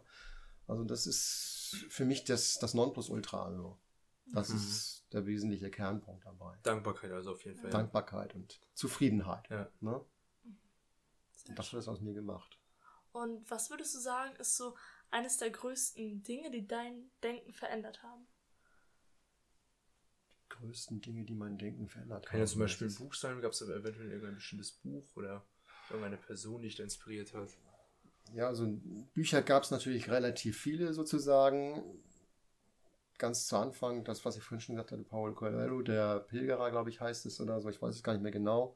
Also 0.67 0.84
das 0.84 1.08
ist 1.08 1.86
für 1.89 2.06
mich 2.06 2.23
das, 2.23 2.60
das 2.60 2.75
Nonplusultra. 2.75 3.45
Also. 3.45 3.80
Das 4.28 4.49
mhm. 4.49 4.58
ist 4.58 5.06
der 5.12 5.25
wesentliche 5.25 5.71
Kernpunkt 5.71 6.23
dabei. 6.25 6.58
Dankbarkeit 6.62 7.12
also 7.12 7.32
auf 7.32 7.43
jeden 7.45 7.58
Fall. 7.58 7.71
Dankbarkeit 7.71 8.34
ja. 8.34 8.39
und 8.39 8.60
Zufriedenheit. 8.75 9.49
Ja. 9.49 9.69
Ne? 9.82 10.06
Und 11.47 11.60
das 11.60 11.71
hat 11.71 11.80
es 11.80 11.88
aus 11.88 12.01
mir 12.01 12.13
gemacht. 12.13 12.60
Und 13.12 13.49
was 13.49 13.71
würdest 13.71 13.95
du 13.95 13.99
sagen, 13.99 14.36
ist 14.36 14.58
so 14.58 14.75
eines 15.10 15.38
der 15.38 15.49
größten 15.49 16.21
Dinge, 16.21 16.51
die 16.51 16.67
dein 16.67 17.10
Denken 17.23 17.54
verändert 17.54 18.04
haben? 18.04 18.28
Die 20.43 20.49
größten 20.49 21.01
Dinge, 21.01 21.23
die 21.23 21.34
mein 21.34 21.58
Denken 21.58 21.88
verändert 21.88 22.25
haben. 22.25 22.32
Kann 22.32 22.39
ja 22.39 22.45
zum 22.45 22.60
Beispiel 22.60 22.88
ein 22.88 22.95
Buch 22.95 23.13
sein, 23.15 23.41
gab 23.41 23.51
es 23.54 23.62
eventuell 23.62 24.12
irgendein 24.12 24.36
bestimmtes 24.36 24.71
Buch 24.71 25.15
oder 25.15 25.45
irgendeine 25.89 26.17
Person, 26.17 26.62
dich 26.62 26.80
inspiriert 26.80 27.34
hat? 27.34 27.50
Ja, 28.34 28.48
also 28.48 28.67
Bücher 29.13 29.41
gab 29.41 29.63
es 29.63 29.71
natürlich 29.71 30.10
relativ 30.10 30.58
viele 30.60 30.93
sozusagen 30.93 31.84
ganz 33.17 33.48
zu 33.48 33.58
Anfang, 33.58 34.04
das, 34.04 34.26
was 34.26 34.38
ich 34.38 34.43
vorhin 34.43 34.62
schon 34.62 34.76
gesagt 34.76 34.91
hatte, 34.91 35.04
Paul 35.04 35.34
Coelho, 35.34 35.82
der 35.82 36.19
Pilgerer, 36.19 36.71
glaube 36.71 36.89
ich, 36.89 37.02
heißt 37.02 37.26
es 37.26 37.39
oder 37.39 37.62
so, 37.62 37.69
ich 37.69 37.82
weiß 37.82 37.95
es 37.95 38.04
gar 38.04 38.13
nicht 38.13 38.21
mehr 38.21 38.32
genau. 38.32 38.76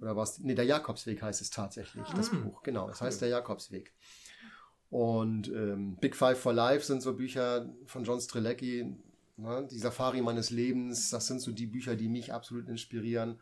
Oder 0.00 0.16
was? 0.16 0.38
Nee, 0.40 0.54
der 0.54 0.64
Jakobsweg 0.64 1.22
heißt 1.22 1.40
es 1.40 1.50
tatsächlich, 1.50 2.04
ah. 2.06 2.14
das 2.16 2.30
Buch, 2.30 2.62
genau. 2.62 2.88
Es 2.90 3.00
heißt 3.00 3.22
der 3.22 3.28
Jakobsweg. 3.28 3.94
Und 4.90 5.48
ähm, 5.48 5.96
Big 6.00 6.14
Five 6.14 6.38
for 6.38 6.52
Life 6.52 6.84
sind 6.84 7.02
so 7.02 7.14
Bücher 7.14 7.72
von 7.86 8.04
John 8.04 8.20
Strelecki, 8.20 8.96
ne? 9.36 9.68
die 9.70 9.78
Safari 9.78 10.20
meines 10.20 10.50
Lebens, 10.50 11.10
das 11.10 11.26
sind 11.26 11.40
so 11.40 11.52
die 11.52 11.66
Bücher, 11.66 11.96
die 11.96 12.08
mich 12.08 12.32
absolut 12.32 12.68
inspirieren. 12.68 13.40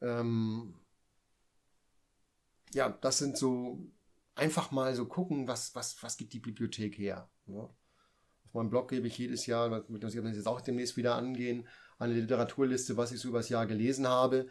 Ähm, 0.00 0.74
ja, 2.74 2.90
das 3.00 3.18
sind 3.18 3.36
so 3.36 3.78
einfach 4.34 4.70
mal 4.70 4.94
so 4.94 5.06
gucken, 5.06 5.48
was, 5.48 5.74
was, 5.74 6.02
was 6.02 6.16
gibt 6.16 6.32
die 6.32 6.40
Bibliothek 6.40 6.98
her. 6.98 7.28
Ne? 7.46 7.68
meinem 8.56 8.70
Blog 8.70 8.88
gebe 8.88 9.06
ich 9.06 9.16
jedes 9.18 9.46
Jahr, 9.46 9.84
mit 9.88 10.02
dem 10.02 10.12
wir 10.12 10.30
jetzt 10.30 10.48
auch 10.48 10.60
demnächst 10.60 10.96
wieder 10.96 11.14
angehen, 11.14 11.68
eine 11.98 12.14
Literaturliste, 12.14 12.96
was 12.96 13.12
ich 13.12 13.20
so 13.20 13.28
übers 13.28 13.48
Jahr 13.48 13.66
gelesen 13.66 14.08
habe, 14.08 14.48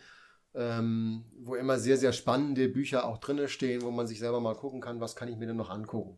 ähm, 0.53 1.25
wo 1.39 1.55
immer 1.55 1.77
sehr, 1.77 1.97
sehr 1.97 2.13
spannende 2.13 2.69
Bücher 2.69 3.05
auch 3.05 3.17
drin 3.17 3.47
stehen, 3.47 3.81
wo 3.81 3.91
man 3.91 4.07
sich 4.07 4.19
selber 4.19 4.39
mal 4.39 4.55
gucken 4.55 4.79
kann, 4.79 5.01
was 5.01 5.15
kann 5.15 5.27
ich 5.27 5.37
mir 5.37 5.47
denn 5.47 5.57
noch 5.57 5.69
angucken. 5.69 6.17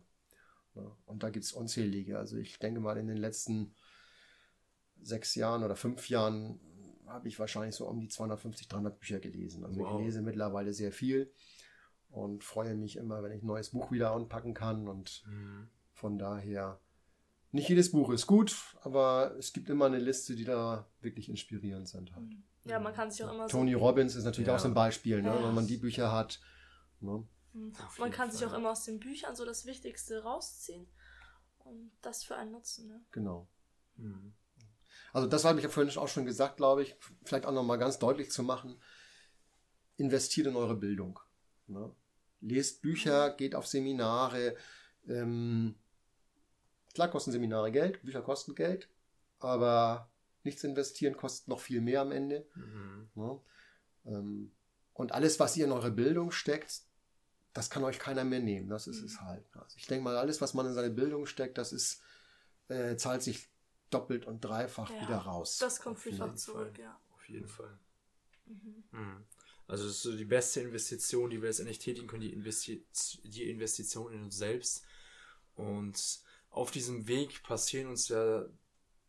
Ja, 0.76 0.96
und 1.06 1.22
da 1.22 1.30
gibt 1.30 1.44
es 1.44 1.52
unzählige. 1.52 2.18
Also 2.18 2.36
ich 2.36 2.58
denke 2.58 2.80
mal, 2.80 2.96
in 2.98 3.08
den 3.08 3.16
letzten 3.16 3.74
sechs 5.02 5.34
Jahren 5.34 5.64
oder 5.64 5.74
fünf 5.74 6.08
Jahren 6.08 6.60
habe 7.06 7.28
ich 7.28 7.38
wahrscheinlich 7.38 7.74
so 7.74 7.86
um 7.86 8.00
die 8.00 8.08
250, 8.08 8.68
300 8.68 8.98
Bücher 8.98 9.18
gelesen. 9.18 9.64
Also 9.64 9.80
wow. 9.80 9.98
ich 9.98 10.06
lese 10.06 10.22
mittlerweile 10.22 10.72
sehr 10.72 10.92
viel 10.92 11.32
und 12.10 12.44
freue 12.44 12.74
mich 12.74 12.96
immer, 12.96 13.22
wenn 13.22 13.32
ich 13.32 13.42
ein 13.42 13.46
neues 13.46 13.70
Buch 13.70 13.90
wieder 13.90 14.12
anpacken 14.12 14.54
kann. 14.54 14.88
Und 14.88 15.24
mhm. 15.26 15.68
von 15.92 16.18
daher 16.18 16.80
nicht 17.52 17.68
jedes 17.68 17.92
Buch 17.92 18.10
ist 18.10 18.26
gut, 18.26 18.76
aber 18.82 19.34
es 19.38 19.52
gibt 19.52 19.70
immer 19.70 19.86
eine 19.86 19.98
Liste, 19.98 20.34
die 20.34 20.44
da 20.44 20.86
wirklich 21.00 21.28
inspirierend 21.28 21.88
sind 21.88 22.14
halt. 22.14 22.28
Ja, 22.64 22.78
man 22.78 22.92
kann 22.92 23.10
sich 23.10 23.24
auch 23.24 23.32
immer 23.32 23.48
Tony 23.48 23.72
so 23.72 23.78
Robbins 23.78 24.14
ist 24.14 24.24
natürlich 24.24 24.48
ja. 24.48 24.54
auch 24.54 24.58
so 24.58 24.68
ein 24.68 24.74
Beispiel, 24.74 25.22
ne? 25.22 25.28
Ja. 25.28 25.42
wenn 25.42 25.54
man 25.54 25.66
die 25.66 25.78
Bücher 25.78 26.12
hat. 26.12 26.40
Ne? 27.00 27.26
Mhm. 27.52 27.72
Man 27.98 28.10
kann 28.10 28.28
Fall. 28.28 28.38
sich 28.38 28.46
auch 28.46 28.52
immer 28.52 28.70
aus 28.70 28.84
den 28.84 29.00
Büchern 29.00 29.34
so 29.34 29.44
das 29.44 29.64
Wichtigste 29.64 30.22
rausziehen 30.22 30.86
und 31.60 31.90
das 32.02 32.24
für 32.24 32.36
einen 32.36 32.52
nutzen. 32.52 32.88
Ne? 32.88 33.00
Genau. 33.12 33.48
Mhm. 33.96 34.34
Also 35.12 35.26
das 35.26 35.44
habe 35.44 35.58
ich 35.58 35.64
ja 35.64 35.70
vorhin 35.70 35.96
auch 35.96 36.08
schon 36.08 36.26
gesagt, 36.26 36.58
glaube 36.58 36.82
ich, 36.82 36.96
vielleicht 37.24 37.46
auch 37.46 37.52
nochmal 37.52 37.78
ganz 37.78 37.98
deutlich 37.98 38.30
zu 38.30 38.42
machen. 38.42 38.80
Investiert 39.96 40.46
in 40.46 40.56
eure 40.56 40.76
Bildung. 40.76 41.18
Ne? 41.68 41.90
Lest 42.40 42.82
Bücher, 42.82 43.30
geht 43.30 43.54
auf 43.54 43.66
Seminare, 43.66 44.56
ähm, 45.08 45.74
Klar 46.94 47.10
kosten 47.10 47.30
Seminare 47.30 47.70
Geld, 47.70 48.02
Bücher 48.02 48.22
kosten 48.22 48.56
Geld, 48.56 48.88
aber 49.38 50.10
nichts 50.42 50.64
investieren 50.64 51.16
kostet 51.16 51.46
noch 51.46 51.60
viel 51.60 51.80
mehr 51.80 52.00
am 52.00 52.10
Ende. 52.10 52.44
Mhm. 52.56 53.08
Ja, 53.14 53.40
ähm, 54.06 54.50
und 54.94 55.12
alles, 55.12 55.38
was 55.38 55.56
ihr 55.56 55.66
in 55.66 55.70
eure 55.70 55.92
Bildung 55.92 56.32
steckt, 56.32 56.82
das 57.52 57.70
kann 57.70 57.84
euch 57.84 58.00
keiner 58.00 58.24
mehr 58.24 58.40
nehmen. 58.40 58.68
Das 58.68 58.88
ist 58.88 59.00
mhm. 59.00 59.06
es 59.06 59.20
halt. 59.20 59.44
Also 59.54 59.76
ich 59.76 59.86
denke 59.86 60.02
mal, 60.02 60.16
alles, 60.16 60.40
was 60.40 60.54
man 60.54 60.66
in 60.66 60.74
seine 60.74 60.90
Bildung 60.90 61.26
steckt, 61.26 61.56
das 61.56 61.72
ist, 61.72 62.02
äh, 62.66 62.96
zahlt 62.96 63.22
sich 63.22 63.48
doppelt 63.90 64.26
und 64.26 64.40
dreifach 64.40 64.90
ja, 64.90 65.00
wieder 65.00 65.18
raus. 65.18 65.58
Das 65.58 65.80
kommt 65.80 66.00
vielfach 66.00 66.34
zurück, 66.34 66.74
Fall. 66.74 66.84
ja. 66.84 67.00
Auf 67.14 67.28
jeden 67.28 67.46
Fall. 67.46 67.78
Mhm. 68.46 68.82
Mhm. 68.90 69.24
Also 69.68 69.84
das 69.84 69.96
ist 69.96 70.02
so 70.02 70.16
die 70.16 70.24
beste 70.24 70.60
Investition, 70.60 71.28
die 71.28 71.42
wir 71.42 71.48
jetzt 71.48 71.60
endlich 71.60 71.78
tätigen 71.78 72.08
können, 72.08 72.22
die, 72.22 72.32
Investi 72.32 72.84
die 73.22 73.50
Investition 73.50 74.12
in 74.14 74.24
uns 74.24 74.36
selbst. 74.36 74.82
Und 75.54 76.20
auf 76.50 76.70
diesem 76.70 77.06
Weg 77.06 77.42
passieren 77.42 77.90
uns 77.90 78.08
ja 78.08 78.46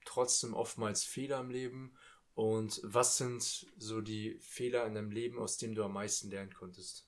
trotzdem 0.04 0.54
oftmals 0.54 1.06
Fehler 1.06 1.40
im 1.40 1.50
Leben. 1.50 1.96
Und 2.36 2.82
was 2.84 3.18
sind 3.18 3.68
so 3.78 4.02
die 4.02 4.38
Fehler 4.42 4.86
in 4.86 4.96
deinem 4.96 5.12
Leben, 5.12 5.40
aus 5.40 5.58
denen 5.58 5.76
du 5.76 5.84
am 5.84 5.94
meisten 5.94 6.30
lernen 6.30 6.54
konntest? 6.54 7.08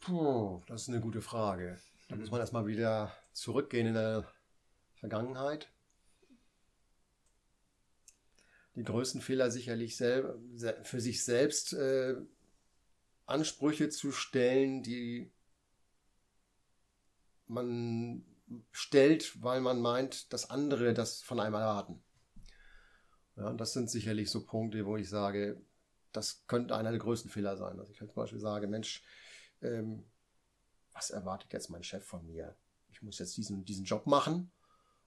Puh, 0.00 0.62
das 0.66 0.82
ist 0.82 0.88
eine 0.90 1.00
gute 1.00 1.22
Frage. 1.22 1.80
Da 2.10 2.16
muss 2.16 2.30
man 2.30 2.40
erstmal 2.40 2.66
wieder 2.66 3.16
zurückgehen 3.32 3.86
in 3.86 3.94
der 3.94 4.30
Vergangenheit. 4.96 5.70
Die 8.76 8.82
größten 8.82 9.20
Fehler 9.20 9.50
sicherlich 9.50 9.96
für 9.96 11.00
sich 11.00 11.24
selbst 11.24 11.74
äh, 11.74 12.16
Ansprüche 13.26 13.88
zu 13.88 14.10
stellen, 14.10 14.82
die 14.82 15.30
man 17.46 18.24
stellt, 18.72 19.42
weil 19.42 19.60
man 19.60 19.80
meint, 19.80 20.32
dass 20.32 20.50
andere 20.50 20.92
das 20.92 21.22
von 21.22 21.40
einem 21.40 21.54
erwarten. 21.54 22.02
Ja, 23.36 23.52
das 23.52 23.72
sind 23.72 23.90
sicherlich 23.90 24.30
so 24.30 24.44
Punkte, 24.44 24.86
wo 24.86 24.96
ich 24.96 25.08
sage, 25.08 25.60
das 26.12 26.46
könnte 26.46 26.76
einer 26.76 26.90
der 26.90 27.00
größten 27.00 27.30
Fehler 27.30 27.56
sein. 27.56 27.76
Dass 27.76 27.90
ich 27.90 28.00
halt 28.00 28.12
zum 28.12 28.22
Beispiel 28.22 28.40
sage, 28.40 28.66
Mensch, 28.66 29.02
ähm, 29.62 30.04
was 30.92 31.10
erwartet 31.10 31.52
jetzt 31.52 31.70
mein 31.70 31.82
Chef 31.82 32.04
von 32.04 32.24
mir? 32.26 32.56
Ich 32.90 33.02
muss 33.02 33.18
jetzt 33.18 33.36
diesen, 33.36 33.64
diesen 33.64 33.84
Job 33.84 34.06
machen 34.06 34.52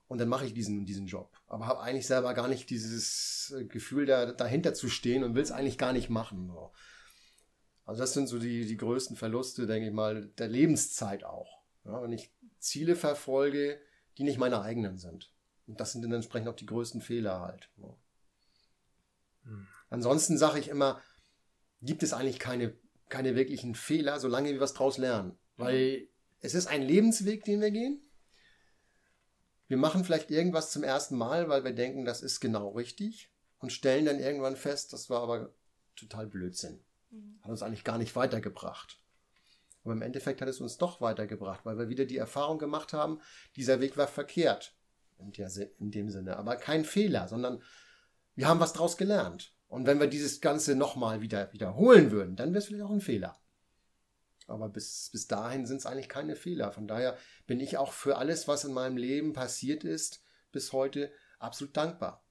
und 0.08 0.18
dann 0.18 0.28
mache 0.28 0.46
ich 0.46 0.54
diesen 0.54 0.84
diesen 0.86 1.06
Job. 1.06 1.30
Aber 1.46 1.66
habe 1.66 1.80
eigentlich 1.80 2.06
selber 2.06 2.34
gar 2.34 2.48
nicht 2.48 2.70
dieses 2.70 3.54
äh, 3.56 3.64
Gefühl, 3.64 4.06
da, 4.06 4.32
dahinter 4.32 4.74
zu 4.74 4.88
stehen 4.88 5.22
und 5.22 5.34
will 5.34 5.42
es 5.42 5.52
eigentlich 5.52 5.78
gar 5.78 5.92
nicht 5.92 6.10
machen. 6.10 6.48
So. 6.48 6.72
Also 7.84 8.00
das 8.00 8.12
sind 8.12 8.26
so 8.26 8.38
die, 8.38 8.66
die 8.66 8.76
größten 8.76 9.16
Verluste, 9.16 9.66
denke 9.66 9.88
ich 9.88 9.94
mal, 9.94 10.26
der 10.38 10.48
Lebenszeit 10.48 11.24
auch. 11.24 11.62
Ja, 11.84 12.02
wenn 12.02 12.12
ich 12.12 12.30
Ziele 12.58 12.96
verfolge, 12.96 13.80
die 14.18 14.24
nicht 14.24 14.38
meine 14.38 14.60
eigenen 14.60 14.98
sind. 14.98 15.32
Und 15.66 15.80
das 15.80 15.92
sind 15.92 16.02
dann 16.02 16.12
entsprechend 16.12 16.48
auch 16.48 16.56
die 16.56 16.66
größten 16.66 17.00
Fehler 17.00 17.40
halt. 17.40 17.70
Ja. 17.76 17.96
Hm. 19.44 19.66
Ansonsten 19.90 20.36
sage 20.36 20.58
ich 20.58 20.68
immer, 20.68 21.00
gibt 21.80 22.02
es 22.02 22.12
eigentlich 22.12 22.38
keine, 22.38 22.74
keine 23.08 23.36
wirklichen 23.36 23.74
Fehler, 23.74 24.18
solange 24.18 24.50
wir 24.50 24.60
was 24.60 24.74
draus 24.74 24.98
lernen. 24.98 25.38
Weil 25.56 26.08
es 26.40 26.54
ist 26.54 26.66
ein 26.66 26.82
Lebensweg, 26.82 27.44
den 27.44 27.60
wir 27.60 27.70
gehen. 27.70 28.02
Wir 29.68 29.76
machen 29.76 30.04
vielleicht 30.04 30.30
irgendwas 30.30 30.70
zum 30.70 30.82
ersten 30.82 31.16
Mal, 31.16 31.48
weil 31.48 31.62
wir 31.62 31.72
denken, 31.72 32.04
das 32.04 32.22
ist 32.22 32.40
genau 32.40 32.70
richtig 32.70 33.30
und 33.58 33.72
stellen 33.72 34.06
dann 34.06 34.18
irgendwann 34.18 34.56
fest, 34.56 34.92
das 34.92 35.10
war 35.10 35.22
aber 35.22 35.52
total 35.94 36.26
Blödsinn. 36.26 36.80
Mhm. 37.10 37.38
Hat 37.42 37.50
uns 37.50 37.62
eigentlich 37.62 37.84
gar 37.84 37.98
nicht 37.98 38.16
weitergebracht. 38.16 39.00
Aber 39.84 39.92
im 39.92 40.02
Endeffekt 40.02 40.40
hat 40.40 40.48
es 40.48 40.60
uns 40.60 40.78
doch 40.78 41.00
weitergebracht, 41.00 41.64
weil 41.64 41.78
wir 41.78 41.88
wieder 41.88 42.06
die 42.06 42.16
Erfahrung 42.16 42.58
gemacht 42.58 42.92
haben, 42.92 43.20
dieser 43.56 43.80
Weg 43.80 43.96
war 43.96 44.08
verkehrt. 44.08 44.74
In, 45.18 45.32
der, 45.32 45.50
in 45.80 45.90
dem 45.90 46.10
Sinne. 46.10 46.36
Aber 46.36 46.56
kein 46.56 46.84
Fehler, 46.84 47.26
sondern 47.26 47.62
wir 48.36 48.46
haben 48.46 48.60
was 48.60 48.72
draus 48.72 48.96
gelernt. 48.96 49.52
Und 49.66 49.86
wenn 49.86 49.98
wir 49.98 50.06
dieses 50.06 50.40
Ganze 50.40 50.76
nochmal 50.76 51.20
wieder 51.20 51.52
wiederholen 51.52 52.10
würden, 52.10 52.36
dann 52.36 52.50
wäre 52.50 52.58
es 52.58 52.66
vielleicht 52.66 52.84
auch 52.84 52.90
ein 52.90 53.00
Fehler. 53.00 53.36
Aber 54.48 54.68
bis, 54.68 55.10
bis 55.12 55.28
dahin 55.28 55.66
sind 55.66 55.76
es 55.76 55.86
eigentlich 55.86 56.08
keine 56.08 56.34
Fehler. 56.34 56.72
Von 56.72 56.88
daher 56.88 57.16
bin 57.46 57.60
ich 57.60 57.76
auch 57.76 57.92
für 57.92 58.16
alles, 58.16 58.48
was 58.48 58.64
in 58.64 58.72
meinem 58.72 58.96
Leben 58.96 59.34
passiert 59.34 59.84
ist, 59.84 60.22
bis 60.52 60.72
heute 60.72 61.12
absolut 61.38 61.76
dankbar. 61.76 62.24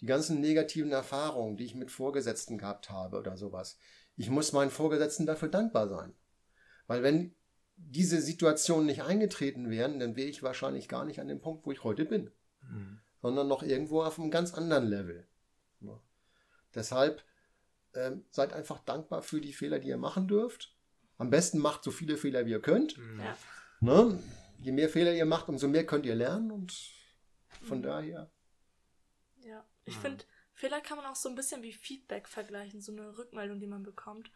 Die 0.00 0.06
ganzen 0.06 0.40
negativen 0.40 0.90
Erfahrungen, 0.90 1.56
die 1.56 1.64
ich 1.64 1.74
mit 1.74 1.90
Vorgesetzten 1.90 2.58
gehabt 2.58 2.90
habe 2.90 3.18
oder 3.18 3.36
sowas, 3.36 3.78
ich 4.16 4.30
muss 4.30 4.52
meinen 4.52 4.70
Vorgesetzten 4.70 5.26
dafür 5.26 5.48
dankbar 5.48 5.88
sein. 5.88 6.14
Weil 6.86 7.02
wenn 7.02 7.34
diese 7.76 8.20
Situationen 8.20 8.86
nicht 8.86 9.02
eingetreten 9.02 9.70
wären, 9.70 10.00
dann 10.00 10.16
wäre 10.16 10.28
ich 10.28 10.42
wahrscheinlich 10.42 10.88
gar 10.88 11.04
nicht 11.04 11.20
an 11.20 11.28
dem 11.28 11.40
Punkt, 11.40 11.66
wo 11.66 11.72
ich 11.72 11.84
heute 11.84 12.04
bin, 12.04 12.30
mhm. 12.62 13.00
sondern 13.20 13.48
noch 13.48 13.62
irgendwo 13.62 14.02
auf 14.02 14.18
einem 14.18 14.30
ganz 14.30 14.54
anderen 14.54 14.86
Level. 14.86 15.26
Ja. 15.80 16.00
Deshalb 16.74 17.24
äh, 17.92 18.12
seid 18.30 18.52
einfach 18.52 18.80
dankbar 18.80 19.22
für 19.22 19.40
die 19.40 19.52
Fehler, 19.52 19.78
die 19.78 19.88
ihr 19.88 19.98
machen 19.98 20.28
dürft. 20.28 20.76
Am 21.22 21.30
besten 21.30 21.60
macht 21.60 21.84
so 21.84 21.92
viele 21.92 22.16
Fehler, 22.16 22.46
wie 22.46 22.50
ihr 22.50 22.60
könnt. 22.60 22.98
Mhm. 22.98 23.20
Ja. 23.20 23.36
Ne? 23.78 24.20
Je 24.58 24.72
mehr 24.72 24.88
Fehler 24.88 25.14
ihr 25.14 25.24
macht, 25.24 25.48
umso 25.48 25.68
mehr 25.68 25.86
könnt 25.86 26.04
ihr 26.04 26.16
lernen 26.16 26.50
und 26.50 26.72
von 27.62 27.78
mhm. 27.78 27.82
daher. 27.82 28.32
Ja, 29.36 29.64
ich 29.84 29.96
finde, 29.98 30.24
Fehler 30.52 30.80
kann 30.80 30.96
man 30.96 31.06
auch 31.06 31.14
so 31.14 31.28
ein 31.28 31.36
bisschen 31.36 31.62
wie 31.62 31.72
Feedback 31.72 32.26
vergleichen, 32.26 32.80
so 32.80 32.90
eine 32.90 33.16
Rückmeldung, 33.16 33.60
die 33.60 33.68
man 33.68 33.84
bekommt. 33.84 34.32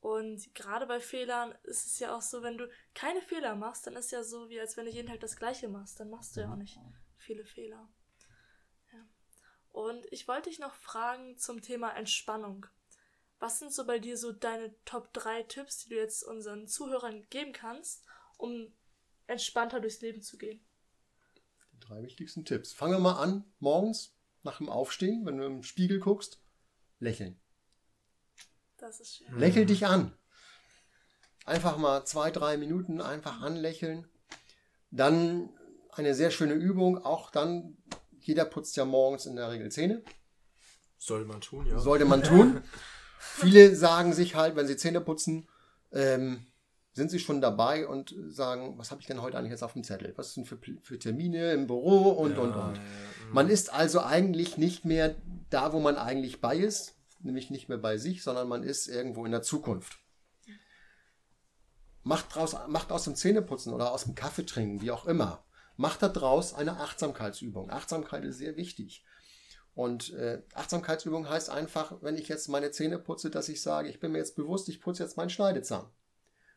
Und 0.00 0.52
gerade 0.56 0.86
bei 0.86 0.98
Fehlern 0.98 1.54
ist 1.62 1.86
es 1.86 2.00
ja 2.00 2.16
auch 2.16 2.22
so, 2.22 2.42
wenn 2.42 2.58
du 2.58 2.68
keine 2.94 3.22
Fehler 3.22 3.54
machst, 3.54 3.86
dann 3.86 3.94
ist 3.94 4.10
ja 4.10 4.24
so, 4.24 4.48
wie 4.48 4.58
als 4.58 4.76
wenn 4.76 4.86
du 4.86 4.90
jeden 4.90 5.06
Tag 5.06 5.20
das 5.20 5.36
Gleiche 5.36 5.68
machst. 5.68 6.00
Dann 6.00 6.10
machst 6.10 6.36
du 6.36 6.40
ja 6.40 6.50
auch 6.50 6.56
nicht 6.56 6.76
viele 7.16 7.44
Fehler. 7.44 7.88
Ja. 8.92 9.06
Und 9.70 10.04
ich 10.10 10.26
wollte 10.26 10.50
dich 10.50 10.58
noch 10.58 10.74
fragen 10.74 11.38
zum 11.38 11.62
Thema 11.62 11.92
Entspannung. 11.92 12.66
Was 13.38 13.58
sind 13.58 13.72
so 13.72 13.84
bei 13.86 13.98
dir 13.98 14.16
so 14.16 14.32
deine 14.32 14.74
Top 14.84 15.12
3 15.12 15.42
Tipps, 15.44 15.84
die 15.84 15.90
du 15.90 15.96
jetzt 15.96 16.22
unseren 16.22 16.66
Zuhörern 16.66 17.26
geben 17.30 17.52
kannst, 17.52 18.04
um 18.36 18.72
entspannter 19.26 19.80
durchs 19.80 20.00
Leben 20.00 20.22
zu 20.22 20.38
gehen? 20.38 20.64
Die 21.72 21.80
drei 21.80 22.02
wichtigsten 22.02 22.44
Tipps. 22.44 22.72
Fangen 22.72 22.94
wir 22.94 23.00
mal 23.00 23.20
an, 23.22 23.44
morgens 23.58 24.14
nach 24.42 24.58
dem 24.58 24.68
Aufstehen, 24.68 25.26
wenn 25.26 25.38
du 25.38 25.44
im 25.44 25.62
Spiegel 25.62 25.98
guckst, 26.00 26.40
lächeln. 27.00 27.38
Das 28.76 29.00
ist 29.00 29.16
schön. 29.16 29.38
Lächel 29.38 29.66
dich 29.66 29.86
an. 29.86 30.12
Einfach 31.44 31.76
mal 31.76 32.04
zwei, 32.04 32.30
drei 32.30 32.56
Minuten 32.56 33.00
einfach 33.00 33.40
anlächeln. 33.40 34.06
Dann 34.90 35.50
eine 35.90 36.14
sehr 36.14 36.30
schöne 36.30 36.54
Übung. 36.54 36.98
Auch 37.04 37.30
dann, 37.30 37.76
jeder 38.20 38.44
putzt 38.44 38.76
ja 38.76 38.84
morgens 38.84 39.26
in 39.26 39.36
der 39.36 39.50
Regel 39.50 39.70
Zähne. 39.70 40.02
Sollte 40.96 41.26
man 41.26 41.40
tun, 41.40 41.66
ja. 41.66 41.78
Sollte 41.78 42.04
man 42.04 42.22
tun. 42.22 42.62
Viele 43.36 43.74
sagen 43.74 44.12
sich 44.12 44.34
halt, 44.34 44.56
wenn 44.56 44.66
sie 44.66 44.76
Zähne 44.76 45.00
putzen, 45.00 45.48
ähm, 45.92 46.46
sind 46.92 47.10
sie 47.10 47.18
schon 47.18 47.40
dabei 47.40 47.88
und 47.88 48.14
sagen, 48.28 48.74
was 48.76 48.90
habe 48.90 49.00
ich 49.00 49.06
denn 49.06 49.20
heute 49.20 49.36
eigentlich 49.36 49.50
jetzt 49.50 49.64
auf 49.64 49.72
dem 49.72 49.82
Zettel? 49.82 50.12
Was 50.16 50.34
sind 50.34 50.46
für, 50.46 50.58
für 50.82 50.98
Termine 50.98 51.52
im 51.52 51.66
Büro 51.66 52.10
und, 52.10 52.36
ja, 52.36 52.38
und, 52.38 52.54
und. 52.54 52.80
Man 53.32 53.48
ist 53.48 53.72
also 53.72 54.00
eigentlich 54.00 54.58
nicht 54.58 54.84
mehr 54.84 55.16
da, 55.50 55.72
wo 55.72 55.80
man 55.80 55.96
eigentlich 55.96 56.40
bei 56.40 56.56
ist 56.56 56.94
nämlich 57.24 57.50
nicht 57.50 57.68
mehr 57.68 57.78
bei 57.78 57.98
sich, 57.98 58.22
sondern 58.22 58.48
man 58.48 58.62
ist 58.62 58.86
irgendwo 58.86 59.24
in 59.24 59.32
der 59.32 59.42
Zukunft. 59.42 59.98
Macht, 62.02 62.34
draus, 62.34 62.54
macht 62.68 62.92
aus 62.92 63.04
dem 63.04 63.16
Zähneputzen 63.16 63.72
oder 63.72 63.90
aus 63.90 64.04
dem 64.04 64.14
Kaffee 64.14 64.44
trinken, 64.44 64.82
wie 64.82 64.90
auch 64.90 65.06
immer, 65.06 65.42
macht 65.76 66.02
daraus 66.02 66.52
eine 66.52 66.78
Achtsamkeitsübung. 66.78 67.70
Achtsamkeit 67.70 68.24
ist 68.24 68.38
sehr 68.38 68.56
wichtig. 68.56 69.04
Und 69.74 70.12
äh, 70.12 70.42
Achtsamkeitsübung 70.54 71.28
heißt 71.28 71.50
einfach, 71.50 72.00
wenn 72.00 72.16
ich 72.16 72.28
jetzt 72.28 72.48
meine 72.48 72.70
Zähne 72.70 72.98
putze, 72.98 73.30
dass 73.30 73.48
ich 73.48 73.60
sage, 73.60 73.88
ich 73.88 73.98
bin 73.98 74.12
mir 74.12 74.18
jetzt 74.18 74.36
bewusst, 74.36 74.68
ich 74.68 74.80
putze 74.80 75.02
jetzt 75.02 75.16
meinen 75.16 75.30
Schneidezahn 75.30 75.86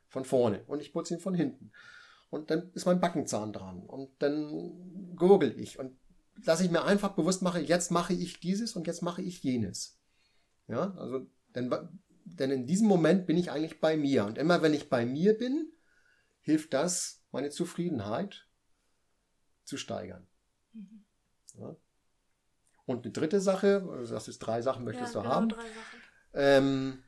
von 0.07 0.23
vorne 0.23 0.63
und 0.67 0.81
ich 0.81 0.93
putze 0.93 1.15
ihn 1.15 1.19
von 1.19 1.33
hinten. 1.33 1.71
Und 2.29 2.51
dann 2.51 2.71
ist 2.73 2.85
mein 2.85 2.99
Backenzahn 2.99 3.53
dran 3.53 3.83
und 3.83 4.11
dann 4.19 5.15
gurgel 5.15 5.59
ich 5.59 5.79
und 5.79 5.97
dass 6.45 6.61
ich 6.61 6.69
mir 6.69 6.83
einfach 6.83 7.13
bewusst 7.13 7.41
mache, 7.41 7.59
jetzt 7.59 7.89
mache 7.89 8.13
ich 8.13 8.39
dieses 8.39 8.75
und 8.75 8.85
jetzt 8.85 9.01
mache 9.01 9.23
ich 9.23 9.41
jenes. 9.41 9.97
Ja, 10.67 10.93
also, 10.97 11.25
denn, 11.55 11.73
denn 12.25 12.51
in 12.51 12.67
diesem 12.67 12.87
Moment 12.87 13.25
bin 13.25 13.37
ich 13.37 13.49
eigentlich 13.49 13.79
bei 13.79 13.97
mir. 13.97 14.25
Und 14.25 14.37
immer 14.37 14.61
wenn 14.61 14.73
ich 14.73 14.89
bei 14.89 15.05
mir 15.05 15.35
bin, 15.35 15.71
hilft 16.41 16.73
das, 16.73 17.23
meine 17.31 17.49
Zufriedenheit 17.49 18.47
zu 19.63 19.77
steigern. 19.77 20.27
Mhm. 20.73 21.05
Ja. 21.57 21.75
Und 22.87 23.03
eine 23.03 23.11
dritte 23.11 23.41
Sache, 23.41 23.87
also 23.91 24.13
das 24.13 24.29
ist 24.29 24.39
drei 24.39 24.61
Sachen 24.61 24.85
möchtest 24.85 25.13
ja, 25.13 25.19
du 25.19 25.23
genau, 25.23 25.35
haben. 25.35 25.49
Drei 25.49 25.61
Sachen. 25.61 26.01
Ähm, 26.33 27.03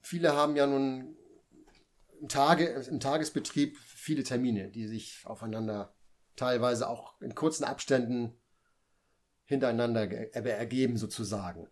viele 0.00 0.34
haben 0.34 0.56
ja 0.56 0.66
nun 0.66 1.14
im, 2.20 2.28
Tage, 2.28 2.66
im 2.66 3.00
Tagesbetrieb 3.00 3.76
viele 3.78 4.24
Termine, 4.24 4.70
die 4.70 4.88
sich 4.88 5.20
aufeinander 5.24 5.94
teilweise 6.36 6.88
auch 6.88 7.20
in 7.20 7.34
kurzen 7.34 7.64
Abständen 7.64 8.34
hintereinander 9.44 10.10
ergeben 10.34 10.96
sozusagen. 10.96 11.68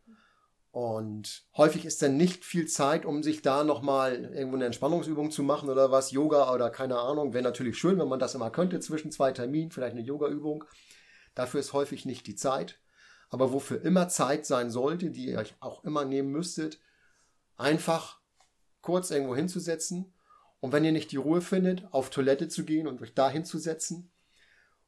Und 0.72 1.48
häufig 1.56 1.86
ist 1.86 2.02
dann 2.02 2.18
nicht 2.18 2.44
viel 2.44 2.68
Zeit, 2.68 3.06
um 3.06 3.22
sich 3.22 3.40
da 3.40 3.64
nochmal 3.64 4.24
irgendwo 4.26 4.56
eine 4.56 4.66
Entspannungsübung 4.66 5.30
zu 5.30 5.42
machen 5.42 5.70
oder 5.70 5.90
was, 5.90 6.10
Yoga 6.10 6.52
oder 6.52 6.68
keine 6.68 6.98
Ahnung. 6.98 7.32
Wäre 7.32 7.42
natürlich 7.42 7.78
schön, 7.78 7.98
wenn 7.98 8.08
man 8.08 8.20
das 8.20 8.34
immer 8.34 8.50
könnte 8.50 8.78
zwischen 8.78 9.10
zwei 9.10 9.32
Terminen, 9.32 9.70
vielleicht 9.70 9.96
eine 9.96 10.04
Yoga-Übung. 10.04 10.64
Dafür 11.34 11.60
ist 11.60 11.72
häufig 11.72 12.04
nicht 12.04 12.26
die 12.26 12.36
Zeit. 12.36 12.80
Aber 13.28 13.52
wofür 13.52 13.82
immer 13.82 14.08
Zeit 14.08 14.46
sein 14.46 14.70
sollte, 14.70 15.10
die 15.10 15.26
ihr 15.26 15.38
euch 15.38 15.54
auch 15.60 15.84
immer 15.84 16.04
nehmen 16.04 16.30
müsstet, 16.30 16.80
einfach 17.56 18.20
kurz 18.80 19.10
irgendwo 19.10 19.36
hinzusetzen 19.36 20.12
und 20.60 20.72
wenn 20.72 20.84
ihr 20.84 20.92
nicht 20.92 21.10
die 21.12 21.16
Ruhe 21.16 21.40
findet, 21.40 21.92
auf 21.92 22.10
Toilette 22.10 22.48
zu 22.48 22.64
gehen 22.64 22.86
und 22.86 23.00
euch 23.00 23.14
da 23.14 23.30
hinzusetzen 23.30 24.12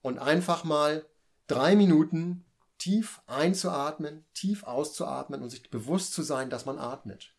und 0.03 0.19
einfach 0.19 0.65
mal 0.65 1.07
drei 1.47 1.77
Minuten 1.77 2.45
tief 2.79 3.23
einzuatmen, 3.27 4.27
tief 4.35 4.65
auszuatmen 4.65 5.43
und 5.43 5.51
sich 5.51 5.71
bewusst 5.71 6.13
zu 6.13 6.23
sein, 6.23 6.51
dass 6.51 6.67
man 6.67 6.79
atmet. 6.79 7.35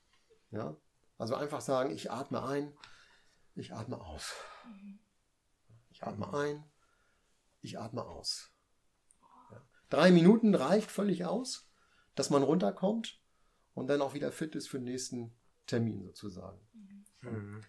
Ja? 0.51 0.75
Also 1.17 1.35
einfach 1.35 1.61
sagen, 1.61 1.91
ich 1.91 2.11
atme 2.11 2.43
ein, 2.43 2.75
ich 3.55 3.73
atme 3.73 4.01
aus. 4.01 4.33
Ich 5.91 6.03
atme 6.03 6.33
ein, 6.33 6.63
ich 7.61 7.77
atme 7.77 8.03
aus. 8.03 8.52
Drei 9.93 10.09
Minuten 10.09 10.55
reicht 10.55 10.89
völlig 10.89 11.25
aus, 11.25 11.69
dass 12.15 12.31
man 12.31 12.41
runterkommt 12.41 13.21
und 13.75 13.85
dann 13.87 14.01
auch 14.01 14.15
wieder 14.15 14.31
fit 14.31 14.55
ist 14.55 14.67
für 14.67 14.79
den 14.79 14.85
nächsten 14.85 15.37
Termin 15.67 16.01
sozusagen. 16.01 16.59
Mhm. 17.21 17.61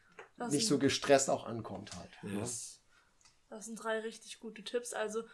Nicht 0.48 0.66
so 0.66 0.78
gestresst 0.78 1.28
auch 1.28 1.44
ankommt 1.44 1.94
halt. 1.94 2.10
Yes. 2.22 2.82
Das 3.50 3.66
sind 3.66 3.76
drei 3.76 4.00
richtig 4.00 4.40
gute 4.40 4.64
Tipps. 4.64 4.94
Also 4.94 5.24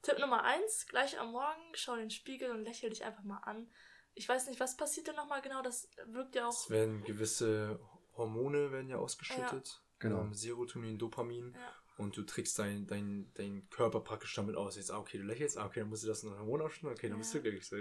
Tipp 0.00 0.18
Nummer 0.18 0.42
eins, 0.42 0.86
gleich 0.86 1.20
am 1.20 1.32
Morgen, 1.32 1.60
schau 1.74 1.92
in 1.92 2.00
den 2.00 2.10
Spiegel 2.10 2.52
und 2.52 2.64
lächel 2.64 2.88
dich 2.88 3.04
einfach 3.04 3.22
mal 3.22 3.40
an. 3.40 3.70
Ich 4.14 4.26
weiß 4.26 4.46
nicht, 4.46 4.60
was 4.60 4.78
passiert 4.78 5.08
denn 5.08 5.16
nochmal 5.16 5.42
genau? 5.42 5.60
Das 5.60 5.90
wirkt 6.06 6.34
ja 6.36 6.48
auch. 6.48 6.64
Es 6.64 6.70
werden 6.70 7.04
gewisse 7.04 7.78
Hormone 8.16 8.72
werden 8.72 8.88
ja 8.88 8.96
ausgeschüttet. 8.96 9.68
Ja. 9.68 9.80
Genau. 9.98 10.22
Ähm, 10.22 10.32
Serotonin, 10.32 10.98
Dopamin. 10.98 11.52
Ja. 11.52 11.74
Und 12.00 12.16
du 12.16 12.22
trägst 12.22 12.58
deinen 12.58 12.86
dein, 12.86 13.30
dein 13.34 13.68
Körper 13.70 14.00
praktisch 14.00 14.34
damit 14.34 14.56
aus. 14.56 14.76
Jetzt, 14.76 14.90
ah, 14.90 14.98
okay, 14.98 15.18
du 15.18 15.24
lächelst, 15.24 15.58
ah, 15.58 15.66
okay, 15.66 15.80
dann 15.80 15.90
musst 15.90 16.02
du 16.02 16.08
das 16.08 16.22
noch 16.22 16.38
Hormon 16.38 16.62
ausschütten, 16.62 16.88
okay, 16.88 17.08
dann 17.08 17.12
ja. 17.12 17.18
bist 17.18 17.34
du 17.34 17.40
glücklich. 17.40 17.66
So, 17.66 17.76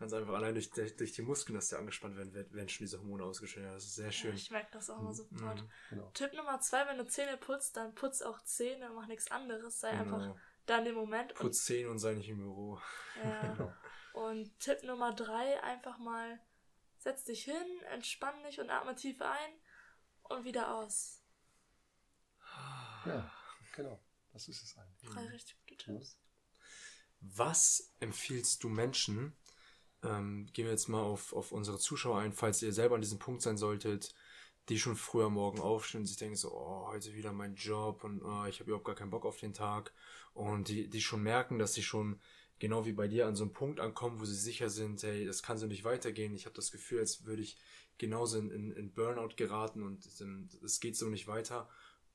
Ganz 0.00 0.14
einfach 0.14 0.32
allein 0.32 0.54
durch, 0.54 0.70
durch 0.70 1.12
die 1.12 1.20
Muskeln, 1.20 1.56
dass 1.56 1.68
die 1.68 1.76
angespannt 1.76 2.16
werden, 2.16 2.32
werden 2.32 2.68
schon 2.70 2.86
diese 2.86 2.98
Hormone 2.98 3.22
ausgeschüttet. 3.22 3.70
Das 3.70 3.84
ist 3.84 3.96
sehr 3.96 4.10
schön. 4.10 4.30
Ja, 4.30 4.36
ich 4.36 4.50
merke 4.50 4.70
das 4.72 4.88
auch 4.88 4.98
immer 4.98 5.12
sofort. 5.12 5.60
Mhm. 5.60 5.68
Genau. 5.90 6.10
Tipp 6.14 6.32
Nummer 6.32 6.58
zwei, 6.60 6.86
wenn 6.86 6.96
du 6.96 7.06
Zähne 7.06 7.36
putzt, 7.36 7.76
dann 7.76 7.94
putz 7.94 8.22
auch 8.22 8.40
Zähne, 8.42 8.88
mach 8.94 9.08
nichts 9.08 9.30
anderes. 9.30 9.78
Sei 9.78 9.90
genau. 9.90 10.16
einfach 10.16 10.36
da 10.64 10.78
in 10.78 10.86
dem 10.86 10.94
Moment. 10.94 11.34
Putz 11.34 11.66
Zähne 11.66 11.90
und 11.90 11.98
sei 11.98 12.14
nicht 12.14 12.30
im 12.30 12.38
Büro. 12.38 12.80
Ja. 13.22 13.40
genau. 13.52 13.72
Und 14.14 14.58
Tipp 14.58 14.82
Nummer 14.84 15.12
drei, 15.12 15.62
einfach 15.62 15.98
mal 15.98 16.40
setz 16.96 17.24
dich 17.24 17.44
hin, 17.44 17.82
entspann 17.92 18.42
dich 18.44 18.58
und 18.58 18.70
atme 18.70 18.94
tief 18.94 19.20
ein 19.20 19.52
und 20.22 20.44
wieder 20.44 20.74
aus. 20.76 21.22
Ja, 23.04 23.30
genau. 23.74 24.00
Das 24.32 24.48
ist 24.48 24.62
es 24.62 24.76
eigentlich. 24.78 25.10
Drei 25.10 25.26
richtig 25.26 25.56
gute 25.66 25.76
Tipps. 25.76 26.16
Was 27.20 27.92
empfiehlst 28.00 28.62
du 28.62 28.68
Menschen, 28.68 29.36
ähm, 30.02 30.48
gehen 30.52 30.64
wir 30.64 30.72
jetzt 30.72 30.88
mal 30.88 31.02
auf, 31.02 31.32
auf 31.32 31.52
unsere 31.52 31.78
Zuschauer 31.78 32.18
ein, 32.18 32.32
falls 32.32 32.62
ihr 32.62 32.72
selber 32.72 32.94
an 32.94 33.02
diesem 33.02 33.18
Punkt 33.18 33.42
sein 33.42 33.58
solltet, 33.58 34.14
die 34.68 34.78
schon 34.78 34.96
früher 34.96 35.30
morgen 35.30 35.60
aufstehen 35.60 36.02
und 36.02 36.06
sich 36.06 36.16
denken 36.16 36.36
so, 36.36 36.52
oh, 36.52 36.86
heute 36.86 37.14
wieder 37.14 37.32
mein 37.32 37.56
Job 37.56 38.04
und 38.04 38.22
oh, 38.22 38.44
ich 38.46 38.60
habe 38.60 38.70
überhaupt 38.70 38.86
gar 38.86 38.94
keinen 38.94 39.10
Bock 39.10 39.26
auf 39.26 39.38
den 39.38 39.52
Tag 39.52 39.92
und 40.32 40.68
die, 40.68 40.88
die 40.88 41.00
schon 41.00 41.22
merken, 41.22 41.58
dass 41.58 41.74
sie 41.74 41.82
schon 41.82 42.20
genau 42.58 42.86
wie 42.86 42.92
bei 42.92 43.08
dir 43.08 43.26
an 43.26 43.36
so 43.36 43.44
einem 43.44 43.52
Punkt 43.52 43.80
ankommen, 43.80 44.20
wo 44.20 44.24
sie 44.24 44.36
sicher 44.36 44.70
sind, 44.70 45.02
hey, 45.02 45.26
das 45.26 45.42
kann 45.42 45.58
so 45.58 45.66
nicht 45.66 45.84
weitergehen. 45.84 46.34
Ich 46.34 46.44
habe 46.44 46.54
das 46.54 46.70
Gefühl, 46.70 47.00
als 47.00 47.24
würde 47.24 47.42
ich 47.42 47.58
genauso 47.98 48.38
in, 48.38 48.50
in, 48.50 48.70
in 48.72 48.92
Burnout 48.92 49.34
geraten 49.36 49.82
und 49.82 50.06
es 50.06 50.80
geht 50.80 50.96
so 50.96 51.08
nicht 51.08 51.26
weiter. 51.26 51.68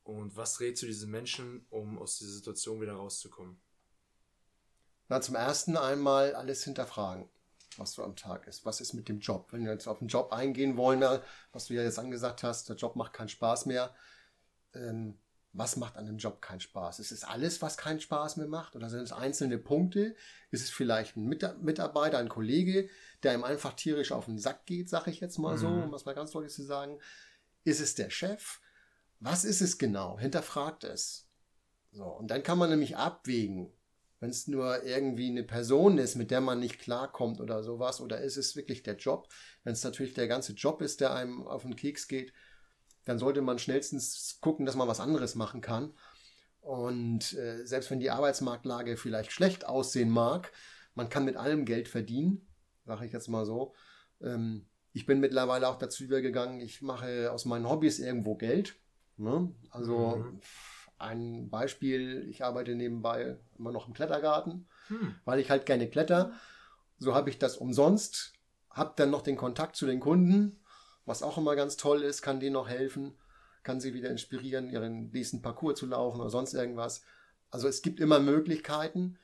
Und 0.06 0.38
was 0.38 0.62
rätst 0.62 0.82
du 0.84 0.88
diesen 0.88 1.12
Menschen, 1.12 1.66
um 1.70 2.00
aus 2.00 2.18
dieser 2.18 2.32
Situation 2.32 2.80
wieder 2.80 2.94
rauszukommen? 2.94 3.60
Na, 5.10 5.20
zum 5.20 5.36
ersten 5.36 5.76
einmal 5.76 6.34
alles 6.34 6.64
hinterfragen 6.64 7.30
was 7.78 7.94
so 7.94 8.04
am 8.04 8.16
Tag 8.16 8.48
ist. 8.48 8.66
Was 8.66 8.82
ist 8.82 8.94
mit 8.94 9.10
dem 9.10 9.20
Job? 9.20 9.48
Wenn 9.52 9.66
wir 9.66 9.72
jetzt 9.72 9.88
auf 9.88 10.00
den 10.00 10.08
Job 10.08 10.32
eingehen 10.32 10.78
wollen, 10.78 11.02
was 11.52 11.68
du 11.68 11.74
ja 11.74 11.84
jetzt 11.84 12.00
angesagt 12.00 12.44
hast, 12.44 12.70
der 12.70 12.76
Job 12.76 12.96
macht 12.96 13.14
keinen 13.14 13.30
Spaß 13.30 13.66
mehr. 13.66 13.94
Ähm, 14.74 15.18
was 15.54 15.78
macht 15.78 15.96
an 15.96 16.06
dem 16.06 16.18
Job 16.18 16.42
keinen 16.42 16.60
Spaß? 16.60 17.00
Ist 17.00 17.12
es 17.12 17.24
alles, 17.24 17.62
was 17.62 17.78
keinen 17.78 18.02
Spaß 18.02 18.38
mehr 18.38 18.48
macht? 18.48 18.76
Oder 18.76 18.90
sind 18.90 19.02
es 19.02 19.14
einzelne 19.14 19.58
Punkte? 19.58 20.16
Ist 20.52 20.64
es 20.64 20.70
vielleicht 20.70 21.16
ein 21.16 21.28
Mitarbeiter, 21.28 22.18
ein 22.18 22.28
Kollege, 22.28 22.90
der 23.24 23.34
ihm 23.34 23.46
einfach 23.46 23.74
tierisch 23.74 24.12
auf 24.12 24.26
den 24.26 24.38
Sack 24.38 24.66
geht, 24.66 24.90
sage 24.90 25.12
ich 25.12 25.22
jetzt 25.22 25.38
mal 25.38 25.58
so, 25.58 25.70
mhm. 25.70 25.84
um 25.84 25.92
das 25.92 26.06
mal 26.06 26.16
ganz 26.16 26.32
deutlich 26.32 26.54
zu 26.54 26.64
sagen? 26.64 27.00
Ist 27.64 27.80
es 27.80 27.96
der 27.96 28.10
Chef? 28.10 28.60
Was 29.20 29.46
ist 29.46 29.62
es 29.62 29.78
genau? 29.78 30.20
Hinterfragt 30.20 30.84
es. 30.84 31.30
So, 31.92 32.06
und 32.06 32.30
dann 32.30 32.44
kann 32.44 32.58
man 32.58 32.70
nämlich 32.70 32.98
abwägen, 32.98 33.72
wenn 34.20 34.30
es 34.30 34.48
nur 34.48 34.84
irgendwie 34.84 35.30
eine 35.30 35.44
Person 35.44 35.98
ist, 35.98 36.16
mit 36.16 36.32
der 36.32 36.42
man 36.42 36.60
nicht 36.60 36.80
klarkommt 36.80 37.40
oder 37.40 37.64
sowas, 37.64 38.02
oder 38.02 38.22
ist 38.22 38.38
es 38.38 38.56
wirklich 38.56 38.84
der 38.84 38.96
Job? 38.96 39.30
Wenn 39.64 39.74
es 39.74 39.84
natürlich 39.84 40.14
der 40.14 40.28
ganze 40.28 40.54
Job 40.54 40.82
ist, 40.82 41.00
der 41.02 41.14
einem 41.14 41.48
auf 41.48 41.62
den 41.62 41.76
Keks 41.76 42.08
geht, 42.08 42.34
dann 43.06 43.20
sollte 43.20 43.42
man 43.42 43.60
schnellstens 43.60 44.40
gucken, 44.42 44.66
dass 44.66 44.76
man 44.76 44.88
was 44.88 45.00
anderes 45.00 45.36
machen 45.36 45.62
kann. 45.62 45.94
Und 46.60 47.34
äh, 47.34 47.66
selbst 47.66 47.92
wenn 47.92 48.00
die 48.00 48.10
Arbeitsmarktlage 48.10 48.98
vielleicht 48.98 49.32
schlecht 49.32 49.68
aussehen 49.68 50.10
mag, 50.10 50.52
man 50.96 51.10
kann 51.10 51.26
mit 51.26 51.38
allem 51.38 51.66
Geld 51.66 51.88
verdienen, 51.88 52.48
sage 52.86 53.06
ich 53.06 53.14
jetzt 53.14 53.28
mal 53.28 53.46
so. 53.46 53.76
Ähm, 54.22 54.66
ich 54.92 55.06
bin 55.06 55.20
mittlerweile 55.20 55.68
auch 55.68 55.78
dazu 55.78 56.04
übergegangen, 56.04 56.62
ich 56.62 56.82
mache 56.82 57.32
aus 57.32 57.46
meinen 57.46 57.70
Hobbys 57.70 58.00
irgendwo 58.00 58.36
Geld. 58.36 58.76
Ne? 59.18 59.54
Also 59.72 60.18
mhm. 60.18 60.42
Ein 60.98 61.50
Beispiel, 61.50 62.26
ich 62.30 62.44
arbeite 62.44 62.74
nebenbei 62.74 63.38
immer 63.58 63.74
noch 63.74 63.88
im 63.88 63.94
Klettergarten, 63.94 64.68
hm. 64.88 65.16
weil 65.26 65.40
ich 65.40 65.50
halt 65.50 65.66
gerne 65.66 65.90
kletter. 65.90 66.32
So 67.00 67.14
habe 67.14 67.30
ich 67.30 67.38
das 67.38 67.58
umsonst, 67.58 68.34
habe 68.70 68.94
dann 68.96 69.10
noch 69.10 69.22
den 69.22 69.36
Kontakt 69.36 69.76
zu 69.76 69.86
den 69.86 70.00
Kunden, 70.00 70.58
was 71.06 71.22
auch 71.22 71.38
immer 71.38 71.56
ganz 71.58 71.76
toll 71.76 72.02
ist, 72.02 72.22
kann 72.22 72.40
denen 72.40 72.54
noch 72.54 72.70
helfen, 72.70 73.18
kann 73.64 73.82
sie 73.82 73.94
wieder 73.94 74.10
inspirieren, 74.10 74.70
ihren 74.70 75.12
nächsten 75.12 75.42
Parcours 75.42 75.78
zu 75.78 75.86
laufen 75.86 76.22
oder 76.22 76.30
sonst 76.30 76.54
irgendwas. 76.54 77.04
Also 77.52 77.68
es 77.68 77.82
gibt 77.82 78.00
immer 78.00 78.20
Möglichkeiten. 78.20 79.18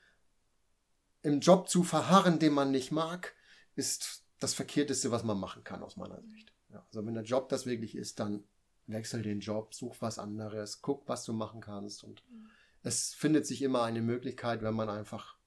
Im 1.23 1.39
Job 1.39 1.69
zu 1.69 1.83
verharren, 1.83 2.39
den 2.39 2.53
man 2.53 2.71
nicht 2.71 2.91
mag, 2.91 3.33
ist 3.75 4.23
das 4.39 4.53
Verkehrteste, 4.53 5.11
was 5.11 5.23
man 5.23 5.39
machen 5.39 5.63
kann, 5.63 5.83
aus 5.83 5.95
meiner 5.95 6.21
Sicht. 6.21 6.51
Ja, 6.69 6.83
also 6.87 7.05
wenn 7.05 7.13
der 7.13 7.23
Job 7.23 7.47
das 7.47 7.65
wirklich 7.65 7.95
ist, 7.95 8.19
dann 8.19 8.43
wechsel 8.87 9.21
den 9.21 9.39
Job, 9.39 9.73
such 9.73 9.97
was 9.99 10.19
anderes, 10.19 10.81
guck, 10.81 11.07
was 11.07 11.23
du 11.23 11.33
machen 11.33 11.61
kannst. 11.61 12.03
Und 12.03 12.23
mhm. 12.29 12.49
es 12.83 13.13
findet 13.13 13.45
sich 13.45 13.61
immer 13.61 13.83
eine 13.83 14.01
Möglichkeit, 14.01 14.61
wenn 14.61 14.73
man 14.73 14.89
einfach 14.89 15.37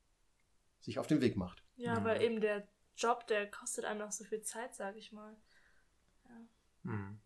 sich 0.81 0.99
auf 0.99 1.07
den 1.07 1.21
Weg 1.21 1.37
macht. 1.37 1.63
Ja, 1.77 2.01
mhm. 2.01 2.05
weil 2.05 2.23
eben 2.23 2.41
der 2.41 2.67
Job, 2.97 3.27
der 3.27 3.51
kostet 3.51 3.85
einem 3.85 4.01
noch 4.01 4.13
so 4.13 4.25
viel 4.25 4.43
Zeit, 4.43 4.75
sage 4.75 4.99
ich 4.99 5.13
mal. 5.13 5.37
Ja. 6.25 6.91
Mhm. 6.93 7.21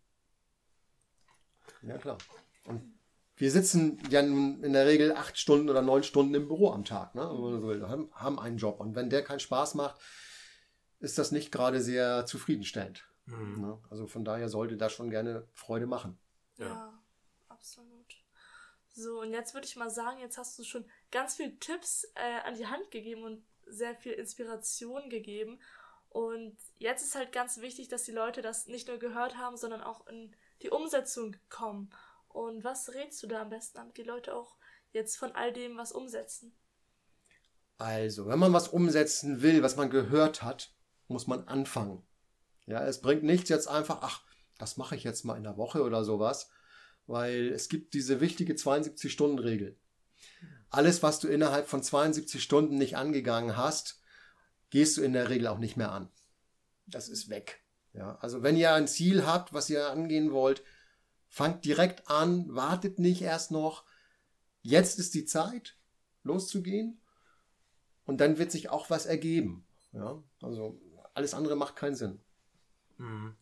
ja, 1.83 1.99
klar. 1.99 2.19
Und 2.65 2.99
wir 3.37 3.51
sitzen 3.53 4.03
ja 4.11 4.23
nun 4.23 4.65
in 4.65 4.73
der 4.73 4.87
Regel 4.87 5.13
acht 5.13 5.39
Stunden 5.39 5.71
oder 5.71 5.83
neun 5.83 6.03
Stunden 6.03 6.35
im 6.35 6.49
Büro 6.49 6.73
am 6.73 6.85
Tag, 6.85 7.15
ne? 7.15 7.23
Haben 8.13 8.39
einen 8.41 8.59
Job. 8.59 8.81
Und 8.81 8.97
wenn 8.97 9.11
der 9.11 9.23
keinen 9.23 9.41
Spaß 9.41 9.75
macht, 9.75 10.01
ist 10.99 11.19
das 11.19 11.31
nicht 11.31 11.53
gerade 11.53 11.81
sehr 11.81 12.27
zufriedenstellend. 12.27 13.08
Mhm. 13.37 13.61
Ne? 13.61 13.79
Also 13.91 14.07
von 14.07 14.24
daher 14.24 14.49
sollte 14.49 14.76
das 14.76 14.93
schon 14.93 15.11
gerne 15.11 15.47
Freude 15.53 15.87
machen. 15.87 16.18
Ja, 16.57 16.66
ja 16.66 17.03
absolut. 17.49 18.16
So, 18.89 19.20
und 19.20 19.33
jetzt 19.33 19.55
würde 19.55 19.66
ich 19.66 19.76
mal 19.76 19.91
sagen, 19.91 20.18
jetzt 20.18 20.39
hast 20.39 20.59
du 20.59 20.64
schon 20.64 20.85
ganz 21.11 21.37
viele 21.37 21.57
Tipps 21.59 22.05
äh, 22.14 22.41
an 22.45 22.57
die 22.57 22.66
Hand 22.66 22.91
gegeben 22.91 23.22
und 23.22 23.45
sehr 23.66 23.95
viel 23.95 24.12
Inspiration 24.12 25.09
gegeben. 25.09 25.61
Und 26.09 26.57
jetzt 26.79 27.03
ist 27.03 27.14
halt 27.14 27.33
ganz 27.33 27.61
wichtig, 27.61 27.89
dass 27.89 28.05
die 28.05 28.12
Leute 28.12 28.43
das 28.43 28.66
nicht 28.66 28.89
nur 28.89 28.99
gehört 28.99 29.37
haben, 29.37 29.57
sondern 29.57 29.83
auch 29.83 30.07
in 30.07 30.35
die 30.62 30.70
Umsetzung 30.70 31.37
kommen. 31.49 31.91
Und 32.29 32.64
was 32.64 32.95
rätst 32.95 33.22
du 33.22 33.26
da 33.26 33.43
am 33.43 33.51
besten, 33.51 33.76
damit 33.76 33.97
die 33.99 34.03
Leute 34.03 34.35
auch 34.35 34.57
jetzt 34.93 35.16
von 35.16 35.33
all 35.33 35.53
dem 35.53 35.76
was 35.76 35.93
umsetzen? 35.93 36.57
Also, 37.76 38.26
wenn 38.26 38.39
man 38.39 38.53
was 38.53 38.68
umsetzen 38.68 39.43
will, 39.43 39.62
was 39.62 39.76
man 39.76 39.91
gehört 39.91 40.43
hat, 40.43 40.74
muss 41.07 41.26
man 41.26 41.47
anfangen. 41.47 42.08
Ja, 42.69 42.85
es 42.85 43.01
bringt 43.01 43.23
nichts 43.23 43.49
jetzt 43.49 43.66
einfach, 43.66 44.03
ach, 44.03 44.23
das 44.59 44.77
mache 44.77 44.95
ich 44.95 45.03
jetzt 45.03 45.25
mal 45.25 45.37
in 45.37 45.43
der 45.43 45.57
Woche 45.57 45.83
oder 45.83 46.05
sowas, 46.05 46.51
weil 47.07 47.49
es 47.49 47.71
gibt 47.71 47.95
diese 47.95 48.21
wichtige 48.21 48.53
72-Stunden-Regel. 48.53 49.75
Alles, 50.69 51.03
was 51.03 51.19
du 51.19 51.29
innerhalb 51.29 51.66
von 51.66 51.83
72 51.83 52.43
Stunden 52.43 52.77
nicht 52.77 52.99
angegangen 52.99 53.57
hast, 53.57 54.03
gehst 54.69 54.99
du 54.99 55.03
in 55.03 55.14
der 55.14 55.31
Regel 55.31 55.47
auch 55.47 55.57
nicht 55.57 55.79
mehr 55.79 55.93
an. 55.93 56.11
Das 56.87 57.09
ist 57.09 57.31
weg. 57.31 57.62
Ja, 57.95 58.19
also 58.21 58.43
wenn 58.43 58.57
ihr 58.57 58.75
ein 58.75 58.87
Ziel 58.87 59.25
habt, 59.25 59.55
was 59.55 59.71
ihr 59.71 59.89
angehen 59.89 60.33
wollt, 60.33 60.62
fangt 61.31 61.64
direkt 61.64 62.11
an, 62.11 62.55
wartet 62.55 62.99
nicht 62.99 63.23
erst 63.23 63.51
noch. 63.51 63.87
Jetzt 64.61 64.99
ist 64.99 65.14
die 65.14 65.25
Zeit, 65.25 65.79
loszugehen. 66.23 67.01
Und 68.05 68.21
dann 68.21 68.37
wird 68.37 68.53
sich 68.53 68.69
auch 68.69 68.91
was 68.91 69.07
ergeben. 69.07 69.66
Ja, 69.93 70.23
also 70.43 70.79
alles 71.14 71.33
andere 71.33 71.57
macht 71.57 71.75
keinen 71.75 71.95
Sinn. 71.95 72.21
Mhm. 72.99 73.34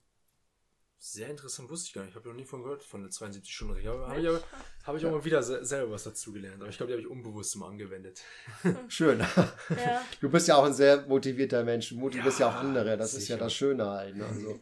Sehr 0.99 1.29
interessant, 1.29 1.69
wusste 1.69 1.89
ich 1.89 1.93
gar 1.93 2.03
nicht. 2.03 2.11
Ich 2.11 2.17
habe 2.17 2.29
noch 2.29 2.35
nie 2.35 2.45
von 2.45 2.63
gehört, 2.63 2.83
von 2.83 3.03
der 3.03 3.11
72 3.11 3.55
Stunden 3.55 3.75
Regel. 3.75 3.93
Habe 3.93 4.21
ich, 4.21 4.29
aber, 4.29 4.43
hab 4.85 4.97
ich 4.97 5.07
auch 5.07 5.13
mal 5.13 5.25
wieder 5.25 5.43
selber 5.43 5.93
was 5.93 6.05
dazu 6.05 6.33
gelernt. 6.33 6.61
Aber 6.61 6.71
ich 6.71 6.77
glaube, 6.79 6.89
die 6.89 6.95
habe 6.95 7.03
ich 7.03 7.09
unbewusst 7.09 7.55
mal 7.57 7.69
angewendet. 7.69 8.23
Schön. 8.89 9.21
Ja. 9.21 10.03
Du 10.21 10.31
bist 10.31 10.49
ja 10.49 10.57
auch 10.57 10.65
ein 10.65 10.73
sehr 10.73 11.07
motivierter 11.07 11.63
Mensch. 11.65 11.91
Du 11.91 11.97
motivierst 11.97 12.41
ja, 12.41 12.49
ja 12.49 12.53
auch 12.53 12.61
andere. 12.61 12.97
Das 12.97 13.11
sicher. 13.11 13.23
ist 13.23 13.29
ja 13.29 13.37
das 13.37 13.53
Schöne 13.53 13.87
halt. 13.87 14.17
Ne? 14.17 14.25
Also, 14.25 14.61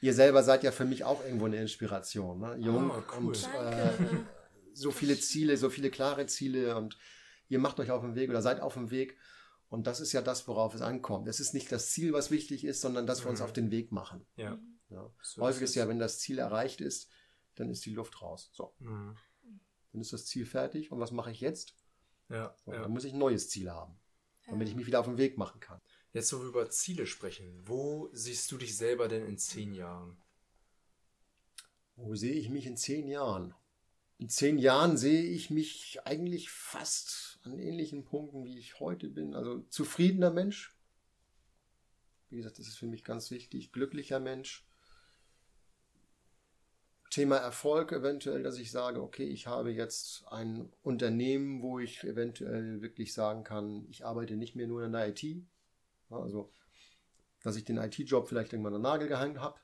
ihr 0.00 0.12
selber 0.12 0.42
seid 0.42 0.64
ja 0.64 0.72
für 0.72 0.84
mich 0.84 1.04
auch 1.04 1.24
irgendwo 1.24 1.46
eine 1.46 1.60
Inspiration. 1.60 2.40
Ne? 2.40 2.56
Jung 2.58 2.90
oh, 2.90 3.02
cool. 3.16 3.28
und 3.28 3.48
äh, 3.58 3.92
so 4.74 4.90
viele 4.90 5.18
Ziele, 5.18 5.56
so 5.56 5.70
viele 5.70 5.90
klare 5.90 6.26
Ziele. 6.26 6.76
Und 6.76 6.98
ihr 7.48 7.60
macht 7.60 7.78
euch 7.78 7.92
auf 7.92 8.02
dem 8.02 8.14
Weg 8.16 8.30
oder 8.30 8.42
seid 8.42 8.60
auf 8.60 8.74
dem 8.74 8.90
Weg. 8.90 9.16
Und 9.68 9.86
das 9.86 10.00
ist 10.00 10.12
ja 10.12 10.22
das, 10.22 10.48
worauf 10.48 10.74
es 10.74 10.80
ankommt. 10.80 11.28
Es 11.28 11.40
ist 11.40 11.52
nicht 11.52 11.70
das 11.70 11.90
Ziel, 11.90 12.12
was 12.12 12.30
wichtig 12.30 12.64
ist, 12.64 12.80
sondern 12.80 13.06
dass 13.06 13.24
wir 13.24 13.30
uns 13.30 13.40
mhm. 13.40 13.44
auf 13.44 13.52
den 13.52 13.70
Weg 13.70 13.92
machen. 13.92 14.26
Ja. 14.36 14.58
ja. 14.88 15.10
So 15.22 15.42
Häufig 15.42 15.62
ist, 15.62 15.70
ist 15.70 15.76
ja, 15.76 15.88
wenn 15.88 15.98
das 15.98 16.18
Ziel 16.18 16.38
erreicht 16.38 16.80
ist, 16.80 17.10
dann 17.54 17.68
ist 17.68 17.84
die 17.84 17.92
Luft 17.92 18.22
raus. 18.22 18.50
So. 18.52 18.74
Mhm. 18.78 19.16
Dann 19.92 20.00
ist 20.00 20.12
das 20.12 20.26
Ziel 20.26 20.46
fertig. 20.46 20.90
Und 20.90 21.00
was 21.00 21.12
mache 21.12 21.30
ich 21.30 21.40
jetzt? 21.40 21.74
Ja, 22.30 22.54
so, 22.64 22.72
ja. 22.72 22.82
Dann 22.82 22.90
muss 22.90 23.04
ich 23.04 23.12
ein 23.12 23.18
neues 23.18 23.48
Ziel 23.50 23.70
haben, 23.70 23.98
damit 24.46 24.68
ich 24.68 24.74
mich 24.74 24.86
wieder 24.86 25.00
auf 25.00 25.06
den 25.06 25.18
Weg 25.18 25.36
machen 25.38 25.60
kann. 25.60 25.80
Jetzt, 26.12 26.32
wo 26.32 26.40
wir 26.40 26.48
über 26.48 26.70
Ziele 26.70 27.06
sprechen, 27.06 27.62
wo 27.66 28.08
siehst 28.12 28.50
du 28.50 28.56
dich 28.56 28.76
selber 28.76 29.08
denn 29.08 29.26
in 29.26 29.38
zehn 29.38 29.74
Jahren? 29.74 30.16
Wo 31.96 32.14
sehe 32.14 32.34
ich 32.34 32.48
mich 32.48 32.66
in 32.66 32.76
zehn 32.76 33.08
Jahren? 33.08 33.54
In 34.18 34.28
zehn 34.28 34.58
Jahren 34.58 34.96
sehe 34.96 35.22
ich 35.22 35.48
mich 35.50 36.00
eigentlich 36.04 36.50
fast 36.50 37.38
an 37.44 37.58
ähnlichen 37.58 38.04
Punkten, 38.04 38.44
wie 38.44 38.58
ich 38.58 38.80
heute 38.80 39.08
bin. 39.08 39.34
Also 39.34 39.60
zufriedener 39.70 40.30
Mensch. 40.30 40.74
Wie 42.28 42.36
gesagt, 42.36 42.58
das 42.58 42.66
ist 42.66 42.78
für 42.78 42.86
mich 42.86 43.04
ganz 43.04 43.30
wichtig. 43.30 43.72
Glücklicher 43.72 44.18
Mensch. 44.18 44.66
Thema 47.10 47.36
Erfolg 47.36 47.92
eventuell, 47.92 48.42
dass 48.42 48.58
ich 48.58 48.70
sage, 48.70 49.02
okay, 49.02 49.24
ich 49.24 49.46
habe 49.46 49.70
jetzt 49.70 50.26
ein 50.28 50.70
Unternehmen, 50.82 51.62
wo 51.62 51.78
ich 51.78 52.04
eventuell 52.04 52.82
wirklich 52.82 53.14
sagen 53.14 53.44
kann, 53.44 53.86
ich 53.88 54.04
arbeite 54.04 54.36
nicht 54.36 54.56
mehr 54.56 54.66
nur 54.66 54.84
in 54.84 54.92
der 54.92 55.08
IT. 55.08 55.24
Also 56.10 56.52
dass 57.42 57.56
ich 57.56 57.64
den 57.64 57.78
IT-Job 57.78 58.28
vielleicht 58.28 58.52
irgendwann 58.52 58.74
an 58.74 58.82
Nagel 58.82 59.08
gehangen 59.08 59.40
habe 59.40 59.58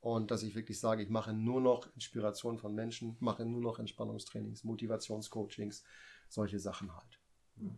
und 0.00 0.30
dass 0.30 0.42
ich 0.42 0.54
wirklich 0.54 0.80
sage, 0.80 1.02
ich 1.02 1.10
mache 1.10 1.32
nur 1.32 1.60
noch 1.60 1.86
Inspiration 1.94 2.58
von 2.58 2.74
Menschen, 2.74 3.16
mache 3.20 3.44
nur 3.44 3.60
noch 3.60 3.78
Entspannungstrainings, 3.78 4.64
Motivationscoachings, 4.64 5.84
solche 6.28 6.58
Sachen 6.58 6.94
halt. 6.94 7.20
Ja. 7.56 7.70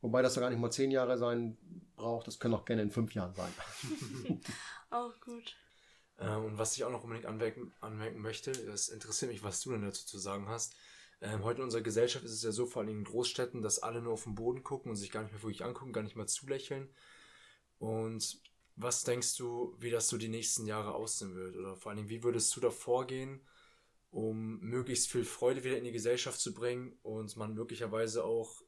Wobei 0.00 0.22
das 0.22 0.34
doch 0.34 0.40
gar 0.40 0.50
nicht 0.50 0.60
mal 0.60 0.70
zehn 0.70 0.90
Jahre 0.90 1.18
sein 1.18 1.58
braucht, 1.96 2.26
das 2.26 2.38
können 2.38 2.54
auch 2.54 2.64
gerne 2.64 2.82
in 2.82 2.90
fünf 2.90 3.14
Jahren 3.14 3.34
sein. 3.34 3.52
auch 4.90 5.20
gut. 5.20 5.56
Ähm, 6.18 6.44
und 6.44 6.58
was 6.58 6.76
ich 6.76 6.84
auch 6.84 6.90
noch 6.90 7.02
unbedingt 7.02 7.26
anmerken, 7.26 7.72
anmerken 7.80 8.20
möchte, 8.20 8.52
das 8.52 8.88
interessiert 8.88 9.30
mich, 9.30 9.42
was 9.42 9.60
du 9.60 9.72
denn 9.72 9.82
dazu 9.82 10.06
zu 10.06 10.18
sagen 10.18 10.48
hast. 10.48 10.74
Ähm, 11.20 11.44
heute 11.44 11.58
in 11.58 11.64
unserer 11.64 11.82
Gesellschaft 11.82 12.24
ist 12.24 12.32
es 12.32 12.42
ja 12.42 12.52
so, 12.52 12.64
vor 12.64 12.82
allem 12.82 12.90
in 12.90 13.04
Großstädten, 13.04 13.60
dass 13.60 13.78
alle 13.78 14.00
nur 14.00 14.14
auf 14.14 14.24
den 14.24 14.34
Boden 14.34 14.62
gucken 14.62 14.90
und 14.90 14.96
sich 14.96 15.10
gar 15.10 15.22
nicht 15.22 15.32
mehr 15.32 15.42
wirklich 15.42 15.64
angucken, 15.64 15.92
gar 15.92 16.02
nicht 16.02 16.16
mal 16.16 16.28
zulächeln. 16.28 16.88
Und 17.78 18.40
was 18.82 19.04
denkst 19.04 19.36
du, 19.36 19.76
wie 19.78 19.90
das 19.90 20.08
so 20.08 20.16
die 20.16 20.28
nächsten 20.28 20.66
Jahre 20.66 20.94
aussehen 20.94 21.34
wird? 21.34 21.56
Oder 21.56 21.76
vor 21.76 21.92
allem, 21.92 22.08
wie 22.08 22.22
würdest 22.22 22.54
du 22.56 22.60
da 22.60 22.70
vorgehen, 22.70 23.40
um 24.10 24.60
möglichst 24.60 25.10
viel 25.10 25.24
Freude 25.24 25.64
wieder 25.64 25.78
in 25.78 25.84
die 25.84 25.92
Gesellschaft 25.92 26.40
zu 26.40 26.52
bringen 26.52 26.98
und 27.02 27.36
man 27.36 27.54
möglicherweise 27.54 28.24
auch, 28.24 28.62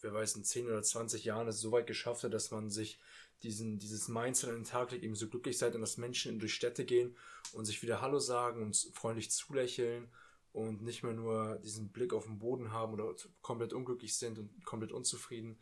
wer 0.00 0.12
weiß, 0.12 0.36
in 0.36 0.44
10 0.44 0.66
oder 0.66 0.82
20 0.82 1.24
Jahren 1.24 1.48
es 1.48 1.60
so 1.60 1.72
weit 1.72 1.86
geschafft 1.86 2.24
hat, 2.24 2.34
dass 2.34 2.50
man 2.50 2.70
sich 2.70 2.98
diesen, 3.42 3.78
dieses 3.78 4.08
Mindset 4.08 4.50
an 4.50 4.56
den 4.56 4.64
Tag 4.64 4.90
legt, 4.90 5.04
eben 5.04 5.14
so 5.14 5.28
glücklich 5.28 5.58
seid 5.58 5.74
und 5.74 5.80
dass 5.80 5.98
Menschen 5.98 6.38
durch 6.38 6.54
Städte 6.54 6.84
gehen 6.84 7.16
und 7.52 7.66
sich 7.66 7.82
wieder 7.82 8.00
Hallo 8.00 8.18
sagen 8.18 8.62
und 8.62 8.76
freundlich 8.94 9.30
zulächeln 9.30 10.08
und 10.52 10.82
nicht 10.82 11.02
mehr 11.02 11.12
nur 11.12 11.56
diesen 11.56 11.90
Blick 11.90 12.12
auf 12.12 12.24
den 12.24 12.38
Boden 12.38 12.72
haben 12.72 12.94
oder 12.94 13.14
komplett 13.42 13.72
unglücklich 13.72 14.16
sind 14.16 14.38
und 14.38 14.64
komplett 14.64 14.92
unzufrieden. 14.92 15.58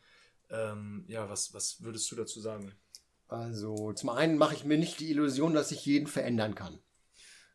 Ähm, 0.51 1.05
ja, 1.09 1.29
was, 1.29 1.55
was 1.55 1.83
würdest 1.83 2.11
du 2.11 2.17
dazu 2.17 2.41
sagen? 2.41 2.73
Also 3.33 3.95
zum 3.95 4.11
einen 4.11 4.37
mache 4.37 4.55
ich 4.55 4.65
mir 4.65 4.77
nicht 4.77 5.01
die 5.01 5.11
Illusion, 5.11 5.55
dass 5.55 5.73
ich 5.73 5.87
jeden 5.87 6.07
verändern 6.07 6.55
kann. 6.55 6.79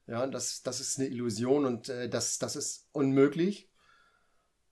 Ja, 0.08 0.26
das, 0.26 0.64
das 0.64 0.80
ist 0.80 0.98
eine 0.98 1.08
Illusion 1.08 1.66
und 1.66 1.90
äh, 1.90 2.10
das, 2.10 2.40
das 2.40 2.56
ist 2.56 2.88
unmöglich. 2.94 3.70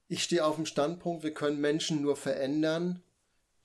Ich 0.08 0.24
stehe 0.24 0.44
auf 0.44 0.56
dem 0.56 0.66
Standpunkt, 0.66 1.24
wir 1.24 1.34
können 1.34 1.62
Menschen 1.62 2.02
nur 2.02 2.16
verändern, 2.16 3.04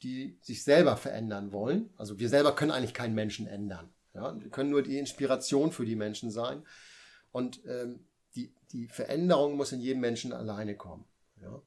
die 0.03 0.39
sich 0.43 0.65
selber 0.65 0.99
verändern 0.99 1.53
wollen. 1.53 1.91
Also 1.97 2.19
wir 2.19 2.29
selber 2.29 2.55
können 2.55 2.73
eigentlich 2.73 2.95
keinen 2.95 3.15
Menschen 3.15 3.47
ändern. 3.47 3.89
Ja, 4.13 4.39
wir 4.39 4.51
können 4.51 4.71
nur 4.71 4.83
die 4.83 4.99
Inspiration 4.99 5.73
für 5.73 5.87
die 5.87 5.97
Menschen 5.97 6.31
sein. 6.31 6.67
Und 7.33 7.65
ähm, 7.67 8.05
die, 8.35 8.53
die 8.73 8.89
Veränderung 8.89 9.57
muss 9.57 9.73
in 9.73 9.81
jedem 9.81 10.01
Menschen 10.01 10.33
alleine 10.35 10.77
kommen. 10.77 11.05
Ja. 11.41 11.63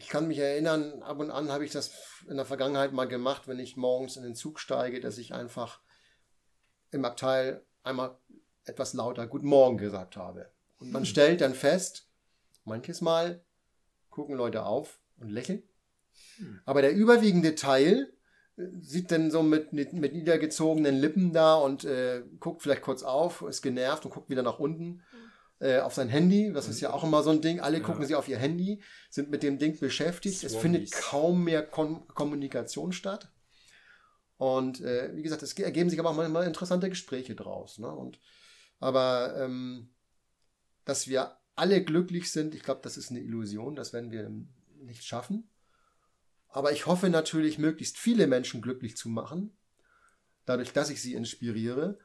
Ich 0.00 0.08
kann 0.08 0.28
mich 0.28 0.38
erinnern, 0.38 1.02
ab 1.02 1.18
und 1.18 1.30
an 1.30 1.52
habe 1.52 1.62
ich 1.62 1.72
das 1.72 1.92
in 2.26 2.36
der 2.36 2.46
Vergangenheit 2.46 2.94
mal 2.94 3.06
gemacht, 3.06 3.46
wenn 3.48 3.58
ich 3.58 3.76
morgens 3.76 4.16
in 4.16 4.22
den 4.22 4.34
Zug 4.34 4.58
steige, 4.58 4.98
dass 4.98 5.18
ich 5.18 5.34
einfach 5.34 5.82
im 6.90 7.04
Abteil 7.04 7.62
einmal 7.82 8.16
etwas 8.64 8.94
lauter 8.94 9.26
Guten 9.26 9.46
Morgen 9.48 9.76
gesagt 9.76 10.16
habe. 10.16 10.50
Und 10.78 10.90
man 10.90 11.02
hm. 11.02 11.06
stellt 11.06 11.42
dann 11.42 11.52
fest, 11.52 12.08
manches 12.64 13.02
Mal 13.02 13.44
gucken 14.08 14.36
Leute 14.36 14.64
auf 14.64 15.00
und 15.18 15.28
lächeln. 15.28 15.62
Hm. 16.36 16.60
Aber 16.64 16.80
der 16.80 16.94
überwiegende 16.94 17.54
Teil 17.54 18.10
äh, 18.56 18.68
sieht 18.80 19.12
dann 19.12 19.30
so 19.30 19.42
mit, 19.42 19.74
mit, 19.74 19.92
mit 19.92 20.14
niedergezogenen 20.14 20.96
Lippen 20.96 21.34
da 21.34 21.56
und 21.56 21.84
äh, 21.84 22.22
guckt 22.38 22.62
vielleicht 22.62 22.82
kurz 22.82 23.02
auf, 23.02 23.42
ist 23.42 23.60
genervt 23.60 24.06
und 24.06 24.12
guckt 24.12 24.30
wieder 24.30 24.42
nach 24.42 24.60
unten 24.60 25.02
äh, 25.60 25.78
auf 25.78 25.94
sein 25.94 26.08
Handy. 26.08 26.52
Das 26.52 26.68
ist 26.68 26.80
ja 26.80 26.92
auch 26.92 27.04
immer 27.04 27.22
so 27.22 27.30
ein 27.30 27.40
Ding. 27.40 27.60
Alle 27.60 27.78
ja. 27.78 27.84
gucken 27.84 28.04
sie 28.06 28.14
auf 28.14 28.28
ihr 28.28 28.38
Handy, 28.38 28.82
sind 29.10 29.30
mit 29.30 29.42
dem 29.42 29.58
Ding 29.58 29.78
beschäftigt. 29.78 30.38
Swammies. 30.38 30.54
Es 30.54 30.60
findet 30.60 30.92
kaum 30.92 31.44
mehr 31.44 31.62
Kon 31.62 32.06
Kommunikation 32.08 32.92
statt. 32.92 33.30
Und 34.38 34.80
äh, 34.80 35.14
wie 35.14 35.22
gesagt, 35.22 35.42
es 35.42 35.52
ergeben 35.52 35.90
sich 35.90 36.00
aber 36.00 36.10
auch 36.10 36.16
manchmal 36.16 36.46
interessante 36.46 36.88
Gespräche 36.88 37.34
draus. 37.34 37.78
Ne? 37.78 37.90
Und, 37.90 38.18
aber 38.78 39.36
ähm, 39.36 39.90
dass 40.86 41.08
wir 41.08 41.36
alle 41.56 41.84
glücklich 41.84 42.32
sind, 42.32 42.54
ich 42.54 42.62
glaube, 42.62 42.80
das 42.82 42.96
ist 42.96 43.10
eine 43.10 43.20
Illusion. 43.20 43.76
Das 43.76 43.92
werden 43.92 44.10
wir 44.10 44.30
nicht 44.78 45.04
schaffen. 45.04 45.50
Aber 46.48 46.72
ich 46.72 46.86
hoffe 46.86 47.10
natürlich, 47.10 47.58
möglichst 47.58 47.98
viele 47.98 48.26
Menschen 48.26 48.62
glücklich 48.62 48.96
zu 48.96 49.08
machen, 49.10 49.56
dadurch, 50.46 50.72
dass 50.72 50.88
ich 50.88 51.02
sie 51.02 51.12
inspiriere. 51.12 51.98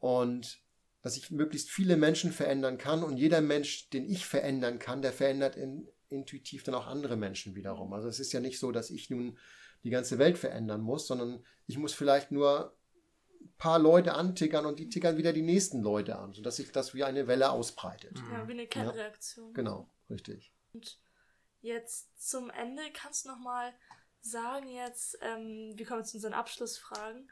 Und 0.00 0.63
dass 1.04 1.18
ich 1.18 1.30
möglichst 1.30 1.70
viele 1.70 1.98
Menschen 1.98 2.32
verändern 2.32 2.78
kann 2.78 3.04
und 3.04 3.18
jeder 3.18 3.42
Mensch, 3.42 3.90
den 3.90 4.08
ich 4.08 4.24
verändern 4.24 4.78
kann, 4.78 5.02
der 5.02 5.12
verändert 5.12 5.54
in, 5.54 5.86
intuitiv 6.08 6.62
dann 6.62 6.74
auch 6.74 6.86
andere 6.86 7.18
Menschen 7.18 7.54
wiederum. 7.54 7.92
Also 7.92 8.08
es 8.08 8.20
ist 8.20 8.32
ja 8.32 8.40
nicht 8.40 8.58
so, 8.58 8.72
dass 8.72 8.88
ich 8.88 9.10
nun 9.10 9.38
die 9.82 9.90
ganze 9.90 10.18
Welt 10.18 10.38
verändern 10.38 10.80
muss, 10.80 11.06
sondern 11.06 11.44
ich 11.66 11.76
muss 11.76 11.92
vielleicht 11.92 12.32
nur 12.32 12.74
ein 13.38 13.52
paar 13.58 13.78
Leute 13.78 14.14
antickern 14.14 14.64
und 14.64 14.78
die 14.78 14.88
tickern 14.88 15.18
wieder 15.18 15.34
die 15.34 15.42
nächsten 15.42 15.82
Leute 15.82 16.16
an, 16.16 16.32
sodass 16.32 16.56
sich 16.56 16.72
das 16.72 16.94
wie 16.94 17.04
eine 17.04 17.26
Welle 17.26 17.50
ausbreitet. 17.50 18.18
Ja, 18.32 18.48
wie 18.48 18.52
eine 18.52 18.66
Kettenreaktion. 18.66 19.48
Ja, 19.48 19.52
genau, 19.52 19.90
richtig. 20.08 20.54
Und 20.72 20.98
jetzt 21.60 22.18
zum 22.18 22.48
Ende 22.48 22.82
kannst 22.94 23.26
du 23.26 23.28
nochmal 23.28 23.74
sagen 24.22 24.68
jetzt, 24.68 25.18
ähm, 25.20 25.74
wir 25.76 25.84
kommen 25.84 26.06
zu 26.06 26.16
unseren 26.16 26.32
Abschlussfragen. 26.32 27.30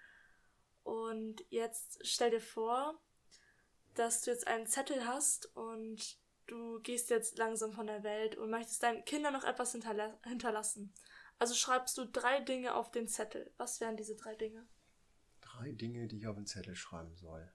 Und 0.82 1.42
jetzt 1.48 2.00
stell 2.02 2.32
dir 2.32 2.40
vor, 2.40 3.00
dass 3.94 4.22
du 4.22 4.30
jetzt 4.30 4.46
einen 4.46 4.66
Zettel 4.66 5.06
hast 5.06 5.54
und 5.56 6.18
du 6.46 6.80
gehst 6.80 7.10
jetzt 7.10 7.38
langsam 7.38 7.72
von 7.72 7.86
der 7.86 8.02
Welt 8.02 8.36
und 8.36 8.50
möchtest 8.50 8.82
deinen 8.82 9.04
Kindern 9.04 9.32
noch 9.32 9.44
etwas 9.44 9.72
hinterla 9.72 10.18
hinterlassen. 10.24 10.92
Also 11.38 11.54
schreibst 11.54 11.98
du 11.98 12.04
drei 12.04 12.40
Dinge 12.40 12.74
auf 12.74 12.90
den 12.90 13.08
Zettel. 13.08 13.50
Was 13.56 13.80
wären 13.80 13.96
diese 13.96 14.14
drei 14.14 14.34
Dinge? 14.34 14.66
Drei 15.40 15.72
Dinge, 15.72 16.06
die 16.06 16.18
ich 16.18 16.26
auf 16.26 16.36
den 16.36 16.46
Zettel 16.46 16.76
schreiben 16.76 17.16
soll. 17.16 17.50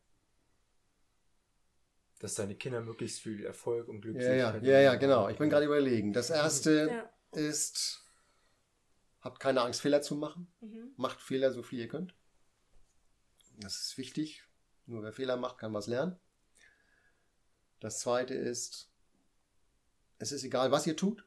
Dass 2.19 2.35
deine 2.35 2.55
Kinder 2.55 2.81
möglichst 2.81 3.21
viel 3.21 3.45
Erfolg 3.45 3.87
und 3.87 4.01
Glück 4.01 4.17
ja, 4.17 4.33
ja, 4.33 4.57
ja, 4.57 4.79
ja, 4.81 4.95
genau. 4.95 5.29
Ich 5.29 5.37
bin 5.37 5.49
gerade 5.49 5.65
überlegen. 5.65 6.13
Das 6.13 6.29
erste 6.29 7.09
ja. 7.33 7.39
ist, 7.39 8.03
habt 9.21 9.39
keine 9.39 9.61
Angst, 9.61 9.81
Fehler 9.81 10.01
zu 10.01 10.15
machen. 10.15 10.51
Mhm. 10.59 10.93
Macht 10.97 11.21
Fehler 11.21 11.51
so 11.51 11.61
viel 11.63 11.79
ihr 11.79 11.87
könnt. 11.87 12.15
Das 13.57 13.75
ist 13.81 13.97
wichtig. 13.97 14.43
Nur 14.85 15.03
wer 15.03 15.13
Fehler 15.13 15.37
macht, 15.37 15.59
kann 15.59 15.73
was 15.73 15.87
lernen. 15.87 16.19
Das 17.79 17.99
zweite 17.99 18.33
ist, 18.33 18.89
es 20.19 20.31
ist 20.31 20.43
egal, 20.43 20.71
was 20.71 20.87
ihr 20.87 20.95
tut, 20.95 21.25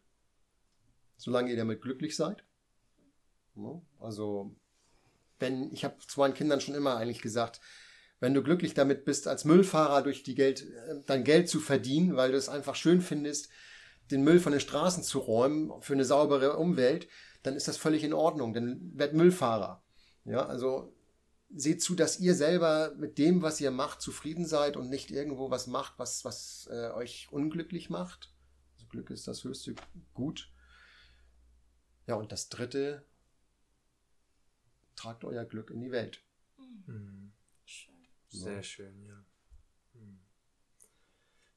solange 1.17 1.51
ihr 1.51 1.57
damit 1.57 1.83
glücklich 1.83 2.17
seid. 2.17 2.45
Also, 3.99 4.55
wenn, 5.39 5.73
ich 5.73 5.85
habe 5.85 5.97
zu 6.07 6.21
meinen 6.21 6.35
Kindern 6.35 6.61
schon 6.61 6.75
immer 6.75 6.97
eigentlich 6.97 7.23
gesagt, 7.23 7.61
wenn 8.21 8.35
du 8.35 8.43
glücklich 8.43 8.75
damit 8.75 9.05
bist, 9.05 9.27
als 9.27 9.45
Müllfahrer 9.45 10.03
durch 10.03 10.23
die 10.23 10.35
Geld, 10.35 10.71
äh, 10.71 11.03
dein 11.07 11.25
Geld 11.25 11.49
zu 11.49 11.59
verdienen, 11.59 12.17
weil 12.17 12.33
du 12.33 12.37
es 12.37 12.49
einfach 12.49 12.75
schön 12.75 13.01
findest, 13.01 13.49
den 14.11 14.23
Müll 14.23 14.41
von 14.41 14.53
den 14.53 14.61
Straßen 14.61 15.03
zu 15.03 15.19
räumen 15.19 15.71
für 15.83 15.95
eine 15.95 16.05
saubere 16.05 16.57
Umwelt, 16.57 17.09
dann 17.43 17.55
ist 17.55 17.69
das 17.69 17.77
völlig 17.77 18.05
in 18.05 18.13
Ordnung. 18.13 18.53
Dann 18.53 18.93
werd 18.95 19.15
Müllfahrer. 19.15 19.83
Ja, 20.25 20.45
also 20.47 20.93
seht 21.55 21.83
zu, 21.83 21.95
dass 21.95 22.21
ihr 22.21 22.35
selber 22.35 22.95
mit 22.97 23.19
dem, 23.19 23.43
was 23.43 23.61
ihr 23.61 23.71
macht, 23.71 24.01
zufrieden 24.01 24.47
seid 24.47 24.77
und 24.77 24.89
nicht 24.89 25.11
irgendwo 25.11 25.51
was 25.51 25.67
macht, 25.67 25.99
was, 25.99 26.25
was 26.25 26.69
äh, 26.71 26.91
euch 26.91 27.29
unglücklich 27.31 27.91
macht. 27.91 28.33
Also 28.75 28.87
Glück 28.87 29.11
ist 29.11 29.27
das 29.27 29.45
höchste 29.45 29.75
Gut. 30.15 30.53
Ja, 32.07 32.15
und 32.15 32.33
das 32.33 32.49
dritte, 32.49 33.05
tragt 34.97 35.25
euer 35.25 35.45
Glück 35.45 35.71
in 35.71 35.81
die 35.81 35.91
Welt. 35.91 36.23
Mhm. 36.87 37.33
Schön. 37.65 37.95
Sehr 38.29 38.57
ja. 38.57 38.63
schön, 38.63 39.03
ja. 39.05 39.25
Mhm. 39.95 40.21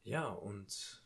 Ja, 0.03 0.27
und 0.29 1.03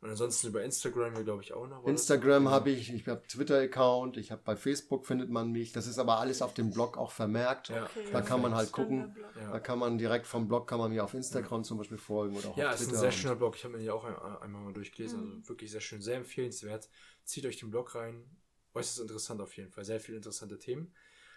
Und 0.00 0.08
ansonsten 0.08 0.48
über 0.48 0.64
Instagram, 0.64 1.12
glaube 1.24 1.42
ich, 1.42 1.52
auch 1.52 1.66
noch. 1.66 1.86
Instagram 1.86 2.48
habe 2.48 2.70
ich, 2.70 2.90
ich 2.90 3.06
habe 3.06 3.22
Twitter-Account, 3.26 4.16
ich 4.16 4.32
habe 4.32 4.40
bei 4.42 4.56
Facebook 4.56 5.06
findet 5.06 5.28
man 5.28 5.52
mich. 5.52 5.72
Das 5.72 5.86
ist 5.86 5.98
aber 5.98 6.18
alles 6.18 6.40
auf 6.40 6.54
dem 6.54 6.70
Blog 6.70 6.96
auch 6.96 7.10
vermerkt. 7.10 7.68
Ja. 7.68 7.84
Okay, 7.84 8.06
Da 8.10 8.22
kann 8.22 8.40
man 8.40 8.54
halt 8.54 8.72
gucken. 8.72 9.14
Ja. 9.36 9.52
Da 9.52 9.60
kann 9.60 9.78
man 9.78 9.98
direkt 9.98 10.26
vom 10.26 10.48
Blog 10.48 10.66
kann 10.66 10.78
man 10.78 10.90
mir 10.90 11.04
auf 11.04 11.12
Instagram 11.12 11.64
zum 11.64 11.76
Beispiel 11.76 11.98
folgen 11.98 12.34
oder 12.34 12.48
auch 12.48 12.56
Ja, 12.56 12.68
auf 12.68 12.76
ist 12.76 12.80
ein 12.80 12.86
Twitter. 12.86 13.00
sehr 13.00 13.12
schöner 13.12 13.36
Blog. 13.36 13.56
Ich 13.56 13.64
habe 13.64 13.76
mir 13.76 13.84
ja 13.84 13.92
auch 13.92 14.04
ein, 14.04 14.16
einmal 14.40 14.62
mal 14.62 14.72
durchgelesen. 14.72 15.20
Mhm. 15.20 15.36
Also 15.36 15.48
wirklich 15.50 15.70
sehr 15.70 15.82
schön, 15.82 16.00
sehr 16.00 16.16
empfehlenswert. 16.16 16.88
Zieht 17.24 17.44
euch 17.44 17.58
den 17.58 17.70
Blog 17.70 17.94
rein. 17.94 18.24
Äußerst 18.72 19.00
interessant 19.00 19.42
auf 19.42 19.54
jeden 19.58 19.70
Fall. 19.70 19.84
Sehr 19.84 20.00
viele 20.00 20.16
interessante 20.16 20.58
Themen. 20.58 20.94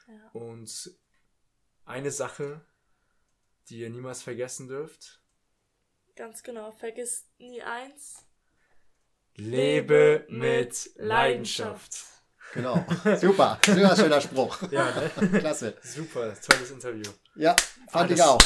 Ja. 0.08 0.30
Und 0.32 0.98
eine 1.84 2.12
Sache, 2.12 2.62
die 3.70 3.80
ihr 3.80 3.90
niemals 3.90 4.22
vergessen 4.22 4.68
dürft. 4.68 5.22
Ganz 6.16 6.44
genau. 6.44 6.72
Vergiss 6.72 7.26
nie 7.38 7.62
eins. 7.62 8.26
Lebe 9.36 10.26
mit 10.30 10.92
Leidenschaft. 10.96 12.06
Genau. 12.54 12.86
Super. 13.20 13.60
Sehr 13.66 13.96
schöner 13.96 14.22
Spruch. 14.22 14.62
Ja, 14.72 14.92
ne? 15.20 15.40
Klasse. 15.40 15.76
Super, 15.82 16.40
tolles 16.40 16.70
Interview. 16.70 17.12
Ja, 17.36 17.56
fand 17.90 18.10
Alles- 18.12 18.20
ich 18.20 18.24
auch. 18.24 18.42